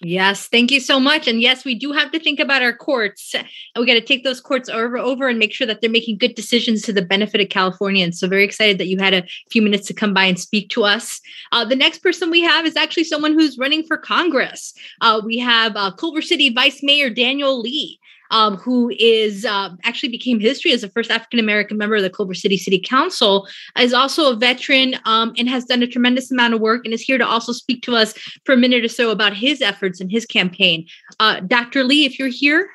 [0.00, 1.26] Yes, thank you so much.
[1.26, 3.34] And yes, we do have to think about our courts.
[3.76, 6.36] We got to take those courts over over and make sure that they're making good
[6.36, 8.20] decisions to the benefit of Californians.
[8.20, 10.84] So very excited that you had a few minutes to come by and speak to
[10.84, 11.20] us.
[11.50, 14.72] Uh, the next person we have is actually someone who's running for Congress.
[15.00, 17.98] Uh, we have uh, Culver City Vice Mayor Daniel Lee
[18.30, 22.10] um, who is uh, actually became history as the first African American member of the
[22.10, 23.46] Culver City City Council,
[23.78, 27.02] is also a veteran um, and has done a tremendous amount of work and is
[27.02, 28.14] here to also speak to us
[28.44, 30.86] for a minute or so about his efforts and his campaign.
[31.20, 31.84] Uh, Dr.
[31.84, 32.68] Lee, if you're here.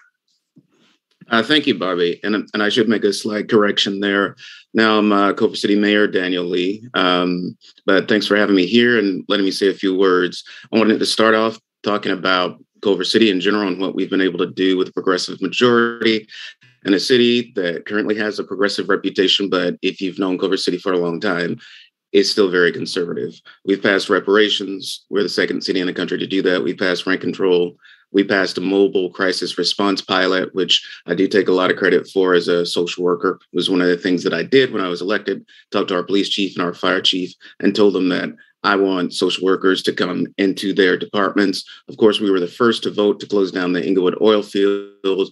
[1.30, 2.20] Uh, thank you, Barbie.
[2.24, 4.36] And, and I should make a slight correction there.
[4.74, 6.88] Now I'm uh, Culver City Mayor Daniel Lee.
[6.94, 10.44] Um, but thanks for having me here and letting me say a few words.
[10.74, 14.22] I wanted to start off talking about Culver City in general and what we've been
[14.22, 16.28] able to do with a progressive majority
[16.86, 20.78] in a city that currently has a progressive reputation, but if you've known Culver City
[20.78, 21.58] for a long time,
[22.12, 23.42] it's still very conservative.
[23.66, 25.06] We've passed reparations.
[25.10, 26.64] We're the second city in the country to do that.
[26.64, 27.76] We passed rent control.
[28.12, 32.08] We passed a mobile crisis response pilot, which I do take a lot of credit
[32.08, 33.40] for as a social worker.
[33.52, 35.44] It was one of the things that I did when I was elected.
[35.72, 38.30] Talked to our police chief and our fire chief and told them that
[38.64, 41.64] I want social workers to come into their departments.
[41.90, 45.32] Of course, we were the first to vote to close down the Inglewood oil field.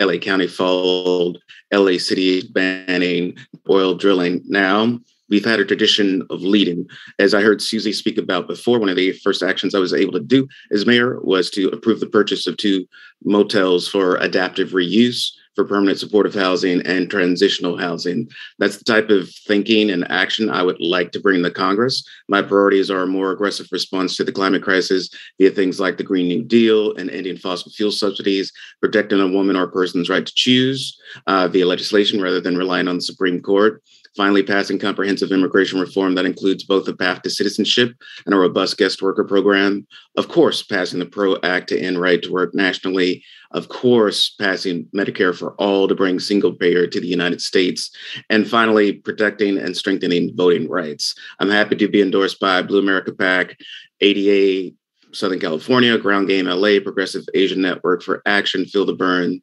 [0.00, 1.38] LA County followed,
[1.72, 3.36] LA City banning
[3.68, 4.42] oil drilling.
[4.46, 4.98] Now,
[5.28, 6.86] we've had a tradition of leading.
[7.18, 10.12] As I heard Susie speak about before, one of the first actions I was able
[10.12, 12.86] to do as mayor was to approve the purchase of two
[13.24, 18.28] motels for adaptive reuse for permanent supportive housing and transitional housing.
[18.58, 22.06] That's the type of thinking and action I would like to bring to Congress.
[22.28, 26.04] My priorities are a more aggressive response to the climate crisis via things like the
[26.04, 30.34] Green New Deal and ending fossil fuel subsidies, protecting a woman or person's right to
[30.36, 30.96] choose
[31.26, 33.82] uh, via legislation rather than relying on the Supreme Court
[34.16, 37.92] finally passing comprehensive immigration reform that includes both a path to citizenship
[38.24, 39.86] and a robust guest worker program.
[40.16, 43.22] Of course, passing the PRO Act to end right to work nationally.
[43.52, 47.90] Of course, passing Medicare for all to bring single payer to the United States.
[48.30, 51.14] And finally, protecting and strengthening voting rights.
[51.38, 53.56] I'm happy to be endorsed by Blue America PAC,
[54.00, 54.74] ADA
[55.12, 59.40] Southern California, Ground Game LA, Progressive Asian Network for Action, Feel the Bern,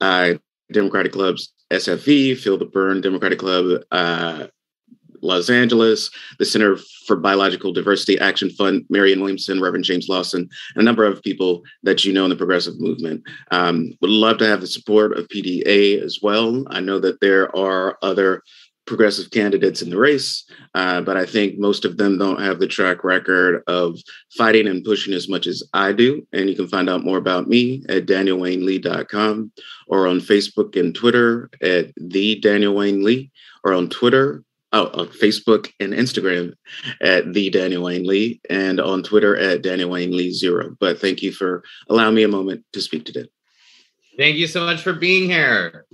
[0.00, 0.34] uh,
[0.70, 4.46] Democratic Clubs SFV, Feel the Bern Democratic Club, uh,
[5.22, 6.76] Los Angeles, the Center
[7.06, 11.62] for Biological Diversity Action Fund, Marianne Williamson, Reverend James Lawson, and a number of people
[11.82, 13.22] that you know in the progressive movement.
[13.50, 16.64] Um, would love to have the support of PDA as well.
[16.70, 18.42] I know that there are other
[18.86, 20.44] progressive candidates in the race,
[20.74, 23.98] uh, but I think most of them don't have the track record of
[24.36, 26.26] fighting and pushing as much as I do.
[26.32, 29.52] And you can find out more about me at danielwaynelee.com
[29.86, 33.30] or on Facebook and Twitter at the Daniel Wayne Lee
[33.64, 34.42] or on Twitter.
[34.74, 36.54] Oh, on Facebook and Instagram
[37.02, 40.74] at the Daniel Wayne Lee and on Twitter at Daniel Wayne Lee Zero.
[40.80, 43.26] But thank you for allowing me a moment to speak today.
[44.16, 45.84] Thank you so much for being here.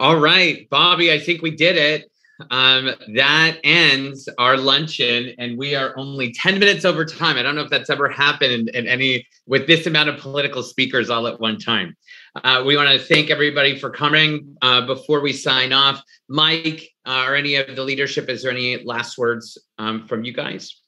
[0.00, 2.10] All right, Bobby, I think we did it.
[2.50, 7.36] um, that ends our luncheon, and we are only 10 minutes over time.
[7.36, 10.62] I don't know if that's ever happened in, in any with this amount of political
[10.62, 11.98] speakers all at one time.
[12.34, 14.56] Uh, we want to thank everybody for coming.
[14.62, 18.82] Uh, before we sign off, Mike uh, or any of the leadership, is there any
[18.82, 20.80] last words um, from you guys?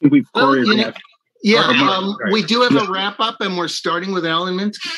[0.00, 0.96] We've Well, you know, choreographed.
[1.42, 2.32] Yeah, Mark, um, sorry.
[2.32, 2.86] we do have Yeah.
[2.86, 4.90] a wrap up, and we're starting with Alan Minsky.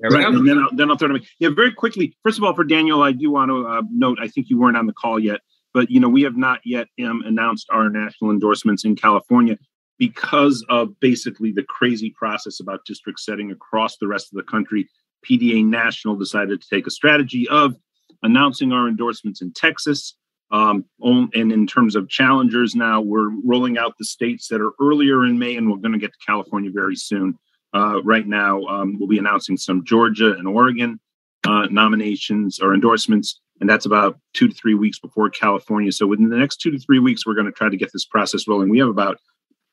[0.00, 1.26] Right, and then I'll, then I'll throw it away.
[1.38, 2.16] Yeah, very quickly.
[2.22, 4.18] First of all, for Daniel, I do want to uh, note.
[4.20, 5.40] I think you weren't on the call yet,
[5.72, 9.56] but you know we have not yet um, announced our national endorsements in California
[9.98, 14.88] because of basically the crazy process about district setting across the rest of the country.
[15.28, 17.76] PDA National decided to take a strategy of
[18.22, 20.16] announcing our endorsements in Texas.
[20.52, 25.24] Um, and in terms of challengers, now we're rolling out the states that are earlier
[25.24, 27.38] in May, and we're going to get to California very soon.
[27.74, 31.00] Uh, right now, um, we'll be announcing some Georgia and Oregon
[31.44, 35.90] uh, nominations or endorsements, and that's about two to three weeks before California.
[35.90, 38.04] So within the next two to three weeks, we're going to try to get this
[38.04, 38.68] process rolling.
[38.68, 39.18] We have about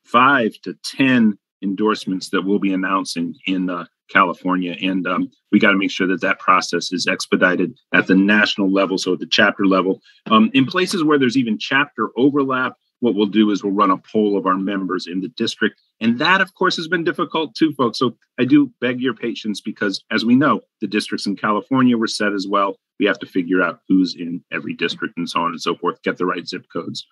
[0.06, 5.72] five to ten endorsements that we'll be announcing in uh, California, and um, we got
[5.72, 9.27] to make sure that that process is expedited at the national level, so at the
[9.30, 10.02] chapter level.
[10.30, 13.98] Um, in places where there's even chapter overlap, what we'll do is we'll run a
[13.98, 15.80] poll of our members in the district.
[16.02, 17.99] And that, of course, has been difficult too, folks.
[17.99, 22.07] So I do beg your patience because, as we know, the districts in California were
[22.07, 22.76] set as well.
[22.99, 26.02] We have to figure out who's in every district and so on and so forth,
[26.03, 27.06] get the right zip codes.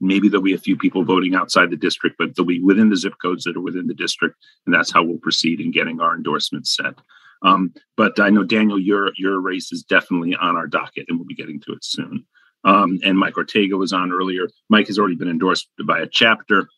[0.00, 2.96] Maybe there'll be a few people voting outside the district, but they'll be within the
[2.96, 4.36] zip codes that are within the district.
[4.66, 6.94] And that's how we'll proceed in getting our endorsements set.
[7.42, 11.26] Um, but I know, Daniel, your, your race is definitely on our docket and we'll
[11.26, 12.26] be getting to it soon.
[12.64, 14.48] Um, and Mike Ortega was on earlier.
[14.68, 16.68] Mike has already been endorsed by a chapter.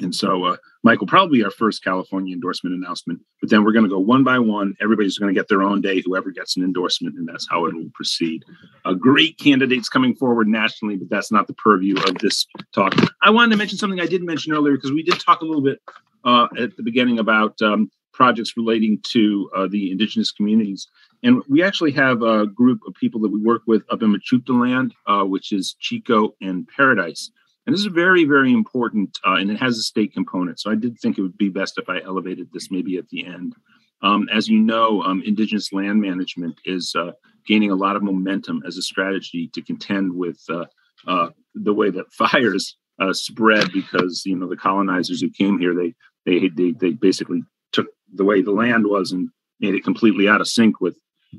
[0.00, 3.20] And so uh, will probably our first California endorsement announcement.
[3.40, 4.74] But then we're going to go one by one.
[4.80, 7.74] Everybody's going to get their own day, whoever gets an endorsement, and that's how it
[7.74, 8.44] will proceed.
[8.84, 12.94] Uh, great candidates coming forward nationally, but that's not the purview of this talk.
[13.22, 15.62] I wanted to mention something I did mention earlier because we did talk a little
[15.62, 15.80] bit
[16.24, 20.88] uh, at the beginning about um, projects relating to uh, the indigenous communities.
[21.22, 24.58] And we actually have a group of people that we work with up in Mechoopda
[24.58, 27.30] land, uh, which is Chico and Paradise.
[27.66, 30.60] And this is very, very important, uh, and it has a state component.
[30.60, 33.26] So I did think it would be best if I elevated this maybe at the
[33.26, 33.54] end.
[34.02, 37.12] Um, as you know, um, indigenous land management is uh,
[37.46, 40.64] gaining a lot of momentum as a strategy to contend with uh,
[41.06, 45.74] uh, the way that fires uh, spread because you know the colonizers who came here
[45.74, 45.94] they
[46.26, 47.42] they they they basically
[47.72, 50.96] took the way the land was and made it completely out of sync with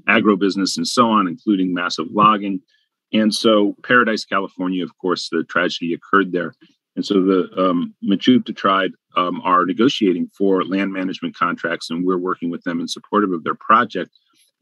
[0.08, 2.62] agribusiness and so on, including massive logging.
[3.14, 6.54] And so, Paradise, California, of course, the tragedy occurred there.
[6.96, 12.18] And so, the um, Mechoopda tribe um, are negotiating for land management contracts, and we're
[12.18, 14.12] working with them in support of their project.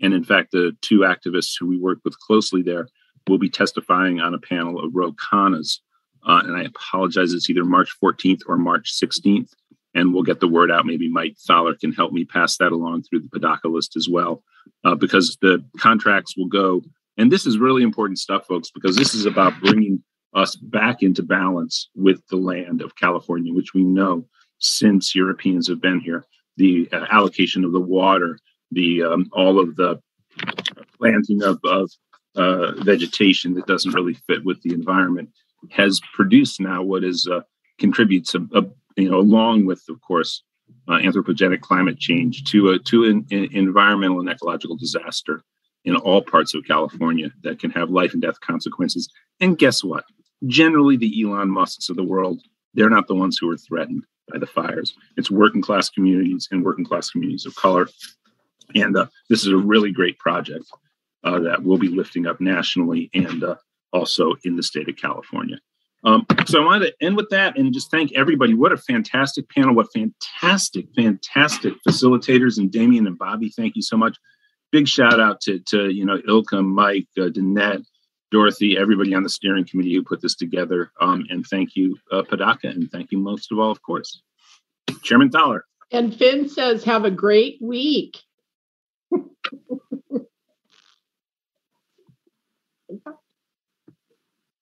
[0.02, 2.88] And in fact, the two activists who we work with closely there
[3.28, 5.82] will be testifying on a panel of Ro Khanna's.
[6.26, 9.52] Uh, and I apologize, it's either March 14th or March 16th.
[9.96, 10.86] And we'll get the word out.
[10.86, 14.44] Maybe Mike Thaler can help me pass that along through the PDACA list as well,
[14.86, 16.84] uh, because the contracts will go.
[17.20, 20.02] And this is really important stuff, folks, because this is about bringing
[20.34, 24.26] us back into balance with the land of California, which we know
[24.60, 26.26] since Europeans have been here.
[26.56, 28.40] The uh, allocation of the water,
[28.72, 30.02] the um, all of the
[30.98, 31.92] planting of, of
[32.36, 35.30] uh, vegetation that doesn't really fit with the environment
[35.72, 37.42] has produced now what is uh,
[37.80, 38.64] contributes a, a,
[38.96, 40.44] you know along with of course
[40.88, 45.44] uh, anthropogenic climate change to a to an, an environmental and ecological disaster
[45.86, 49.10] in all parts of California that can have life and death consequences.
[49.40, 50.04] And guess what?
[50.48, 52.42] Generally, the Elon Musks of the world
[52.74, 54.94] they're not the ones who are threatened by the fires.
[55.18, 57.88] It's working class communities and working class communities of color.
[58.76, 60.66] And uh, this is a really great project
[61.24, 63.56] uh, that we'll be lifting up nationally and uh,
[63.92, 65.58] also in the state of California.
[66.06, 68.54] Um, so I wanted to end with that and just thank everybody.
[68.54, 69.76] What a fantastic panel!
[69.76, 72.58] What fantastic, fantastic facilitators!
[72.58, 74.18] And Damien and Bobby, thank you so much.
[74.72, 77.84] Big shout out to to you know Ilka, Mike, uh, Danette,
[78.32, 80.92] Dorothy, everybody on the steering committee who put this together.
[81.02, 84.22] Um, and thank you, uh, PDACA, and thank you most of all, of course,
[85.04, 85.66] Chairman Thaler.
[85.92, 88.18] And Finn says, have a great week.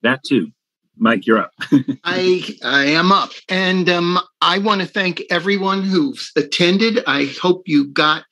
[0.04, 0.52] That too.
[0.98, 1.52] Mike, you're up.
[2.04, 7.04] I I am up, and um, I want to thank everyone who's attended.
[7.06, 8.24] I hope you got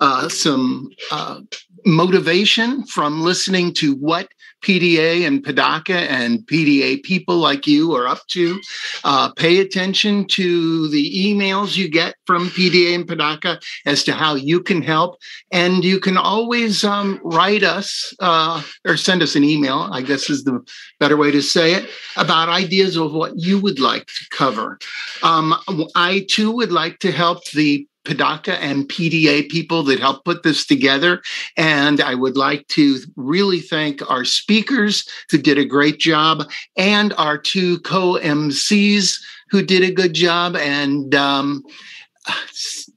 [0.00, 1.40] uh, some uh,
[1.84, 4.28] motivation from listening to what
[4.62, 8.60] PDA and PDACA and PDA people like you are up to.
[9.04, 14.34] Uh, pay attention to the emails you get from PDA and PDACA as to how
[14.34, 15.18] you can help.
[15.52, 20.28] And you can always um, write us uh, or send us an email, I guess
[20.28, 20.60] is the
[20.98, 24.78] better way to say it, about ideas of what you would like to cover.
[25.22, 25.54] Um,
[25.94, 30.66] I too would like to help the PDACA and PDA people that helped put this
[30.66, 31.22] together.
[31.56, 37.12] And I would like to really thank our speakers who did a great job and
[37.18, 39.20] our two co MCs
[39.50, 40.56] who did a good job.
[40.56, 41.62] And um,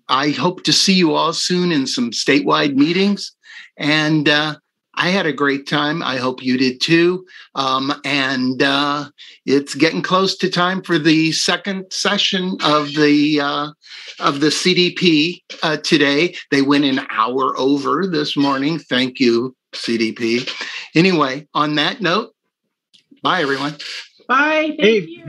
[0.09, 3.33] I hope to see you all soon in some statewide meetings.
[3.77, 4.55] And uh,
[4.95, 6.03] I had a great time.
[6.03, 7.25] I hope you did too.
[7.55, 9.05] Um, and uh,
[9.45, 13.71] it's getting close to time for the second session of the uh,
[14.19, 16.35] of the CDP uh, today.
[16.51, 18.79] They went an hour over this morning.
[18.79, 20.49] Thank you, CDP.
[20.93, 22.33] Anyway, on that note,
[23.23, 23.75] bye everyone.
[24.27, 24.75] Bye.
[24.77, 24.99] Thank Hey.
[25.01, 25.25] you.